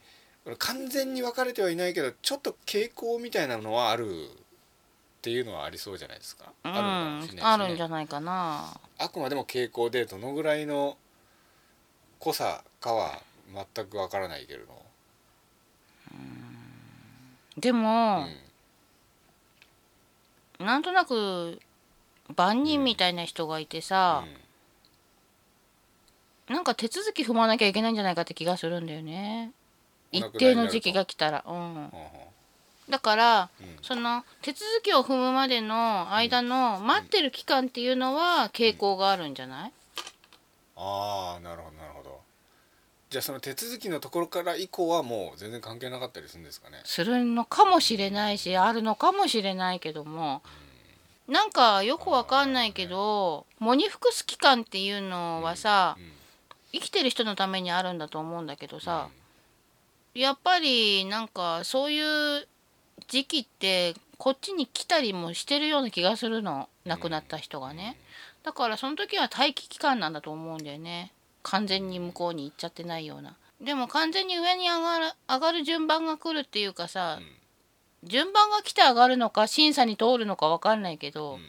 [0.59, 6.53] 完全に分かれてはいないけどちょっと傾向みたいなのはあるっていうのはありそうじゃないですか。
[6.65, 7.43] うんあるのかもしれないですね。
[7.43, 10.97] あるんじゃないかなあくまでも傾向でどのぐらいの
[12.19, 13.21] 濃さかは
[13.53, 14.88] 全く分からないけれど。
[17.59, 18.27] でうも、
[20.61, 20.65] ん。
[20.65, 21.61] なんとなく
[22.37, 24.25] 万人みたいな人がいてさ、
[26.49, 29.53] なんか手続き踏まなきゃいけないんじゃないかって気がするんだよね。
[30.13, 31.45] 一定の時期が来たら。
[31.47, 31.55] うん。
[31.55, 31.91] うんうん。
[32.89, 33.79] だからうん。
[33.83, 39.73] その手続きを踏むまでの間の待ってる期間っていうのは傾向があるんじゃない？
[40.77, 41.98] ああなるほどなるほど
[43.11, 46.81] じゃあその手続きのところから以降はもう全然関係なかったりするんですかね？
[46.85, 50.43] するのかもしれないしあるのかもしれないけども。
[51.27, 56.13] なんかよくわかんないけど喪に服す期間っていうのはさうん
[56.73, 59.09] 生きてる人のためにあるんだと思うんだけどさ
[60.15, 62.47] やっぱりなんかそういう
[63.09, 66.69] 時期ってこっちに来たりもしてるような気がするの。
[66.85, 67.99] 亡くなった人がね。
[68.43, 71.13] だからその時は待機期間なんだと思うんだよね
[71.43, 73.37] 完全に向こうに行っちゃってないような。
[73.61, 77.19] でも完全に上に上がる上がる順番が来るっていうかさ
[78.05, 81.41] 順番が来て上がるのか審査に通るのか分かんないけど、うん。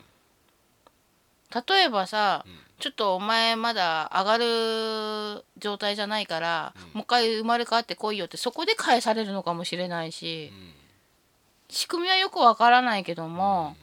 [1.68, 2.54] 例えばさ、うん。
[2.80, 6.84] ちょっとお前まだ上がる状態じゃないから、うん。
[6.84, 10.74] もう一回生まれ変わってこいよってそこで返されるのかもしれないし、うん。
[11.70, 13.76] 仕組みはよくわからないけども、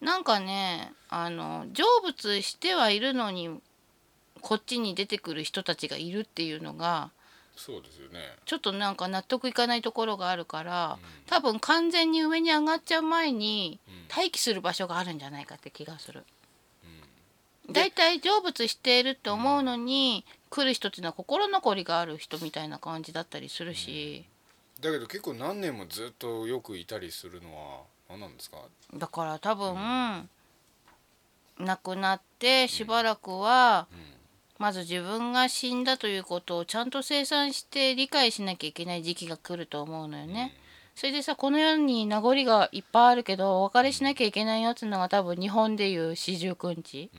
[0.00, 3.50] なんかねあの成仏してはいるのに
[4.40, 7.10] こっちに出てくる人たちがいるっていうのが
[7.56, 8.20] そうですよね。
[8.46, 11.26] ちょっとなんか納得いかないところがあるから、うん。
[11.26, 13.94] 多分完全に上に上がっちゃう前にうん。
[14.08, 16.24] 待機する場所があるんじゃないかって気がする。
[17.68, 17.72] うん。
[17.74, 24.24] だいたい成仏しているって思うのに、来る人っていうのは心残りがある人みたいな感じだったりするし、
[24.80, 28.56] だけど結構何年もずっとよくいたりするのは何なんですか？
[28.94, 30.28] だから多分、
[31.58, 34.19] 亡くなってしばらくは、うん
[34.60, 40.52] まず自分が死んだということをちゃんと清算して理解しなきゃいけない時期が来ると思うのよね。
[40.94, 47.10] それでさこの世に名残がいっぱいあるけどお別れしなきゃいけないよっていうのが多分日本でいう四十九日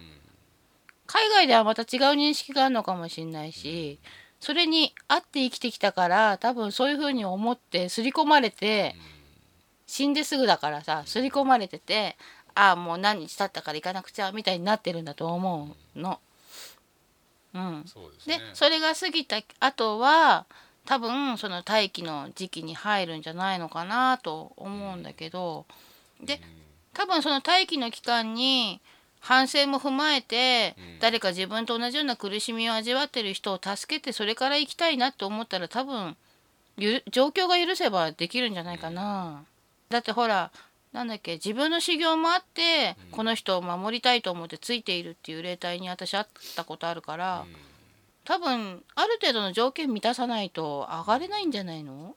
[1.08, 3.98] 海外ではまた違う認識があるのかもしれないし
[4.40, 8.94] それに合って生きてきたから多分そういうふうに思って刷り込まれて
[9.88, 12.18] 死んですぐだからさ刷り込まれてて
[12.54, 16.20] ああもう何日経ったから行かなくちゃみたいになってるんだと思うの。
[17.54, 18.40] うん、でそうですね。
[18.54, 20.46] それが過ぎた後は
[20.86, 25.66] 多分その待機の時期に入るんじゃないのかなと思うんだけど
[26.22, 26.40] で
[26.94, 28.82] 多分その待機の期間に
[29.20, 31.00] 反省も踏まえて、うん。
[31.00, 36.18] 誰か自分と同じような苦しみを味わってる人を助けてそれから行きたいなって思ったら多分
[36.78, 39.44] ゆる状況が許せばできるんじゃないかな。
[39.90, 40.52] だってほら
[40.94, 43.12] なんだっけ自分の修行もあって、うん。
[43.12, 47.56] この人を守りたいと思ってついているっていう霊体に私会ったことあるから、うん。
[48.26, 52.16] 多分ある程度の条件満たさないと上がれないんじゃないの？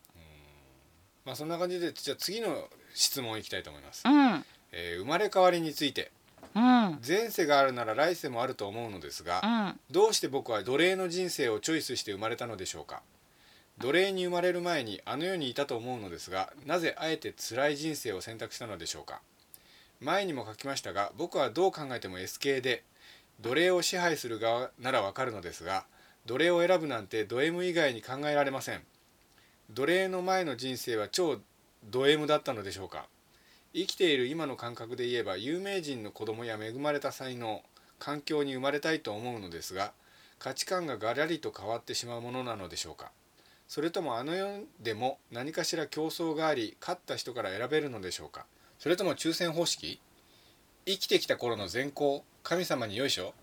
[1.25, 4.45] まあそんな感じでじゃあ次の質問いきたいと思います、うん。
[4.73, 6.11] えー生まれ変わりについて。
[6.55, 7.01] うん。
[7.07, 9.81] 前世があるなら来世もあると思うのですが、うん。
[9.91, 13.03] どうして僕は奴隷の人生をチョイスして生まれたのでしょうか？
[13.79, 19.21] 奴隷に生まれる前にあの世にいたと思うのですがなぜあえて辛い人生を選択したのでしょうか？
[20.01, 22.85] 前にも書きましたが僕はどう考えても S 系で
[23.41, 25.87] 奴隷を支配する側ならわかるのですが
[26.27, 28.83] 奴隷を選ぶなんてド M 以外に考えられません。
[29.71, 31.39] 奴隷の前の人生は超
[31.91, 33.07] ド M だったのでしょうか？
[33.75, 37.63] 生きている今の感覚で言えば有名人の子供や恵まれた才能
[37.99, 39.93] 環境に生まれたいと思うのですが
[40.39, 43.11] 価値観がガラリと変わってしまうものなのでしょうか？
[43.69, 48.47] それともあの世でも何かしら競争があり勝った人から選べるのでしょうか？
[48.79, 50.01] それとも抽選方式？
[50.87, 52.25] 生きてきた頃の善行？
[52.43, 53.35] 神様によいしょ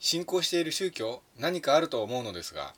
[0.00, 1.22] 信仰している宗教？
[1.38, 2.74] 何かあると思うのですが？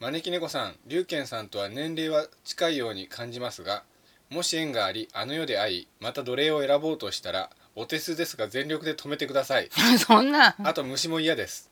[0.00, 3.82] 招き猫さん龍賢さんとは年齢は近いように感じますが
[4.28, 9.70] もし縁がありあの世で会いまた奴隷を選ぼうとしたらお手数ですが全力で止めてください。
[9.98, 10.54] そんな。
[10.64, 11.70] あと虫も嫌です。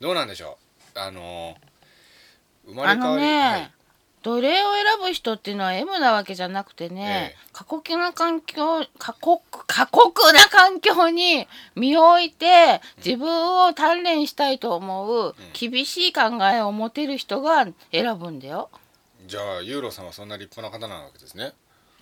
[0.00, 0.56] どうなんでしょ
[0.94, 0.98] う？
[0.98, 1.56] あの
[2.66, 3.72] 生まあのれ変わり、ね、
[4.22, 7.48] 奴隷を選ぶ人っていうのは M なわけじゃなくてね、ええ。
[7.52, 16.22] 過酷な環境過酷過酷な環境に身を置いて自分を鍛錬したいと思う厳しい考
[16.52, 18.70] えを持てる人が選ぶんだよ。
[19.26, 21.52] じゃあユーロさんはそんな立派な方なわけですね。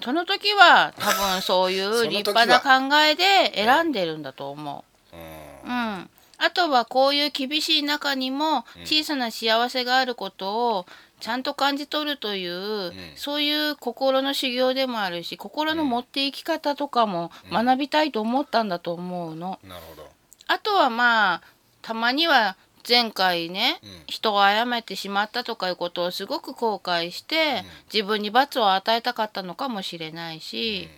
[0.03, 5.16] その時は多分そうい その時う立派な考えで選んでるんだと思う。
[5.16, 5.73] うん。
[5.73, 6.11] うん、
[6.42, 10.86] あとはこういう厳しい中にも小さな幸せがあることを
[11.20, 19.58] ちゃんと感じ取るという、そういう心の修行でもあるし心の持っていき方とかも学びたいと思ったんだと思うの。
[19.68, 20.08] なるほど。
[20.46, 21.42] あとはまあ
[21.82, 22.56] たまには
[22.88, 23.88] 前回ね、うん。
[24.06, 27.62] 人を殺めてしまったとかいうことをすごく後悔して、
[27.92, 30.88] 自分に罰を与えたかったのかもしれないし、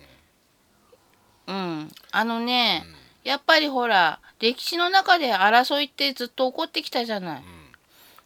[1.47, 2.85] うん、あのね、
[3.23, 7.43] やっぱりほら歴史の中で争いってずっと起こってきたじゃない。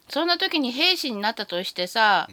[0.08, 2.28] そんな時に兵士になったとしてさ、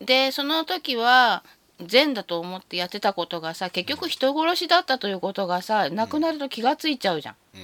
[0.00, 1.42] でその時は
[1.84, 7.36] 善だと思ってやってたことがさ結局人殺しだったということがさなくなると気がついちゃうじゃん。
[7.54, 7.60] うん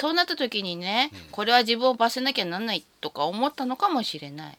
[0.00, 4.58] そうなった時にね、これは自分を罰せなきゃなんないとか思ったのかもしれない。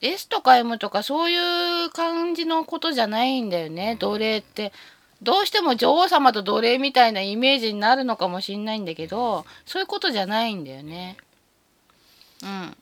[0.00, 4.72] S とか M とかそういう感じのことじゃないんだよね、奴隷って。
[5.22, 11.16] どうしても女王様と奴隷みたいなイメージになるのかもしれないんだけど、そういうことじゃないんだよね。
[12.42, 12.76] うん。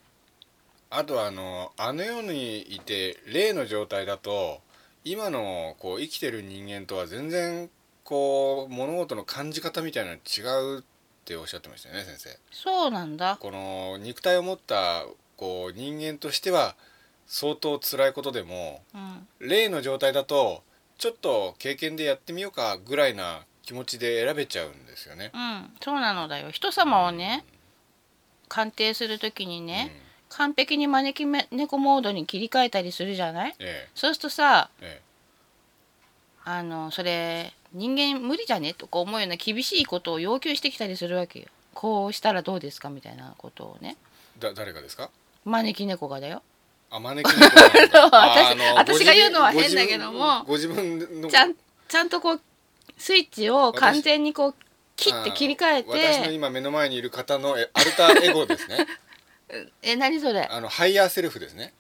[0.91, 4.61] あとはあのあの世にいて霊の状態だと
[5.05, 7.69] 今のこう生きてる人間とは全然
[8.05, 10.83] こう物事の感じ方みたいなの違うっ
[11.27, 13.37] ておっしゃってましたよね先生そうなんだ。
[13.39, 15.05] この肉体を持った
[15.37, 16.75] こう人間としては
[17.27, 19.27] 相当辛いことでもうん。
[19.41, 20.63] 霊の状態だと
[20.99, 25.31] ちょっと経験でやってみようかぐらいな気持ちで選べちゃうんですよね。
[25.33, 26.51] うん、そうなのだよ。
[26.51, 27.45] 人様をね、
[28.49, 29.93] 鑑定するときにね、
[30.29, 33.55] 完璧に招き猫モードに切り替えたりするじゃない？
[33.61, 35.09] えそうするとさ、ええ。
[36.45, 38.75] あのそれ人間無理じゃね？
[38.75, 41.47] とか思うような厳しいことを要求してきたりするわけよ。
[41.75, 42.91] こうしたらどうですか？
[42.91, 43.97] みたいなことをね。
[44.39, 45.11] えだ誰がですか？
[45.45, 46.43] 招き猫がだよ
[46.91, 47.49] あ招き猫
[48.11, 51.29] 私あの私が言うのは変だけどもご自分の。
[51.29, 51.55] ちゃん
[51.89, 52.41] ちゃんとこう
[52.97, 54.55] スイッチを完全にこう
[54.97, 58.87] 切って切り替えあ私のて今目の前にいる方のえアルターエゴですね。
[59.83, 60.47] え何それ？
[60.51, 61.73] あのハイヤーセルフですね。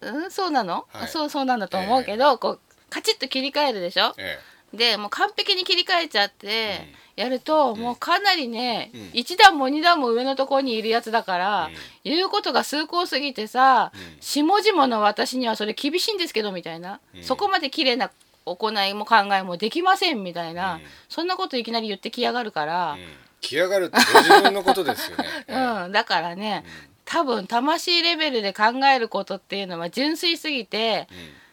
[0.00, 1.08] うんそうなの、はい。
[1.08, 4.14] そうそうなんだと思うけど、こうカチッと切り替えるでしょ？
[4.18, 4.38] え
[4.74, 6.86] でもう完璧に切り替えちゃって、
[7.16, 9.10] やるともうかなりね、うん。
[9.14, 11.70] 一段も二段も上のところにいるやつだから、
[12.04, 14.16] 言うことが崇高すぎてさ、うん。
[14.20, 17.22] 下々の私にはそれ厳しいんですけどみたいな、うん。
[17.22, 18.10] そこまで綺麗な
[18.44, 20.80] 行いも考えもできませんみたいな、うん。
[21.08, 22.96] そんなこといきなり言ってきやがるから。
[22.98, 23.08] え、うん。
[23.40, 25.84] 来やがるってご自分のことですよね、 ええ。
[25.84, 26.64] うんだからね、
[27.06, 28.64] 多分魂レベルで考
[28.94, 31.45] えることっていうのは純粋すぎてうん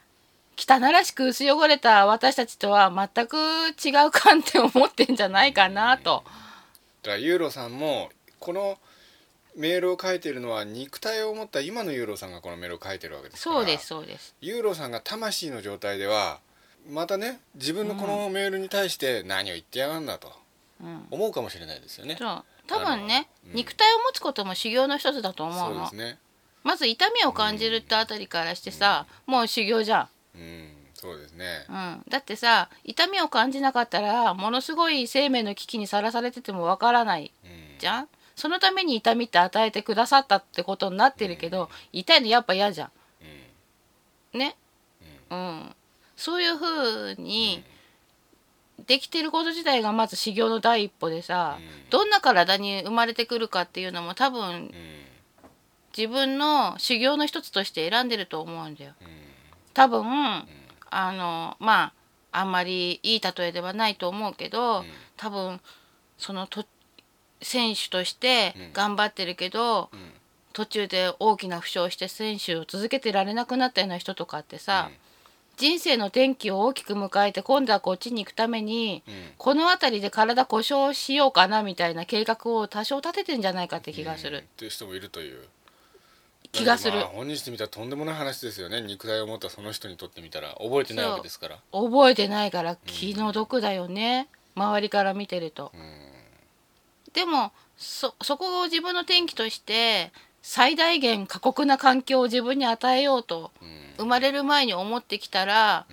[0.57, 3.37] 汚らしく薄汚れた私たちとは全く
[3.83, 6.23] 違う観点を持ってんじゃないかなと。
[7.01, 8.09] だからユーロさんも
[8.39, 8.77] この
[9.55, 14.35] メールを書いてるのは肉体を持った今のユーロさんがこのメールを書いてるわけですからそうですそうです。
[14.41, 16.39] ユーロさんが魂の状態では
[16.89, 20.31] またね自分のこのメールに対して何を言ってやがんだと
[20.81, 22.17] うん、思うかもしれないですよね。
[22.19, 26.17] そう多分ね、うん肉体を持つことも修行の一つだと思そううのですね。
[26.63, 31.65] まず痛みを感じるってあたりからしてさ、もう修行じゃうん、そうですね。
[31.69, 38.07] ん、うん、だってさ痛みを感じなかったらものすごい生命の危機にさらされててもわからないうん、じゃん？
[38.35, 42.85] そのために痛みって与えてくださったってことになってるけど、痛いのやっぱ嫌じゃ
[44.33, 44.37] ん。
[44.37, 44.55] ね？
[45.29, 45.75] うん、
[46.15, 47.63] そういうふうに
[48.87, 51.89] できてること自体がまず修行の第一歩でさ、うん。
[51.91, 54.71] どんな体に生まれてくるかっていうのも多分うん、うん、
[55.95, 58.93] 自分の修行の一つとして選んでると思うんだよ。
[58.99, 59.07] うん、
[59.73, 60.03] 多分、
[60.89, 61.93] あのまあ
[62.33, 64.85] あんまりいい例えではないと思うけど、うん。
[65.17, 65.61] 多分
[66.17, 66.65] そのと
[67.41, 68.73] 選手としてうん。
[68.73, 69.99] 頑張ってるけど、うん。
[70.51, 74.91] 途中で大きな負傷をして選手を続けてられなくなったような人とかってさ、
[75.57, 79.13] 人生の転機を大きく迎えて今度はこっちに行くために、うん。
[79.37, 84.43] この辺りで体故障しようかなみたいな計画を多少立ててんじゃないかって気がする、うん。
[84.43, 85.47] っていう人もいるという
[86.53, 86.99] 気がする。
[86.99, 88.79] まあ本人にしてみたらとんでもない話ですよね。
[88.81, 90.55] 肉体を持ったその人にとってみたら。
[90.61, 91.57] 覚えてないわけですから。
[91.73, 95.73] 覚えてないから気の毒だよね、周りから見てると、
[97.11, 103.83] でもそそこを自分の転機として最大限過酷な環境を自分に与えようとうん。
[103.95, 105.85] 生まれる前に思ってきたら、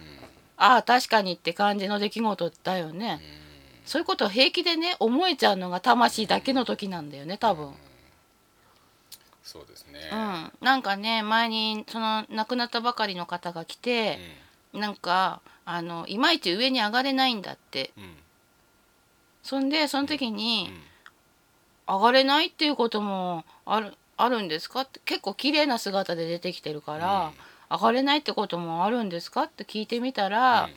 [0.57, 3.20] ああ確かにって感じの出来事だよね、
[3.85, 7.74] そういうことを平気でね思えちゃうのが魂だけの時なんだよね多分。
[9.51, 9.98] そうですね。
[10.12, 14.18] うん、なんかね前にその亡くなったばかりの方が来て、
[14.72, 17.93] なんかあのいまいち上に上がれないんだって。
[17.97, 18.05] うん。
[18.05, 18.10] うん
[19.43, 20.70] そんでその時に、
[21.89, 27.32] 上がれないっていうこともあるあるんですかって結構綺麗な姿で出てきてるから、
[27.70, 30.68] 上がれないってこともあるんですかって聞いてみたら、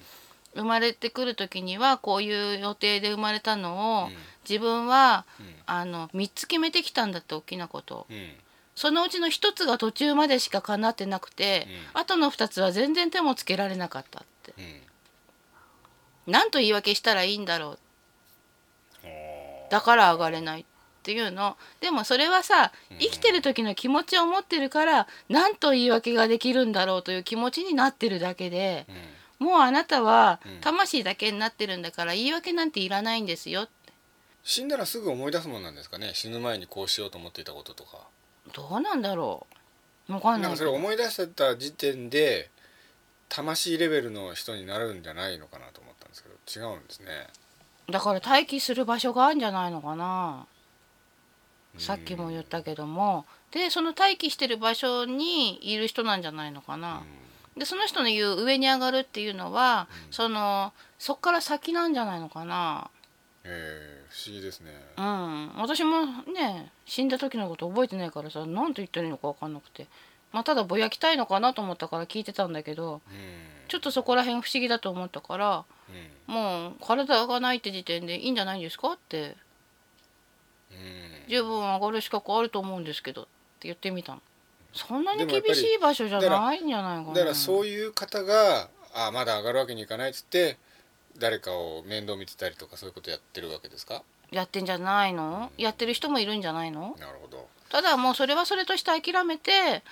[0.56, 4.14] 生まれてくる時にはこういう予定で生まれたのを、うん。
[4.48, 5.46] 自分は、うん。
[5.66, 8.08] あの3つ決めてきたんだって大きなこと。
[8.10, 8.32] うん
[8.76, 14.54] そのうちの1つが途中までしか叶ってなくて、あとの2つは全然手もつけられなかったって。
[14.58, 14.82] うん。
[16.34, 17.80] 何と言い訳したらいいんだろう。
[19.70, 20.66] だから上がれないっ
[21.04, 21.58] ていうの。
[21.82, 22.98] でもそれはさうん。
[23.00, 28.86] 生きてる時の気持ちを持ってるから何と言い訳ができるんだろうという気持ちになってるだけで
[29.40, 29.48] うん。
[29.48, 30.62] もうあなたはうん。
[30.62, 33.68] 魂だけになってるんだから言い訳なんていらないんですよ
[34.44, 36.12] 死んだらすぐ思い出すもんなんですかね。
[36.14, 37.98] 死ぬ前にこうしようと思っていたこととか
[38.54, 39.46] どうなんだろ
[40.08, 40.14] う？
[40.14, 42.50] 分かんなかそれなんいけど思い出した時点で
[43.30, 47.08] 魂レベルの人になるんじゃないのかなと思ったんですけど違うんですね。
[47.90, 50.46] だから待機する場所があるんじゃないのかな？
[51.78, 53.26] さっきも言ったけども。
[53.52, 57.04] でその待機してる場所にいる人なんじゃないのかな、
[57.56, 62.90] でその人の言う上に上がるっていうのは、そのそっから先なんじゃないのかな？
[63.46, 64.72] えー不思議ですね。
[64.96, 65.56] うん。
[65.58, 69.88] 私もね死んだ時のこと覚えてないからさ何と言ったらいいのか分かんなくて。
[70.32, 73.02] まあただぼやきたいのかなと思ったから聞いてたんだけどうん。
[73.68, 75.66] ちょっとそこら辺不思議だと思ったから
[76.28, 76.34] うん。
[76.34, 79.36] もう体がないって時点でいいんじゃないんですかって。
[80.72, 81.30] うん。
[81.30, 83.30] 十分上がる資格あると思うんですけどって
[83.68, 84.22] 言ってみたの。
[84.74, 87.14] そんなに厳しい場所じゃないんじゃないかな。
[87.16, 90.58] だからそういう方があまだ上がるわけにいかないっつって
[91.20, 94.04] 誰かを面倒見てたりとかそういうことやってるわけですか？
[94.32, 95.52] やってんじゃないの？
[95.58, 96.96] やってる人もいるんじゃないの？
[97.00, 97.48] なるほど。
[97.70, 99.84] ただもうそれはそれとして諦めて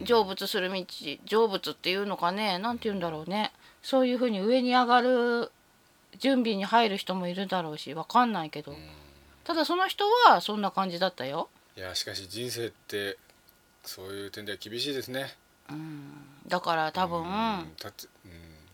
[0.00, 0.06] うん。
[0.06, 0.84] 成仏する道
[1.26, 2.58] 成仏っていうのかね？
[2.58, 3.52] なんて言うんだろうね。
[3.82, 5.50] そういうふうに上に上がる
[6.18, 8.74] 準備に入る人もいるだろうしわかんないけど。
[9.44, 11.48] ただその人はそんな感じだったよ。
[11.76, 13.16] いやしかし人生って
[13.84, 15.26] そういう点では厳しいですね。
[16.46, 17.72] だから多分うん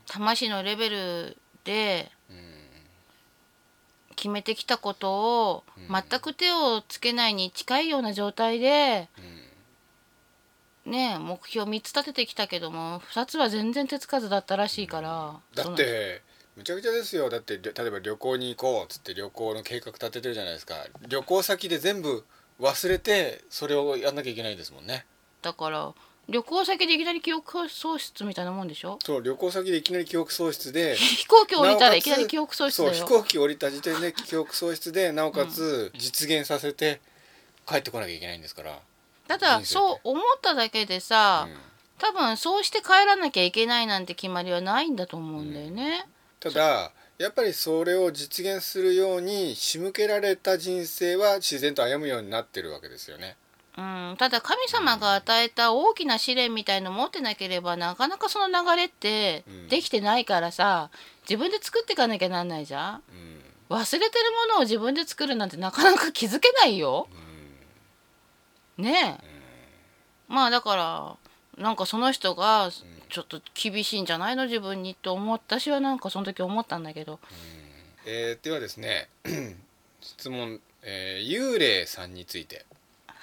[0.06, 2.55] 魂のレベルでうん。
[4.16, 9.09] 決めてきたことを全く手をつけないに近いような状態で
[10.86, 16.22] ね目標3つ立ててきたけども2つは全然手つかずだったらしいからだって
[16.56, 17.28] むちゃくちゃですよ。
[17.28, 20.76] だって例えば旅行に行こうっつって旅行の計画立ててるじゃないですか。
[21.09, 22.24] 旅行先で全部
[22.60, 25.05] 忘れてそれをやんなきゃいけないですもんね。
[25.43, 25.93] だから
[26.28, 28.98] 旅行先でいきなり記憶喪失みたいなもんでしょ？
[29.05, 33.05] そう旅行先でいきなり記憶喪失で飛行機降りたらいきなり記憶喪失そうだよ。
[33.05, 37.01] 飛行機降りた時点で記憶喪失でなおかつ実現させて
[37.66, 38.78] 帰ってこなきゃいけないんですから、
[39.28, 41.56] ただそう思っただけでさ、うん。
[41.96, 46.05] 多分そうして帰らなきゃいけないなんて決まりはないんだと思うんだよね、
[46.40, 53.36] ただやっぱりそれを実現するように仕向けられた人生は自然と歩むようになってるわけですよね。
[53.76, 59.68] うん、ただ神様が与えた大きな試練みたいの持ってなければなかなかその流れってうん。
[59.68, 60.90] できてないからさ
[61.28, 63.02] 自分で作っていかなきゃなんないじゃん。
[63.70, 63.76] うん。
[63.76, 67.09] 忘れてるものを自分で作るなんてなかなか気づけないよ。
[68.76, 69.24] ねえ。
[70.28, 71.16] まあだから
[71.62, 72.70] なんかその人が
[73.09, 77.18] ちょっと厳しいんじゃないの自分にと思った私はなんかその時思ったんだけど。
[78.06, 79.09] えーではですね
[80.01, 82.66] 質問、えー幽霊さんについて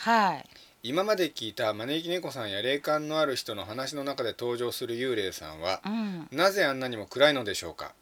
[0.04, 0.44] はい。
[0.82, 6.28] 今まで聞いた招き猫さんや霊感のある人の話の中で登場する幽霊さんはうん。
[6.32, 7.94] なぜあんなにも暗いのでしょうか？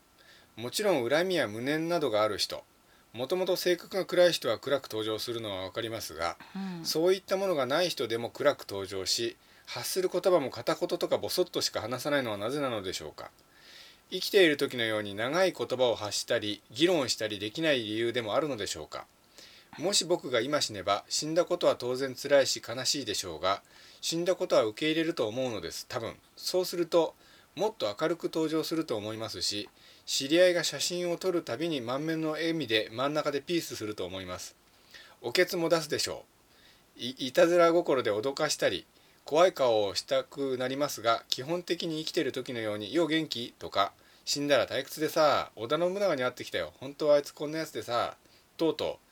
[0.55, 2.63] もちろん恨みや無念などがある人。
[3.11, 6.85] もともと性格が暗い人は暗く登場するのは分かりますがうん。
[6.85, 9.35] そういったものがない人でも暗く登場し
[9.65, 13.29] 発する言葉も片言とかボソッとしか話さないのはなぜなのでしょうか？
[14.09, 19.05] 生きている時のように長い言葉を発したり議論したりできない理由でもあるのでしょうか？
[19.79, 23.61] もし僕が今死ねば死んだことは当然辛いし悲しいでしょうが
[24.01, 25.85] 死んだことは受け入れると思うのです。
[25.87, 27.15] 多分そうすると
[27.55, 29.69] もっと明るく登場すると思いますし
[30.05, 34.55] 知り合いが写真を撮るたびに満面の笑みで真ん中でピースすると思います。
[35.21, 36.25] おけつも出すでしょ
[36.97, 37.01] う。
[37.01, 38.85] いたずら心で脅かしたり
[39.23, 43.93] 怖い顔をしたくなりますが基本的に生きてる時のように「よう元気?」とか
[44.25, 46.73] 「死んだら退屈でさ織田信長に会ってきたよ。
[46.81, 48.17] 本当はあいつこんなやつでさ」
[48.57, 49.08] とうとう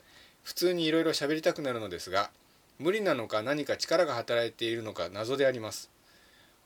[0.48, 2.30] 普通にいろいろ喋りたくなるのですが
[2.78, 5.90] 無理なのか何か力が働いているのか謎であります。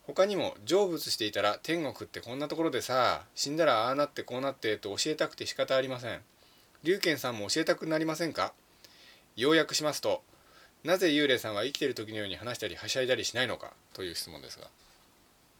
[0.07, 6.21] 他にも成仏していたら天国ってこんなところでさ死んだらああなってこうなってと教えたくて仕方ありません。
[6.83, 8.53] 龍賢さんも教えたくなりませんか？
[9.35, 10.21] 要約しますと
[10.85, 13.73] なぜ幽霊さんは生きている時のように話したりはしゃいだりしないのか？
[13.93, 14.67] という質問ですが。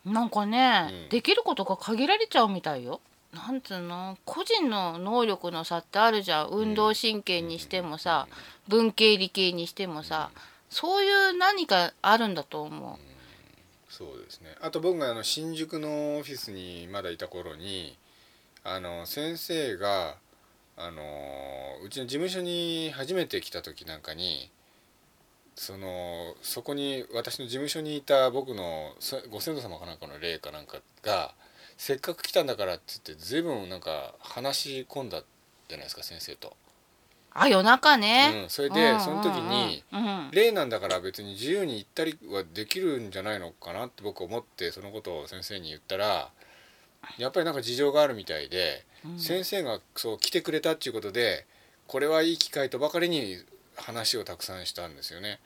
[0.05, 1.09] なんかね、うん。
[1.09, 3.01] できることが限られちゃうみたいよ
[3.33, 4.17] なんつうの？
[4.25, 6.47] 個人の能力の差ってあるじゃん。
[6.49, 8.27] 運動神経にしてもさ
[8.67, 10.31] 文系理系にしてもさ。
[10.69, 12.99] そういう何かあるんだと思
[13.87, 14.55] そうですね。
[14.59, 17.95] あと僕があの新宿のオフィスにまだいた頃に
[18.63, 20.15] あの先生が
[20.75, 21.03] あの
[21.85, 24.49] うちの事務所に初めて来た時なんかに
[25.53, 31.35] そのそこに私の事務所にいた僕のそご先祖様かなんかの霊かなんかが
[31.83, 35.21] せっかく来たんだからって言って随分なんか話し込んだ
[35.67, 36.47] じゃないですか先生と。
[36.47, 36.51] う
[37.33, 46.31] あ夜中ねうん、、それでその時にうんうんうん霊なんだから別に自由に行ったりはできるんじゃないのかなって僕思ってそのことを先生に言ったら
[47.17, 51.45] やっぱりなんか事情があるみたいで、うん先生がそう来てくれたっていうことで
[51.87, 53.43] これはいい機会とばかりに
[53.75, 55.41] 話をたくさんしたんですよね。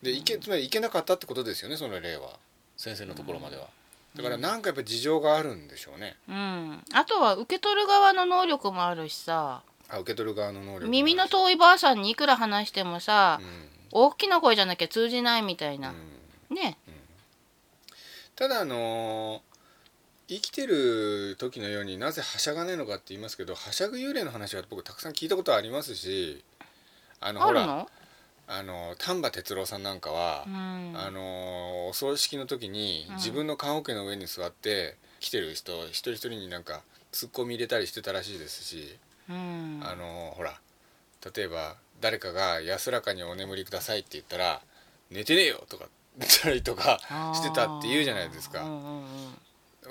[0.00, 2.38] で行けつまり行けなかったってことですよねその霊は
[2.78, 3.68] 先生のところまでは。
[4.16, 6.16] だからなんかやっぱ事情があるんでしょうね。
[6.28, 9.62] うん、あとは受け取る側の能力もあるしさ。
[9.88, 13.68] あ受け取る側の能力も耳の遠いばあさんにいくら話してもさ、うん。
[13.92, 15.94] 大きな声じゃなきゃ通じないみたいな、
[16.50, 16.56] うん。
[16.56, 16.76] ね。
[18.36, 19.52] ただあのー
[20.28, 26.42] 生きてる時のようになぜはしゃがないのかって言いますけどはしゃぐ幽霊の話は僕たくさん聞いたことありますし
[27.20, 27.86] あのほら
[28.54, 30.92] あるの丹波哲郎さんなんかはう、ん。
[30.96, 33.16] あのーお葬式の時にうん。
[33.16, 38.98] 自分の棺桶の上に座って来てる人一人一人になんかツッコミ入れたりしてたらしいですし、
[39.28, 39.80] うん。
[39.82, 40.54] あのーほら
[41.34, 44.60] 例えば誰かが安らかにお眠りくださいって言ったら
[45.10, 45.86] 「寝てねえよ」とか
[46.18, 46.98] 言ったりとか
[47.34, 48.62] してたって言うじゃないですか。
[48.62, 49.34] うんうんうん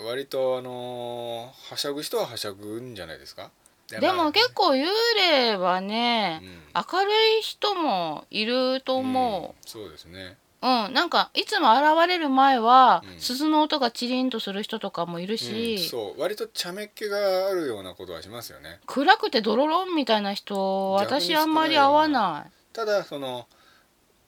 [0.07, 3.51] 割とあのーはしゃぐ人ははしゃぐんじゃないですか
[3.99, 4.85] でも結構幽
[5.17, 6.83] 霊はねう、ん。
[6.93, 9.51] 明るい人もいると思う。
[9.51, 9.55] ん。
[9.67, 10.37] そうですね。
[10.61, 10.93] う、うん。
[10.93, 13.19] なんかいつも現れる前は、うん。
[13.19, 15.77] 鈴の音がチリンとする人とかもいるし、うん。
[15.89, 16.21] そう。
[16.21, 18.79] 割と茶目っ気があるようなことはしますよね。
[18.85, 22.51] 暗くてドロロンみたいな人私あんまり合わない。
[22.73, 23.47] ただその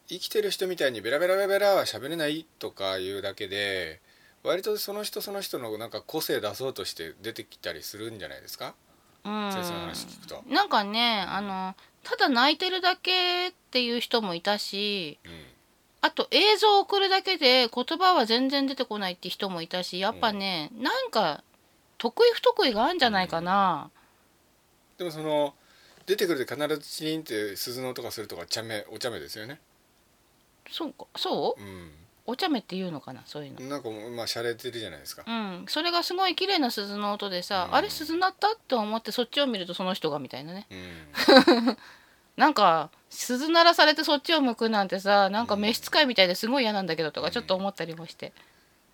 [0.09, 4.01] 生きてる人みたいにベラベラベラベラは喋れないとかいうだけで
[4.43, 8.65] 割とその人その人のなんか個性出そうとして出てきたりするんじゃないですか？
[8.67, 8.92] うん
[9.23, 10.43] 先生の話聞くと。
[10.49, 15.31] なんかねあのただ泣いてるだけっていう人もいたしうん。
[16.05, 21.41] あと映像を送るだけで言葉は全然出てこないって人もいたしやっぱね、なんか
[21.97, 23.89] 得意不得意があるんじゃないかな、
[24.97, 25.53] でもその
[26.05, 29.61] 出てくるで必ずチリンって鈴の音がするとか茶目お茶目ですよね。
[30.69, 31.61] そうかそう？
[31.61, 31.91] うん
[32.25, 33.67] お茶目っていうのかなそういうの。
[33.67, 35.23] なんかまあ洒落てるじゃないですか。
[35.27, 35.65] うん。
[35.67, 37.75] それがすごい綺麗な鈴の音でさ、うん。
[37.75, 38.53] あれ鈴鳴った？
[38.53, 40.67] って思ってそっちを見るとその人がみたいなね。
[40.71, 41.77] うん。
[42.37, 48.31] なんか鈴鳴らされてそっちを向くなんてさなんか召使いみたいですごい嫌なんだけどとかちょっと思ったりもして、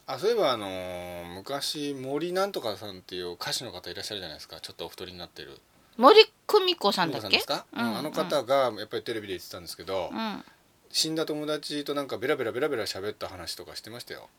[0.07, 4.59] あそういえばあのー昔森なんとかさんっていう歌手の方いらっしゃるじゃないですか。
[4.59, 5.57] ちょっとお太りになってる。
[5.95, 7.37] 森久美子さんだっけ？
[7.73, 7.85] うん。
[7.85, 10.43] うんあの方がやっぱりテレビで言ってたんですけど、うん
[10.91, 14.29] 死んだ友達となんかベラベラベラベラ喋った話とかしてましたよ。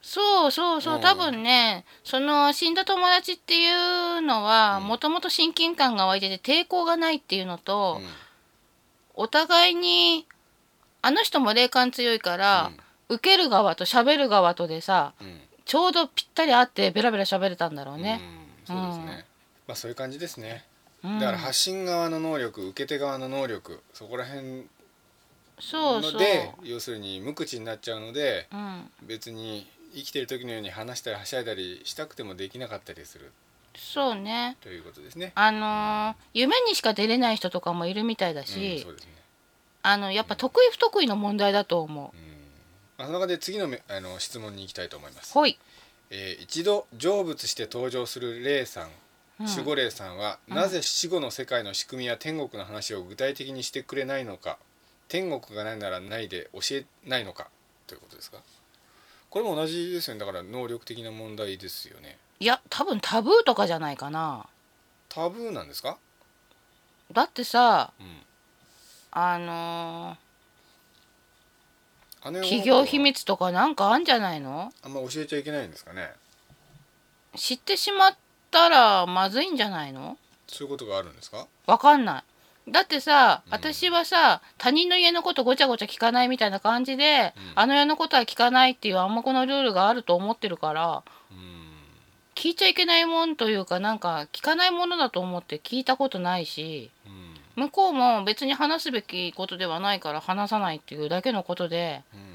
[0.00, 1.00] そうそうそううん。
[1.00, 4.86] 多分ねその死んだ友達っていうのはうん。
[4.86, 8.08] もともと親近感が湧いてて抵抗がないっていうのと、うん。
[9.14, 10.26] お互いに
[11.02, 12.72] あの人も霊感強いから、
[13.08, 15.26] 受ける側と喋る側とでさうん。
[15.26, 18.22] うんちょうどぴったり合ってベラベラ喋れたんだろうね、
[18.66, 18.74] うん。
[18.74, 19.26] そうですね、
[19.66, 20.64] まあそういう感じですね。
[21.04, 21.18] うん。
[21.18, 24.66] だから発信側の能力受け手側の能力そこら辺
[25.60, 26.12] そうそう。
[26.12, 33.32] ので要するに無口になっちゃうのでうん、別に生きてる時のように話したりはしゃいだりしたくてもできなかったりする。
[33.76, 34.56] そうね。
[34.60, 35.32] ということですね。
[35.34, 39.12] あのー夢にしか出れない人とかもいるみたいだうん、し、そうですね。
[39.82, 42.16] あのやっぱ得意不得意の問題だと思う。
[42.16, 42.22] うん。
[42.98, 45.32] まあ、その中で次のめあの質問に行きたいと思います。
[45.32, 45.58] ほい、
[46.10, 48.90] えー一度成仏して登場する霊さん
[49.40, 49.46] うん。
[49.46, 50.56] 守護霊さんは、うん。
[50.56, 54.58] なぜ死後の世界の仕組みや天国の話を具体的にしてくれないのか
[55.08, 57.48] 天国がないならないで教えないのか？
[57.86, 58.38] ということですか？
[59.30, 60.20] これも同じですよね。
[60.20, 62.18] だから能力的な問題ですよね。
[62.40, 64.46] いや多分タブーとかじゃないかな。
[65.08, 65.98] タブーなんですか？
[67.12, 68.22] だってさうん。
[69.10, 70.28] あのー
[72.20, 74.72] 企業秘密とかなんかあんじゃないの？
[74.82, 76.12] あんま教えちゃいけないんですかね？
[77.36, 78.16] 知ってしまっ
[78.50, 80.18] たらまずいんじゃないの？
[80.48, 81.46] そういうことがあるんですか？
[81.66, 82.24] わかんない
[82.72, 83.52] だってさ、うん。
[83.52, 87.52] 私はさ他人の家のことごちゃごちゃ聞かないみたいな感じで、うん。
[87.54, 91.38] あの世のことは聞かないっていう暗黙のルールがあると思ってるからうん。
[92.34, 96.90] 聞いちゃいけないもんというかなんか聞かないものだと思って聞いたことないし
[97.56, 97.64] うん。
[97.64, 102.27] 向こうも別に話すべきことではないから話さないっていうだけのことでうん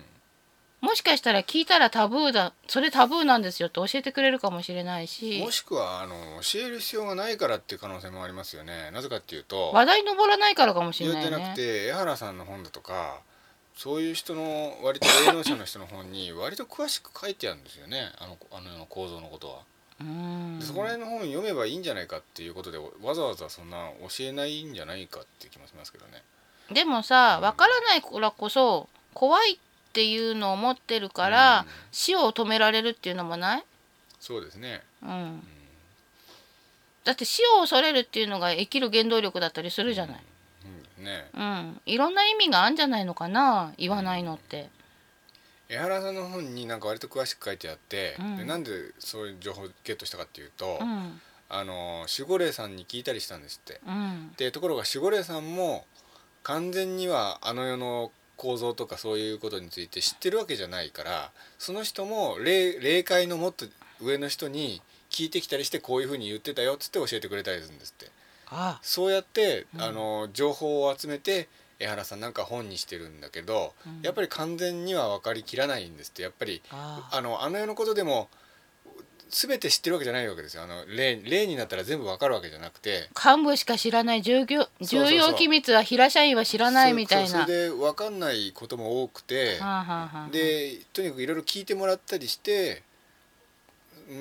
[0.84, 11.56] もしかしたら聞いたらタブーだそれタブーなんですよって教えてくれるかもしれないしもしくはあの教える必要がないからっていう可能性もありますよねなぜかっていうと話題に上らないからかもしれない言うてなくね。
[11.56, 13.22] て江原さんの本だとか
[13.78, 19.60] そういう人の割と霊能者の人の本に 割と詳しく書いてあるんですよねあのあの世の構造のことは。
[20.02, 26.24] うんでそこら辺の本読めばいいんじゃないかっていうことでわざわざそんな教えないんじゃないかって気もしますけどね。
[26.72, 29.62] でもさ分からないからこそ怖いって
[30.02, 31.65] いうのを持ってるから、うん。
[31.91, 33.64] 死を止められるっていうのもない、
[34.22, 34.82] そうですね。
[35.03, 35.44] うん、
[37.03, 40.24] だって死を恐れるっていうのが生きる原動力だったりするじゃない、
[40.98, 41.26] うん、ね。
[41.34, 43.74] うん、いろんな意味があるんじゃないのかな？
[43.78, 44.70] 言わないのって、
[45.68, 48.38] 江原さんの本になんか割と詳しく書いてあって、うん。
[48.38, 51.22] でなんでそういう情報をゲットしたかっていうと、うん。
[51.49, 53.80] あの守護霊さんに聞いたりしたんですって。
[53.86, 54.34] うん。
[54.38, 55.86] でところが守護霊さんも
[56.41, 58.11] 完全にはあの世の
[58.44, 63.65] 構造とかそういうことについて知ってるわけじゃないからその人も霊霊界のもっと
[64.02, 68.11] 上の人に聞いてきたりしてこういうふうに言ってたよっつって教えてくれたりするんですって。
[68.49, 69.82] あそうやって、うん。
[69.82, 71.48] あの情報を集めて
[71.80, 74.02] 江原さんなんか本にしてるんだけど、うん。
[74.02, 76.24] やっぱり完全には分かりきらないんですって。
[76.24, 77.10] やっぱりあ。
[77.14, 78.28] あのあの世のことでも
[79.34, 80.64] 全て知ってるわけじゃないわけですよ。
[80.64, 83.10] あの霊霊になったら全部分かるわけじゃなくて。
[83.16, 87.44] 幹部しか知らない重業重要機密は平社員は知らないみたいな。
[87.44, 92.84] それで分かんないことも多くて、はあはあはあでとにかくいろいろ聞いてもらったりして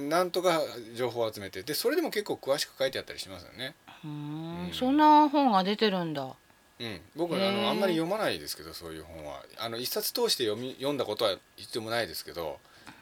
[0.09, 0.63] なんとか
[0.97, 1.63] 情報を集めて。
[1.63, 3.75] でそれでも結構詳しく書いてあったりしますよね。
[4.05, 4.69] うん。
[4.69, 4.71] ん。
[4.73, 6.27] そんな本が出てるんだ。
[6.81, 9.43] うん、僕あのあんまり読まないですけどそういう本は。
[9.59, 12.59] あの一冊通して読み読んだことは一度もないですけど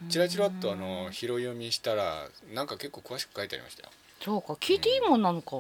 [0.08, 3.88] チラチラっとあの拾い読みしたらなんか結構詳しく書いてありましたよ。
[4.24, 5.56] そうか聞いていいもんなのか、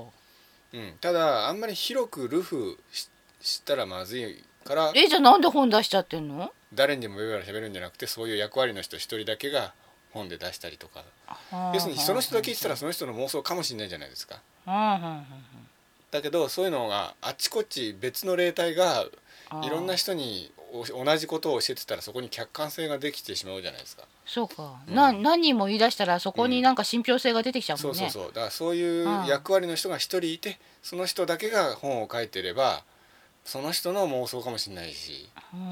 [0.72, 3.08] うん、ただあんまり広くルフし
[3.42, 6.52] したらまずいからえじゃあなんで本出しちゃってんの？
[6.74, 9.72] 誰にでもベラベラ喋るんじゃなくてそういう役割の人一人だけが
[10.12, 11.04] 本で出したりとか。
[11.72, 14.42] 要するにその人だけ言ってたらその人の妄想かもしれないじゃないですか。
[16.10, 19.06] だけどそういうのがあっちこっち別の霊体が
[19.48, 24.04] あいろんな人にお同じことを教えてたらそこに客観性ができてしまうじゃないですか。
[24.24, 24.94] そうか、うん。
[24.94, 26.74] な何人も言い出したらそこになん。
[26.74, 28.32] か信憑性が出てきちゃうもんね、そうそうそう。
[28.32, 32.84] だからそういう役割の人が一人いてその人だけが本を書いてれば
[33.44, 35.60] その人の妄想かもしれないし、うん。
[35.60, 35.70] うん、っ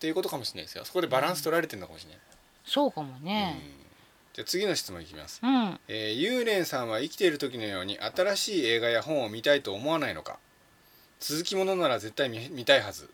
[0.00, 0.84] ていうことかもしれないですよ。
[0.84, 2.18] そこでバランス取られてるのかもしれない、
[2.64, 3.60] そうかもね。
[3.78, 3.84] うん。
[4.34, 5.40] じゃあ次の質問いきます。
[5.42, 10.38] うん、えー、幽霊さんは生きている時のように新しい映画や本を見たいと思わないのか
[11.26, 13.08] 続きものなら絶対見見たいはず。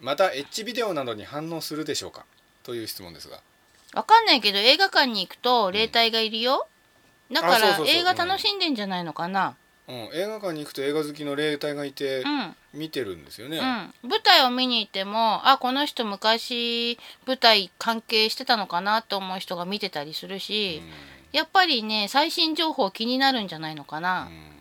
[0.00, 2.24] またエッジビデオなどに反応するでしょうか？
[2.62, 3.40] という質問ですが。
[3.94, 6.68] わかんないけど映画館に行くと霊体がいるよ、
[7.32, 7.96] だからあそうそうそう。
[7.96, 9.56] 映画楽しんでんじゃないのかな？
[9.88, 20.82] うん、映画館に行くと映画好きの霊体がいてうん、見てるんですよね、うん、舞台を見に行ってもあこの人昔舞台関係してたのかなと思う人が見てたりするし、
[21.32, 24.36] やっぱりね最新情報気になるんじゃないのかな、うん。
[24.36, 24.57] あ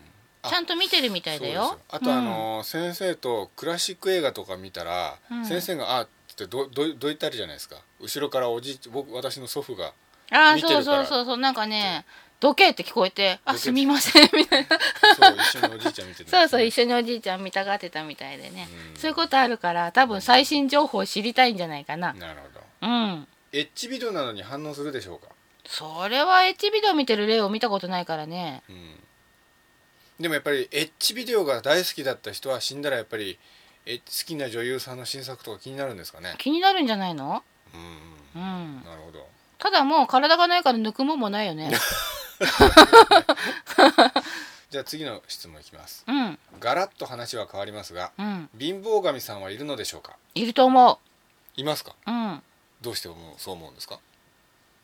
[0.50, 1.80] ちゃんと見てるみたいだよ。
[1.90, 5.46] あと、あの先生とクラシック映画とか見たら、うん。
[5.46, 7.78] 先生が「あっ」ってどどどう言ったりじゃないですか。
[8.00, 9.94] 後ろからおじい僕私の祖父が
[10.32, 10.84] ああ見てるから。
[10.84, 11.38] そうそうそうそう。
[11.38, 12.06] なんかね
[12.40, 14.78] 「どけ」って聞こえて「あすみません」みたいな。
[15.16, 16.30] そう一緒におじいちゃん見てる。
[16.32, 19.00] そうそう一緒におじいちゃん見たがってたみたいでね、うん。
[19.00, 22.14] そういうことあるから多分最新情報を知りたいんじゃないかな。
[22.14, 22.88] なるほど。
[22.88, 23.28] うん。
[23.54, 25.30] エッジビデオなどに反応するでしょうか、
[25.66, 28.62] それはエッジビデオ見てる例を見たことないからね。
[28.70, 29.00] うん、
[30.20, 33.38] でもやっぱりエッジビデオが大好きだった人は死んだらやっぱり
[33.86, 36.36] え好きな女優さんの新作とか気になるんですかね？
[36.40, 37.44] 気になるんじゃないの？
[37.74, 38.84] うんうん。
[38.84, 39.28] なるほど。
[39.60, 41.72] ただもう体がないから抜くもんもないよね。
[44.70, 46.04] じゃあ次の質問いきます。
[46.08, 46.38] うん。
[46.60, 48.50] ガラッと話は変わりますがうん。
[48.60, 50.16] 貧乏神さんはいるのでしょうか？
[50.36, 51.00] いると思
[51.56, 51.96] いますか？
[52.06, 52.44] ううん。
[52.82, 54.00] どうして思うそう思うんですか？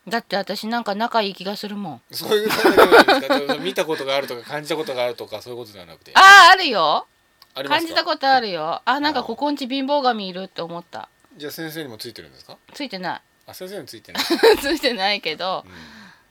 [0.07, 2.01] だって私なんか仲いい気がするもん。
[2.11, 2.85] そういう感じじゃ
[3.29, 3.55] ないですか。
[3.59, 6.11] 見たことがあるとか感じたことがあるとかそういうことではなくて。
[6.15, 6.19] あ
[6.49, 7.07] ああるよ。
[7.55, 8.81] 感じたことあるよ。
[8.83, 11.07] あなんかここんち貧乏神いるって思った。
[11.37, 12.57] じゃあ先生にもついてるんですか？
[12.73, 14.25] ついてなあ先生についてない、い
[14.59, 15.63] ついてないけど。
[15.65, 15.71] うん、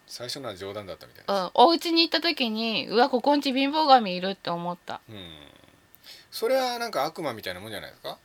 [0.07, 1.35] 最初のは冗談だったみたいうん。
[1.35, 5.01] な、お家に行った時にうわここんち貧乏神いるって思った。
[5.09, 5.17] うん。
[6.31, 8.19] それはなんか悪魔みたいなもんじゃないですか？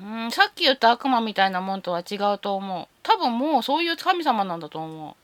[0.00, 2.86] うんさっき言った悪魔みたいなもんとは違うと思う。
[3.02, 5.16] 多分もうそういう神様なんだと思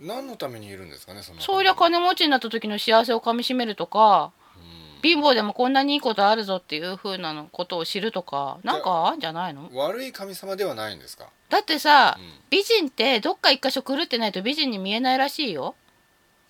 [0.00, 0.06] う。
[0.06, 1.40] 何のためにいるんですかねその。
[1.40, 5.00] そりゃ金持ちになった時の幸せをかみしめるとかうん。
[5.02, 9.70] 貧乏でもこんなにいいことあるぞっていう風なのことを知るとかなんかあんじゃないの？
[9.74, 15.74] 悪い神様ではないんですか、だってさうん、美人ってどっか一箇所狂ってないと美人に見えないらしいよ。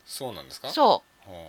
[0.05, 0.71] そうなんですか？
[0.71, 1.03] そ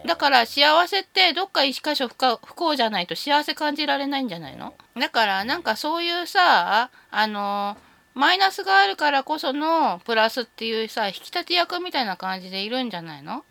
[0.06, 4.74] だから幸せってどっか一箇所不可不幸じゃないと幸せ感じられないんじゃないの？
[5.00, 7.78] だからなんかそういうさあの
[8.14, 13.44] マイナスがあるからこそのプラスっていうさ引き立て役みたいな感じでいるんじゃないの？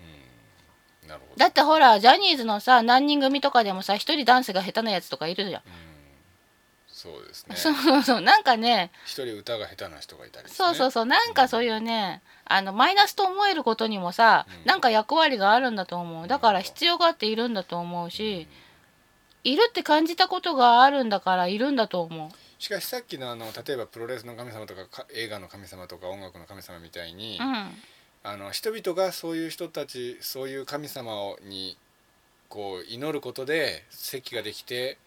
[1.36, 5.62] だってほらジャニーズのさ何人組とかでもさ一人ダンスが下手なやつとかいるじゃん
[7.00, 7.56] そうですね。
[7.56, 8.20] そうそうそう。
[8.20, 10.52] なんかね一人歌が下手な人がいたりね。
[10.52, 11.06] そうそうそう。
[11.06, 14.68] なんかそういうねあのマイナスと思えることにもさ、うん。
[14.68, 16.28] なんか役割があるんだと思う。
[16.28, 18.46] だから必要があっているんだと思うし、
[19.44, 22.62] いるって感じたことがあるんだからいるんだと思う。
[22.62, 27.70] しかしさっきのあの例えばプロレスの神様とかか映画の神様とか音楽の神様みたいに、うん。
[28.22, 31.78] あの人々がそういう人たちそういう神様をに
[32.50, 34.98] こう祈ることで席ができて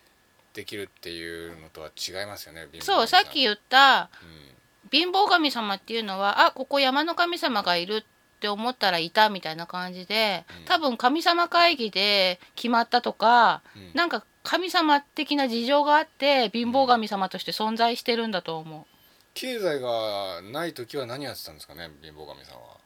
[0.54, 4.54] できるっていうのとは違いますよね貧乏そうさっき言ったうん。
[4.92, 10.66] 貧乏神様っていうのはあここ山の神様がいるって思ったらいたみたいな感じでうん。
[10.66, 13.92] 多分神様会議で決まったとか、うん。
[13.96, 18.86] なんか神様的な事情があって貧乏神様として存在してるんだと思う。
[19.34, 22.78] 経済がない時は何やってたんですかね貧乏神さんは。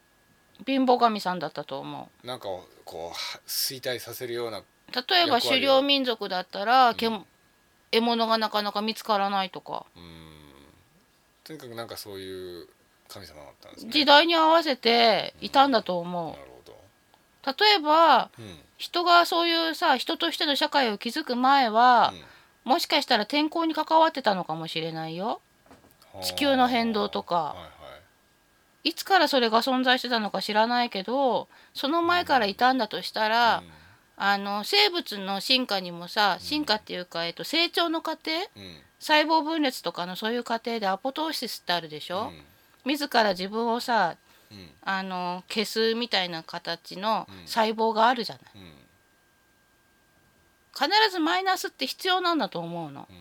[0.66, 2.26] 貧乏神さんだったと思う。
[2.26, 3.14] なんかをこうは
[3.46, 4.62] 衰退させるような
[4.92, 7.26] 例えば狩猟民族だったら、けうん
[7.90, 9.86] 獲物がなかなか見つからないとか。
[9.96, 10.02] うん。
[11.44, 12.68] とにかくなんかそういう
[13.08, 13.92] 神様だったんですね。
[13.92, 16.72] 時代に合わせていたんだと思なるほど。
[17.52, 18.58] う例えばうん。
[18.76, 22.12] 人がそういうさ人としての社会を築く前は、
[22.64, 25.40] もしかしたら天候に関わってたのかもしれないよ。
[25.42, 25.48] うん
[26.20, 27.34] 地球の変動とか。
[27.34, 27.64] はいは
[28.84, 28.88] い。
[28.90, 33.62] いつからそれが存在してたのか知らないけどその前からいたんだとしたら、
[34.20, 38.32] あの生物の進化にもさ進化っていうか、えっと、成長の過程？
[38.56, 38.62] うん。
[38.62, 42.32] うん細胞分裂とかのそういう過程でアポトーシスってあるでしょ、
[42.84, 44.16] 自ら自分をさ
[44.50, 44.70] うんうん。
[44.82, 47.46] あの消すみたいな形のうん。
[47.46, 48.44] 細胞があるじゃない。
[48.56, 48.72] うん。
[50.74, 53.06] 必ずマイナスって必要なんだと思うの。
[53.08, 53.16] うん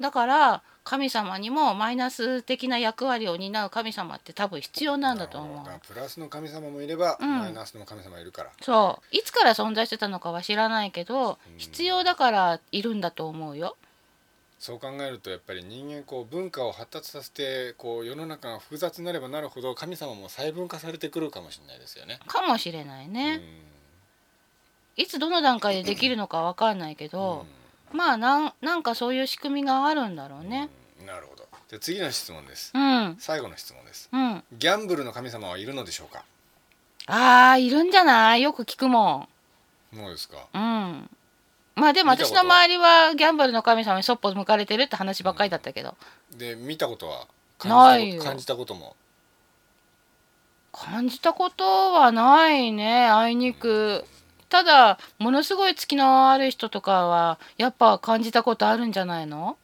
[0.00, 7.38] だから神様にもマイナス的な役割を担う神様って多分必要なんだと思うプラスの神様もいれば、うん。
[7.40, 8.50] マイナスの神様いるから。
[8.62, 9.16] そう。
[9.16, 11.58] いつから存在してたのかは知らないけど、うん。
[11.58, 13.76] 必要だからいるんだと思うよ。
[14.58, 22.18] そう考えるとやっぱり人間こう文化を発達させてこう世の中が複雑になればなるほど神様も細分化されてくるかもしれないですよね。
[22.26, 23.40] かもしれないね、
[24.96, 25.02] うん。
[25.04, 27.46] いつどの段階でできるのかわかんないけど、
[27.92, 30.68] まあなんなんかそういう仕組みがあるんだろうね。
[31.00, 31.46] うんなるほど。
[31.68, 32.72] じゃあ次の質問です。
[32.74, 33.16] うん。
[33.18, 34.08] 最後の質問です。
[34.12, 34.44] うん。
[34.58, 36.24] ギャンブルの神様はいるのでしょうか？
[37.06, 38.42] あーいるんじゃない？
[38.42, 39.28] よく聞くも
[39.94, 40.36] そうですか。
[40.36, 41.10] んうん。
[41.76, 45.94] まあでも私の周りはギャンブルの神様にそっぽ向かれてるって話ばっかりだったけど、
[46.36, 47.26] で見たことは
[47.64, 48.96] ないよ感じたこと感じたことも？
[50.72, 53.06] 感じたことはないね。
[53.06, 54.04] あいにく
[54.48, 59.56] ただものすごい月のある人とかはやっぱ感じたことあるんじゃないの？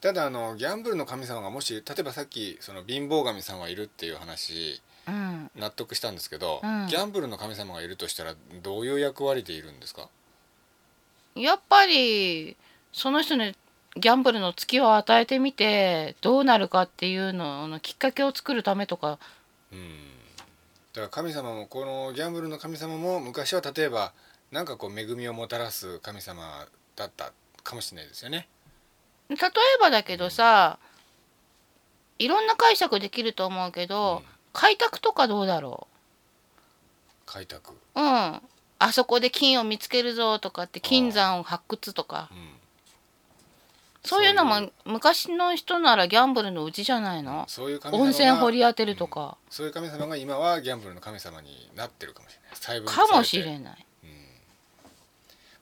[0.00, 5.50] ただあのギャンブルの神様がもし例えばさっきその貧乏神さんはいるっていう話うん。
[5.56, 6.86] 納得したんですけど、うん。
[6.86, 10.08] ギャンブルの神様がいるとしたらどういう役割でいるんですか？
[11.34, 12.56] やっぱり
[12.92, 13.54] その人に
[13.96, 19.18] ギャンブルの月を与えてみてどうなるかっていうののきっかけを作るためとか。
[19.72, 19.78] うん
[20.94, 24.12] だから神様もこのギャンブルの神様も昔は例えば
[24.50, 26.66] なんかこう恵みをもたらす神様
[26.96, 28.48] だったかもしれないですよね。
[29.28, 29.40] 例え
[29.80, 30.78] ばだけどさ
[32.18, 34.34] いろんな解釈できると思うけど、うん。
[34.52, 35.88] 開拓とかどうだろ
[37.26, 38.40] 開拓、ううん。
[38.78, 42.28] あそこで金を見つけるぞとかって金山を発掘とか。
[42.30, 42.38] うん、
[44.04, 47.46] そういうのも昔の人ならギャンブルのうちじゃないの？
[47.48, 52.50] そういう神様が温泉掘り当てるとか、そういう神様が今はギャンブルの神様になってるかもしれない。
[52.54, 53.86] 細分化かもしれない。
[54.04, 54.10] うん。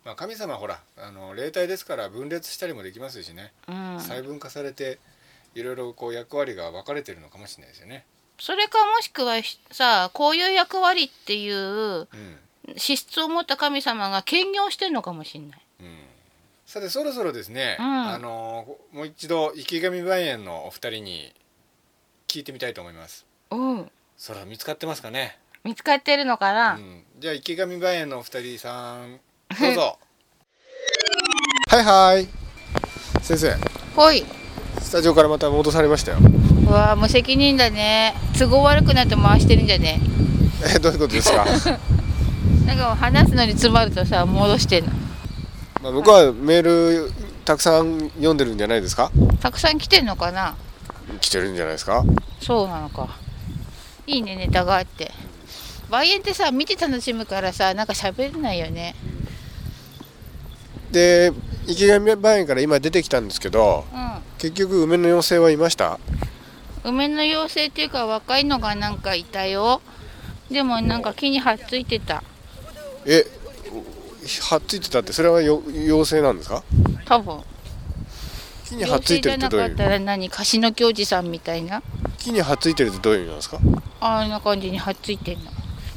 [0.04, 3.98] まあ、神様はほらあの霊体ですから分裂したりもできますしね、うん。
[4.00, 4.98] 細分化されて
[5.54, 8.04] いろいろこう役割が分かれてるのかもしれないですよね。
[8.38, 12.06] それかもしくはひさこういう役割っていううん。
[12.76, 15.60] 資質を持った神様が兼業してるのかもしれない。
[15.80, 15.96] うん
[16.72, 17.84] さてそろそろですね、うん。
[17.84, 21.34] あのもう一度池上梅園のお二人に
[22.28, 23.26] 聞いてみたいと思います。
[23.50, 23.56] う。
[23.74, 29.20] んそら見つかってますかね、見つかってるのかうな、ん、じゃあ池上梅園のお二人さん
[29.60, 29.98] どうぞ。
[31.68, 32.28] はいはい。
[33.22, 33.54] 先生。
[33.94, 34.24] ほい。
[34.80, 36.18] スタジオからまた戻されましたよ。
[36.66, 38.14] うわ無責任だね。
[38.38, 40.00] 都合悪くなって回してるんじゃね？
[40.74, 41.44] えどういうことですか？
[42.64, 44.92] なんか話すのに詰まるとさ戻してんの
[45.82, 46.62] まあ僕はメー
[47.06, 47.12] ル
[47.44, 49.10] たくさん読んでるんじゃないですか？
[49.40, 50.54] たくさん来てんのかな？
[51.20, 52.04] 来てるんじゃないですか？
[52.40, 53.08] そうなのか。
[54.06, 55.10] いいねネタがあって。
[55.90, 58.94] 梅園ってさ見て楽しむからさなんか喋れないよね。
[60.90, 61.32] で
[61.66, 63.94] 池上梅園から今出てきたんですけどう
[64.38, 65.94] 結局梅の妖精はいました？
[65.94, 65.98] ん
[66.84, 69.82] 梅の妖精っていうか若いのがなんかいたよ。
[70.50, 72.22] でもなんか木にはっついてた。
[73.04, 73.26] え
[74.42, 76.62] はっついてたってそれはよ妖精なんですか？
[77.04, 77.40] 多分。
[78.68, 81.82] 木にはっついてるってどういう妖精じゃなかったら何貸しの教授さんみたいな。
[82.18, 83.58] 木にはっついてるってどういう意味なんですか？
[84.00, 85.50] あんな感じにはっついてんの。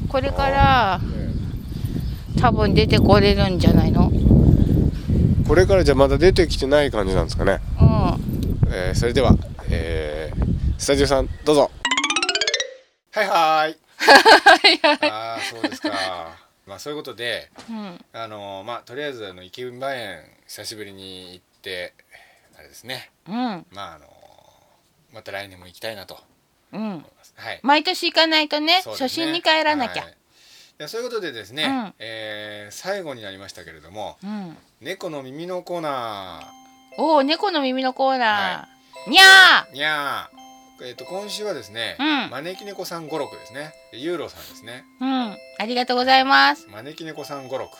[0.09, 0.99] これから
[2.39, 4.11] 多分出てこれるんじゃないの？
[5.47, 8.67] これからじゃまだ出てきてない感じなんですかね、うん。
[8.73, 9.35] えーそれでは、
[9.69, 10.45] えー
[10.77, 11.71] スタジオさんどうぞ。
[13.11, 15.91] はいは ーいああそうですか
[16.65, 18.05] まあそういうことでうん。
[18.13, 21.93] あのーまあとりあえずあの池上梅園久しぶりに行って
[22.57, 23.11] あれですね。
[23.27, 23.33] うん。
[23.71, 24.09] まああのー
[25.15, 26.17] また来年も行きたいなと。
[26.73, 26.81] うん。
[26.81, 27.33] 思います。
[27.37, 27.59] はい。
[27.63, 28.81] 毎年行かないとねね。
[28.85, 30.87] 初心に帰らなきゃ、はい。
[30.89, 31.93] そういうことでですね、うん。
[31.99, 34.57] えー最後になりましたけれどもうん。
[34.81, 36.41] 猫の耳のコーナ
[36.97, 39.73] おお猫の耳のコーナはー、にゃー。
[39.73, 40.44] にゃー
[40.83, 42.29] えっ、と今週はですね、うん。
[42.31, 43.73] 招き猫さん語録ですね。
[43.93, 44.83] ユーロさんですね。
[45.01, 45.37] ーうん。
[45.57, 46.67] ありがとうございます。
[46.69, 47.71] 招き猫さん語録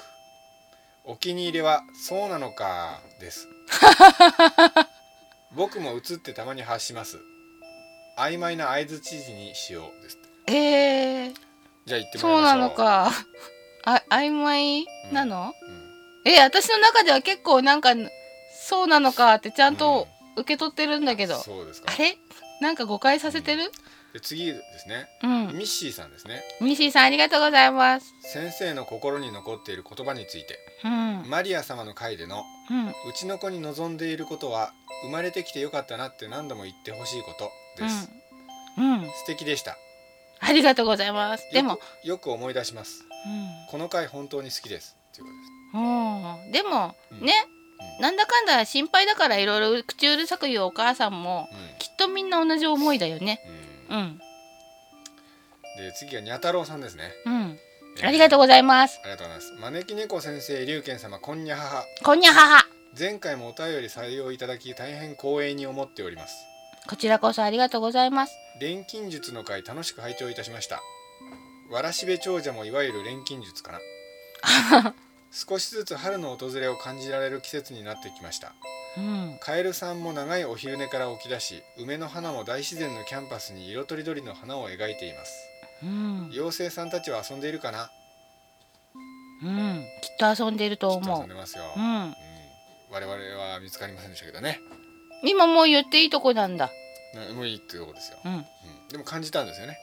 [1.04, 3.48] お気に入りはそうなのかです。
[5.56, 7.20] 僕も映ってたまに発します。
[8.18, 10.18] 曖昧な合図知事にしようです
[10.48, 11.36] えー、
[11.86, 13.12] じゃあ言ってそうなのか。
[13.84, 15.54] あ曖昧なの、
[16.26, 17.94] うん、え私の中では結構なんか
[18.68, 20.08] そうなのかってちゃんと
[20.38, 21.92] 受け取ってるんだけど、そうですか。
[21.94, 22.18] あれ？
[22.62, 23.72] なんか誤解させてる？
[24.14, 25.08] で次ですね。
[25.24, 26.42] うん、ミッシーさんですね。
[26.62, 28.14] ミッシーさんありがとうございます。
[28.22, 30.58] 先生の心に残っている言葉について。
[30.86, 31.30] うん。
[31.30, 32.88] マリア様の回でのうん。
[32.88, 34.72] うちの子に望んでいることは
[35.04, 37.52] 生まれてきてよかったなって何度も言ってほしいこと
[37.84, 38.10] です、
[38.78, 39.78] うん、うん、素敵でした。
[40.40, 41.44] ありがとうございます。
[41.52, 43.04] でもよく思い出します。
[43.70, 44.96] この回本当に好きです。
[45.12, 46.64] っていうことです。
[46.64, 47.26] でも、うん。
[47.26, 47.34] ね、
[47.98, 48.02] うん。
[48.02, 51.48] なんだかんだ心配だからいろいろ口うるさく言うお母さんも
[51.80, 53.40] きっとみんな同じ思いだよね。
[53.90, 54.18] うん、
[55.78, 57.60] で次はにゃ太郎さんですね、うん。
[57.98, 58.08] えー。
[58.08, 59.00] ありがとうございます。
[59.04, 59.54] ありがとうございます。
[59.54, 62.66] 招き猫先生龍賢様こんにゃ母こんにゃ母
[62.98, 66.46] 前回もお便り採用いただき大変光栄に思っております。
[66.88, 68.34] こちらこそありがとうございます。
[68.60, 70.82] 錬金術の回楽しく拝聴いたしました。
[71.70, 73.80] わらしべ長者もいわゆる錬金術かな
[75.36, 78.54] 少しずつ春の訪れを感じられる季節になってきました。
[78.98, 79.38] うん。
[79.42, 85.34] カエルさんも長いお昼寝から起き出し梅の花も大自然のキャンパスに色とりどりの花を描いています。
[85.84, 87.92] うん、妖精さんたちは遊んでいるかな？
[89.44, 92.16] うん、きっと遊んでいるときっと遊思んでますよ、ううん。
[92.90, 94.62] 我々は見つかりませんでしたけどね、
[95.26, 96.72] 今もう言っていいとこなんだ。
[97.14, 98.34] ねもういいってとこですよ、うん。
[98.34, 98.46] うん。
[98.90, 99.78] でも感じたんですよね、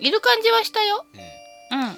[0.00, 0.04] うん。
[0.04, 1.06] いる感じはしたよ。
[1.70, 1.80] うん。
[1.80, 1.88] うん。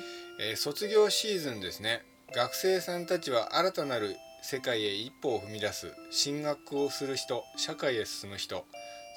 [0.41, 2.03] えー卒業シーズンですね
[2.35, 8.65] 学生さんたちは新たなる世界へ一歩を踏み出す進学をする人社会へ進む人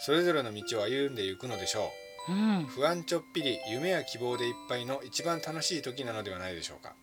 [0.02, 1.92] それぞれの道を歩んでいくのでしょ
[2.28, 2.32] う。
[2.34, 2.64] ん。
[2.64, 6.94] う不安ちょっぴり夢や希望でいっぱいの一番楽しい時なのではないでしょうか、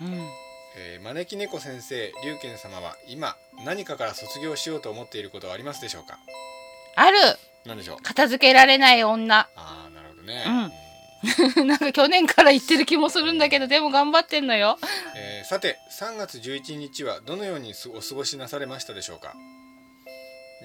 [0.00, 0.28] うん。
[0.76, 6.18] えー招き猫先生龍賢様は今何かから卒業しようと思っていることはありますでしょうか？
[6.96, 7.18] ある。
[7.64, 8.02] 何でしょう？
[8.02, 9.48] 片付けられない女。
[9.54, 10.81] ああなるほどね、うん
[11.64, 14.78] なんか去年から言ってる気もするんだけどでも頑張ってんのよ。
[15.16, 19.34] えーさて3月11日はどのようにお過ごしなされましたでしょうか？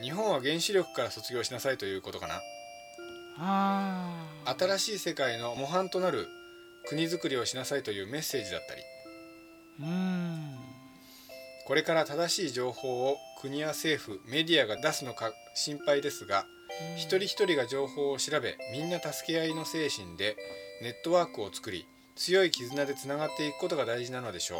[0.02, 2.42] 日本は原子力から卒業しなさいということかな？
[3.40, 6.28] あ新しい世界の模範となる
[6.88, 8.82] 国づくりをしなさいというメッセージだったり。
[9.82, 10.58] うん。
[11.66, 16.46] これから正しい情報を国や政府メディアが出すのか心配ですが
[16.96, 20.36] 一人一人が情報を調べみんな助け合いの精神で
[20.82, 24.60] ネットワークを作り強い絆でつながっていくことが大事なのでしょう。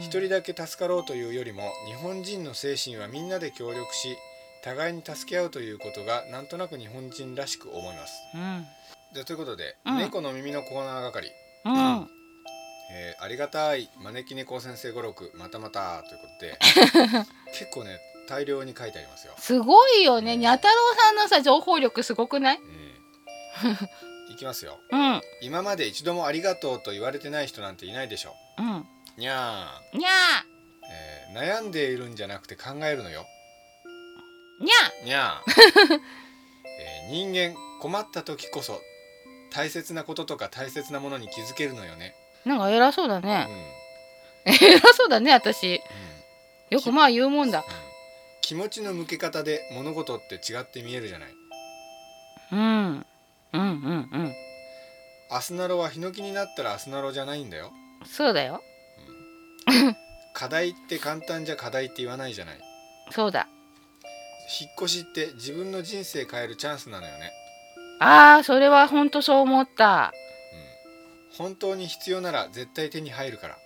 [0.00, 4.18] 一人だけ助かろうというよりも日本人の精神はみんなで協力し
[4.62, 8.12] 互いに助け合うということがなんとなく日本人らしく思います。
[8.34, 8.66] うん。
[9.14, 9.98] じゃあということで、うん。
[9.98, 11.32] 猫の耳のコーナー係、
[11.64, 11.74] うん。
[12.90, 13.90] えーありがたい。
[14.02, 16.58] 招き猫先生語録またまたということで。
[17.52, 17.98] 結構ね
[18.28, 20.36] 大量に書いてありますよ、すごいよね。
[20.36, 22.58] にゃ太郎さんのさ情報力すごくない？
[22.58, 24.78] うん、いきますよ。
[24.90, 25.00] うん。
[25.00, 28.34] うん今まで一度もありがとうと言われてない人なんていないでしょ
[29.16, 30.12] にゃにゃー、
[30.90, 33.24] えー悩んでいるんじゃなくて考えるのよ。
[34.60, 36.00] ーにゃにゃー、
[36.80, 38.80] えー人間困った時こそ
[39.52, 42.14] 大切なこととか大切なものに気づけるのよね、
[42.44, 43.46] なんか偉そうだうんね。
[44.46, 44.52] うん。
[44.52, 45.80] 偉そうだね私。
[46.70, 47.64] よくまあ言うもんだ
[48.48, 51.28] 気持ちの向け方で物事って違って見えるじゃない。
[52.50, 52.58] うん。
[52.58, 52.62] う
[52.96, 53.04] ん
[53.52, 53.60] うんう
[54.20, 54.32] ん。
[55.30, 57.72] アスナロはヒノキになったらアスナロじゃないんだよ。
[58.06, 58.62] そうだよ。
[60.32, 62.58] 課題って簡単じゃ課題って言わないじゃない。
[63.10, 63.48] そうだ。
[64.62, 67.30] 引っ越しって自分の人生変えるチャンスなのよね、
[68.00, 70.14] ああそれは本当そう思った。
[71.32, 73.58] うん、本当に必要なら絶対手に入るから。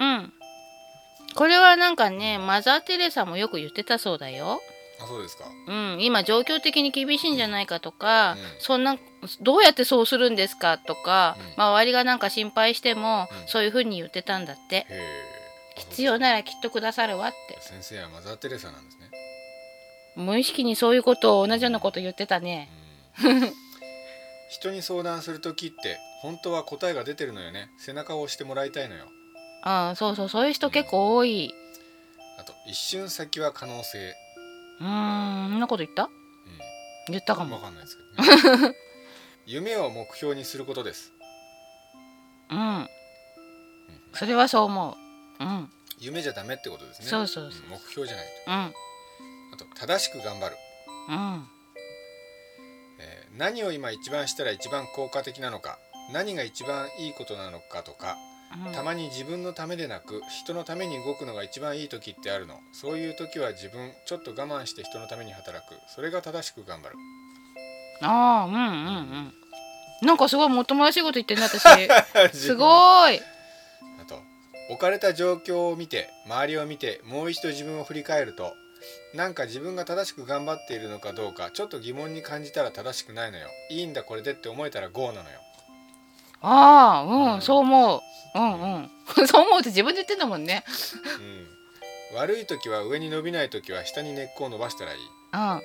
[0.00, 0.32] うん
[1.34, 4.60] これはなんかねマザー・テレサもよく言ってたそうだよ。
[5.00, 5.44] あそうですか。
[5.66, 8.38] うん、今状況的に厳しいんじゃないかとか、うん。
[8.60, 8.96] そんな
[9.40, 11.54] どうやってそうするんですかとか、うん。
[11.56, 13.48] まあ周りがなんか心配しても、うん。
[13.48, 14.86] そういうふうに言ってたんだって。
[15.74, 17.58] 必要ならきっとくださるわって。
[17.62, 19.10] 先生はマザー・テレサなんですね、
[20.16, 22.68] 無意識にそういうことを同じようなこと言ってたね。
[23.24, 23.52] うん、
[24.50, 27.70] 人に相談する時って本当は答えが出てるのよね。
[27.78, 29.06] 背中を押してもらいたいのよ
[29.62, 31.52] ああそうそうそういう人結構多い。
[32.38, 34.14] あと一瞬先は可能性。
[34.80, 36.04] うーんそんなこと言った？
[36.04, 36.08] う
[37.08, 37.58] 言ったかも。
[37.58, 37.96] かんないです
[38.36, 38.74] けど、ね、
[39.46, 41.12] 夢を目標にすることです。
[42.50, 42.88] うん。
[44.14, 44.96] それはそう思
[45.40, 45.44] う。
[45.44, 45.72] うん。
[45.98, 47.06] 夢じゃダメってことですね。
[47.06, 47.66] そうそうそう。
[47.66, 48.72] ん目標じゃないうん。
[48.72, 48.76] と
[49.54, 50.56] あと正しく頑張る、
[51.08, 51.48] うん。
[52.98, 55.78] えー何を今一番したら一番効果的なのか
[56.12, 58.31] 何が一番いいことなのかとかうん
[58.74, 62.60] たまに自分のためでなく人のために動くのが一番いい時ってあるの。
[62.72, 65.74] そういう時は自分ちょっと我慢して人のために働く。
[65.88, 66.96] それが正しく頑張る。
[68.02, 68.66] ああうんうんう
[70.04, 70.06] ん。
[70.06, 71.62] なんかすごいもっともらしいこと言ってんね私。
[72.36, 73.20] すごい。
[74.00, 74.20] あと
[74.68, 78.54] 置かれた状況を見て周りを見てもう一度自分を振り返ると
[79.14, 83.48] なんか自分が正しく頑張っているのかどうかちょっと疑問に感じたら正しくないのよ。
[83.70, 85.40] いいんだこれでって思えたら GO なのよ
[86.42, 87.42] ああうん、うん。
[87.42, 88.00] そう思う。
[88.34, 88.90] うんうん。
[89.26, 90.64] そう思うって自分で言ってんだもんね。
[92.12, 94.98] うん、悪い時は上に伸びない時は下に根っこを伸ばしたらいい。
[95.32, 95.62] うん。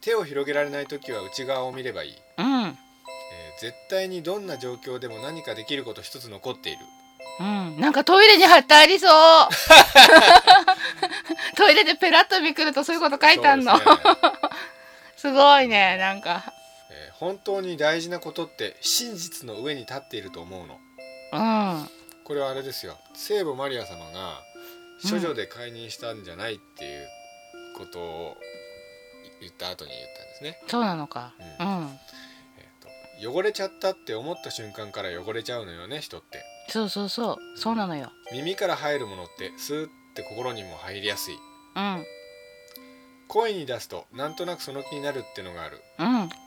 [0.00, 2.64] 手を広げられない時は内側を見ればいい、うん。
[2.66, 2.74] えー
[3.60, 6.78] 絶対にどんな状況でも何かできること一つ残っている。
[7.38, 9.10] うん、なんかトイレに貼ってありそう。
[11.56, 13.78] トイレでペラッとめくるとそういうこと書いてあんの。
[13.78, 14.12] そうですね。
[15.16, 16.42] すごいねなんか。
[16.46, 16.61] えー
[17.22, 20.80] 本当に大事なことって真実の上に立っていると思うの。
[21.32, 21.88] うん
[22.24, 22.98] これはあれですよ。
[23.14, 24.40] 聖母マリア様が
[25.08, 27.06] 処女で解任したんじゃないっていう
[27.78, 28.36] ことを
[29.40, 31.32] 言った後に言ったんですね、そうなのか。
[31.60, 31.98] ううん。
[32.58, 36.42] えーと汚れちゃったって思った瞬間から汚れちゃうのよね人って。
[36.70, 37.36] そうそうそう。
[37.56, 38.10] そうなのよ。
[38.32, 41.36] 耳から入るものってスーって心にも入りやすい。
[41.76, 42.04] うん。
[43.28, 45.80] 声に出すとなんとなくその気になるってのがある。
[46.00, 46.41] うん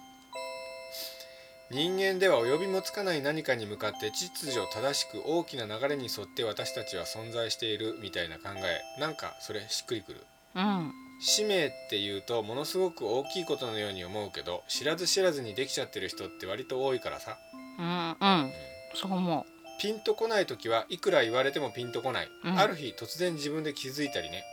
[1.71, 8.49] 人間では及びもつかない何かに向かって秩序正しく大きな流れに沿って私たちは存在しているみたいな考
[8.97, 9.01] え。
[9.01, 10.21] なんかそれしっくりくる。
[10.55, 10.91] うん。
[11.19, 17.37] 使命っていうとものすごく大きいことのように思うけど知らず知らずにできちゃってる人って割と多いからさ、
[17.79, 18.51] うんうん。
[18.93, 19.45] そう思
[19.81, 22.59] ピンとこない時はいくら言われてもピンとこない、うん。
[22.59, 24.43] ある日突然自分で気づいたりね。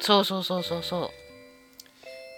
[0.00, 1.23] うそうそうそうそうそう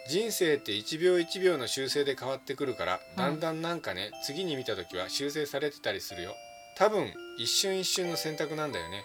[0.08, 6.34] 人生って1秒1秒の修正で変わってくるから、うんだんだんなんかね次に見た時は修正されてたりするよ。
[6.76, 9.04] 多分一瞬一瞬の選択なんだよね。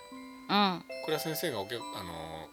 [0.50, 0.84] うん。
[1.04, 2.50] これは先生がお客あの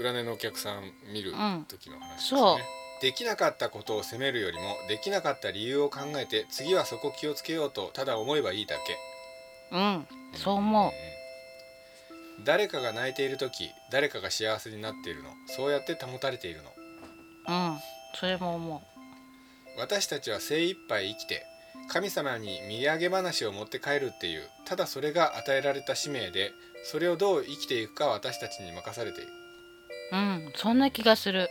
[0.00, 1.64] 占いのお客さん見るうん。
[1.68, 2.56] 時の話ですそう。
[2.56, 2.64] ね、
[3.02, 9.76] できなかったことを責めるよりもできなかった理由を考えて次はそこ気をつけようとただ思えばいいだけ。
[9.76, 10.06] うん。
[10.34, 10.90] そう思う。
[12.38, 12.44] うん。
[12.44, 16.71] 誰かが泣いている時誰かが幸せになっているのそうやって保たれているの
[17.48, 17.78] うん。
[18.14, 18.82] それも思
[19.78, 21.44] 私たちは精一杯生きて
[21.88, 26.52] 神様に土産話を持って帰るっていうただそれが与えられた使命で
[26.84, 29.30] それをどう生きていくかは私たちに任されている、
[30.12, 30.52] ううん。
[30.56, 31.48] そんな気がする。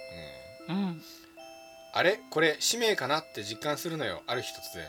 [0.69, 0.75] うん。
[0.75, 1.01] うん。
[1.93, 2.19] あれ？
[2.29, 4.21] これ使命かなって実感するのよ。
[4.27, 4.87] ある日突然。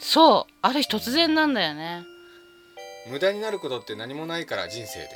[0.00, 0.52] そう。
[0.62, 2.04] ある日突然なんだよね。
[3.08, 5.10] 無駄になることって何もないから人生で、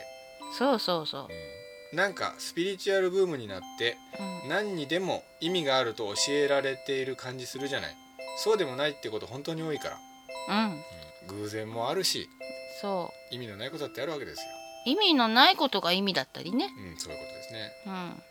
[0.57, 1.23] そうそうそう。
[1.23, 1.58] うん
[1.93, 3.97] なんかスピリチュアルブームになって
[4.45, 4.49] うん。
[4.49, 7.97] 何にでも意味があると教えられている感じするじゃない。
[8.39, 9.99] そうでもないってこと本当に多いから、
[10.49, 10.71] うん。
[10.71, 11.41] うん。
[11.43, 12.29] 偶然もあるし
[12.81, 14.47] そ意味のないことだってあるわけですよ、
[14.87, 16.71] う意味のないことが意味だったりね。
[16.93, 18.23] うん、そういうことですね、うん。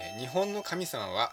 [0.00, 1.32] えー日本の神様は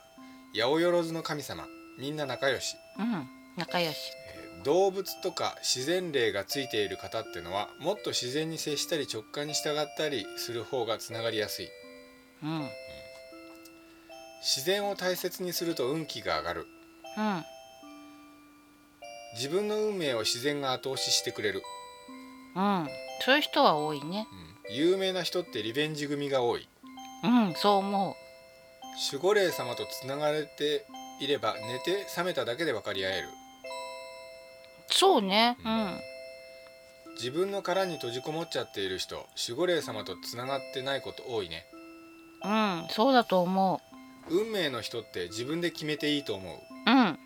[0.56, 1.66] 八百万の神様。
[2.00, 3.28] みんな仲良し、うん。
[3.58, 3.98] 仲良し。
[4.14, 4.19] えー
[4.64, 11.70] 動物とか自然霊がついている方ってのはもっと自然に接したり直感に従ったりする方がつながりやすい。
[12.44, 12.70] うん。
[14.42, 16.68] 自然を大切にすると運気が上がる。
[17.18, 17.44] うん。
[19.36, 21.62] 自分の運命を自然が後押ししてくれる、
[22.56, 22.88] うん。
[23.22, 24.28] そういう人は多いね。
[24.68, 24.76] うん。
[24.76, 26.68] 有名な人ってリベンジ組が多い。
[27.24, 28.16] うんそう思
[29.12, 30.86] 守護霊様とつながれて
[31.20, 33.28] いれば寝て覚めただけで分かり合える。
[33.28, 33.32] う
[34.92, 35.58] そうね。
[35.66, 36.00] うん。
[37.16, 41.66] 自分の殻に閉じこもっちゃっている人守護霊様とつながってないこと多いね。
[42.44, 42.88] うん。
[42.90, 43.82] そうだと思
[44.30, 46.54] 運命の人って自分で決めていいと思う。
[46.54, 47.20] ううん。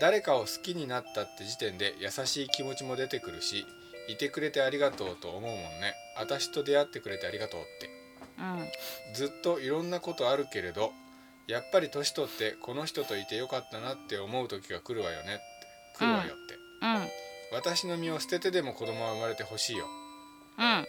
[0.00, 3.66] 誰かを好きになったって時点で優しい気持ちも出てくるし
[4.08, 5.94] いてくれてありがとうと思うもんね。
[6.18, 7.90] 私と出会ってくれてありがとうって。
[8.38, 9.14] うん。
[9.14, 10.92] ずっといろんなことあるけれど
[11.48, 15.34] やっぱり年取ってこの人といてよかったなって思う時が来るわよね。
[15.34, 15.42] って
[15.98, 17.08] 来るわよって、うん。
[17.52, 19.86] 私の身を捨ててでも子供は生まれてほしいよ。
[20.58, 20.86] うん。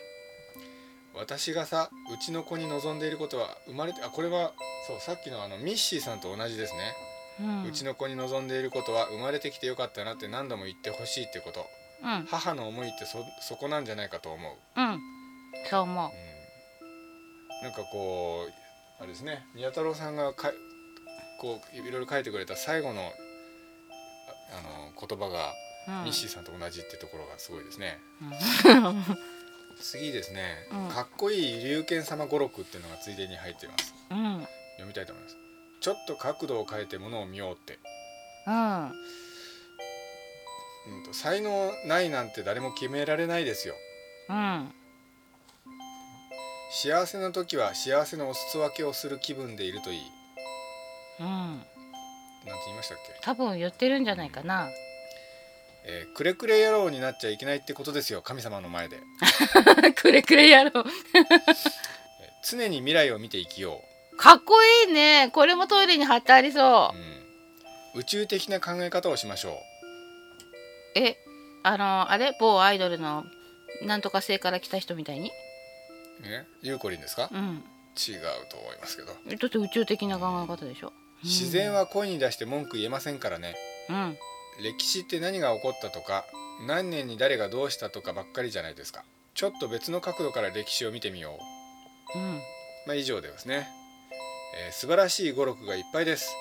[1.16, 4.52] 私がさうちの子に望んでいることは生まれてあこれは
[4.88, 6.96] そうさっきのあのミッシーさんと同じですね、
[7.40, 7.64] うん。
[7.66, 11.68] うちの子に望んでいることは生まれてきてよかったなって何度も言ってほしいってこと。
[12.04, 12.26] うん。
[12.26, 15.00] 母の思いってそそこなんじゃないかと思う、うん。
[15.70, 16.10] そう思う。
[17.62, 18.54] うん、なんかこう
[19.00, 19.46] あれですね。
[19.56, 20.52] 宮太郎さんがか
[21.40, 23.06] こういろいろ書いてくれた最後のあ
[24.58, 25.54] あの言葉が
[25.88, 26.04] うん。
[26.06, 29.04] ミッシーさんと同じってところがすごいですね、うん。
[29.82, 30.90] 次ですね、うん。
[30.90, 33.94] かっこいい龍拳様語録っていうのがついでに入っています。
[34.12, 34.48] うん。
[34.78, 35.36] 読みたいと思います。
[35.82, 37.80] ちょっと角度を変えてものを見ようって、
[38.48, 38.92] うん。
[40.86, 43.76] うん、と才能ないなんて誰も決められないですよ。
[44.30, 44.74] うん。
[46.72, 50.02] 幸せな時は幸せのお裾分けをする気分でいるといい。
[51.20, 51.28] うん。
[51.28, 51.68] なんて
[52.66, 54.70] 言いましたっけ、多分言ってるんじゃないかな
[55.86, 59.00] えーくれくれ野郎になっちゃいけないってことですよ神様の前で、
[59.96, 60.86] くれくれやろう
[61.16, 61.56] えー
[62.46, 63.82] 常に未来を見て生きよ
[64.18, 65.30] かっこいいね。
[65.34, 66.98] これもトイレに貼ってありそう。
[66.98, 69.54] う、うん、宇宙的な考え方をしましょ
[70.96, 71.00] う。
[71.00, 71.18] え
[71.64, 72.36] あのあれ？
[72.40, 73.24] 某アイドルの
[73.82, 75.32] なんとか星から来た人みたいに？
[76.22, 77.64] ねゆうこりんですか、うん。
[77.98, 79.14] 違うと思いますけど。
[79.30, 80.94] えだって宇宙的な考え方でしょ？
[81.24, 83.56] 自然は声に出して文句言えませんからね。
[83.90, 84.18] うん
[84.62, 86.26] 歴史って何が起こったとか
[86.68, 89.04] 何年に誰がどうしたとかばっかりじゃないですか。
[89.34, 91.38] ちょっと別の角度から歴史を見てみよ
[92.16, 92.18] う。
[92.18, 92.42] うん。
[92.86, 93.68] まあ以上でですね、
[94.68, 96.32] えー素晴らしい語録がいっぱいです。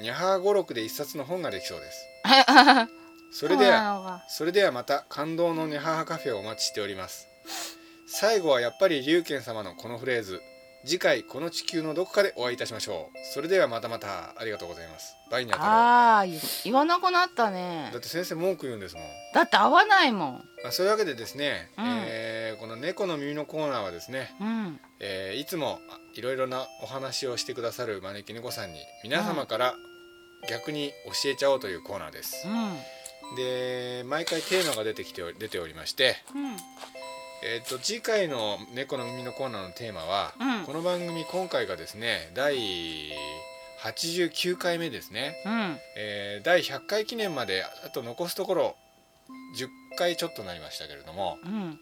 [0.00, 2.06] にゃはー語録で一冊の本ができそうです。
[3.30, 7.26] それではそれではまた感動のにゃはーカフェをお待ちしております。
[8.06, 10.40] 最後はやっぱり龍賢様のこのフレーズ
[10.88, 13.18] 次回この地球のどこかでお会いいたしましょう。
[13.34, 15.14] それではまたまたありがとうございます。
[15.30, 17.90] バイニャああー言わなくなったね。
[17.92, 19.04] だって先生文句言うんですもん。
[19.34, 20.32] だって合わないもん。
[20.62, 21.84] まあ、そういうわけでですね、うん。
[22.06, 24.80] えーこの猫の耳のコーナーはですね、うん。
[24.98, 29.74] えーいつもあいろいろなお話をしてくださる招き猫さんに皆様から
[30.48, 30.92] 逆に
[31.22, 32.48] 教えちゃおうというコーナーです。
[32.48, 33.36] う、ん。
[33.36, 36.56] で毎回テーマが出てきてお出ておりまして、うん
[37.42, 40.64] えー、と次回の猫の耳のコーナーのテーマは、うん。
[40.64, 42.56] この番組今回がですね第
[43.80, 45.78] 89回目ですね、うん。
[45.96, 48.76] えー第100回記念まであと残すところ
[49.56, 51.78] 10回ちょっとなりましたけれども、うん。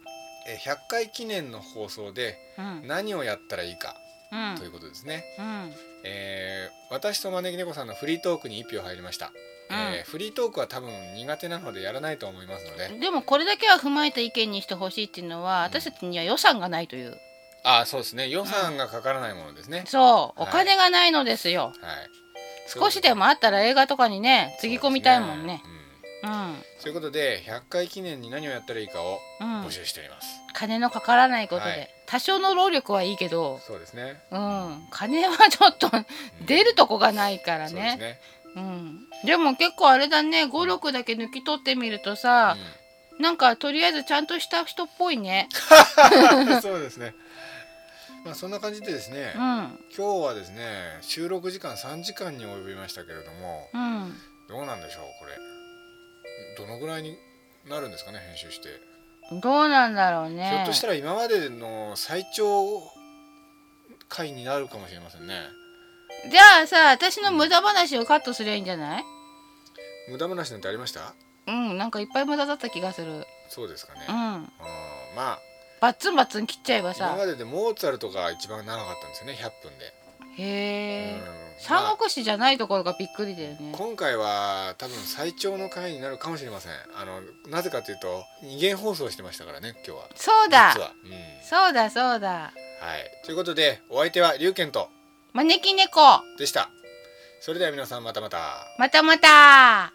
[0.46, 2.86] えー100回記念の放送でうん。
[2.86, 3.94] 何をやったらいいか
[4.32, 4.58] うん。
[4.58, 5.72] ということですね、うん。
[6.04, 9.32] えー私と招き猫さんのフリートークに1票入りました、
[9.70, 12.88] えーフリートークは多分苦手なのでやらないと思いますので。
[12.98, 17.18] でもこれだけは踏まえた意見にしてほしいっていうのは私たちには予算がないという。
[17.64, 18.28] ああそうですね。
[18.28, 20.40] 予算がかからないものですね、そう。
[20.40, 20.52] おはい。
[20.52, 21.74] 金がないのですよ、はい。
[22.68, 25.62] 少しでもあったら映画とかにねつぎ込みたいもんね。
[26.22, 26.32] そうん。
[26.32, 26.62] うん。
[26.82, 29.62] ということで100回記念に何をやったらいいかをうん。
[29.64, 31.90] 募集しております、金のかからないことで、はい。
[32.06, 33.58] 多少の労力はいいけど。
[33.66, 34.22] そうですね。
[34.30, 34.86] うん。
[34.92, 35.90] 金はちょっと
[36.46, 37.96] 出るとこがないからね。
[37.98, 40.44] そうん、でも結構あれだね。
[40.44, 42.56] 56だけ抜き取ってみるとさ、
[43.18, 45.48] なんかとりあえずちゃんとした人っぽいね。
[46.32, 47.14] う んそうですね。
[48.24, 49.40] まあそんな感じでですね、うん。
[49.96, 54.20] 今日はですね収録時間3時間に及びましたけれどもうん。
[54.48, 55.36] どうなんでしょうこれ。
[56.56, 57.16] どのぐらいに
[57.68, 58.68] なるんですかね編集して、
[59.42, 60.50] どうなんだろうね。
[60.50, 62.82] ひょっとしたら今までの最長
[64.08, 65.42] 回になるかもしれませんね
[66.30, 69.04] じゃあさ私の無駄話をカットすりゃいいんじゃない？
[70.10, 71.14] 無駄話なんてありました？
[71.46, 73.24] うんなんかいっぱい無駄だった気がする。
[73.48, 74.42] そうですかね、うん、うん
[75.14, 75.38] まあ。
[75.80, 79.92] バッツンバッツン切っちゃえば今さまででモーツァルトが一番長かったんですよね100分で、
[80.42, 81.46] へえうん。
[81.58, 83.72] 三国志じゃないところがびっくりだよね。
[83.72, 86.72] 今回は多分最長の回になるかもしれません。
[86.96, 87.20] あの
[87.50, 90.08] なぜかというと二元放送してましたからね今日は。
[90.14, 90.74] そうだ。
[90.74, 90.76] うん、
[91.44, 92.30] そうだそうだ。
[92.30, 92.52] はい。
[93.24, 94.88] ということでお相手は龍賢と
[95.36, 96.00] 招き猫。
[96.38, 96.70] でした。
[97.40, 98.66] それでは皆さんまたまた。
[98.78, 99.92] またまた。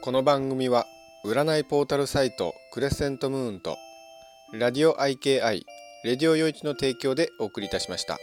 [0.00, 0.84] この番組は
[1.24, 3.76] 占いポータルサイトクレッセントムーンと
[4.52, 5.62] ラディオ IKI
[6.02, 8.18] レディオ陽一の提供でお送りいたしました。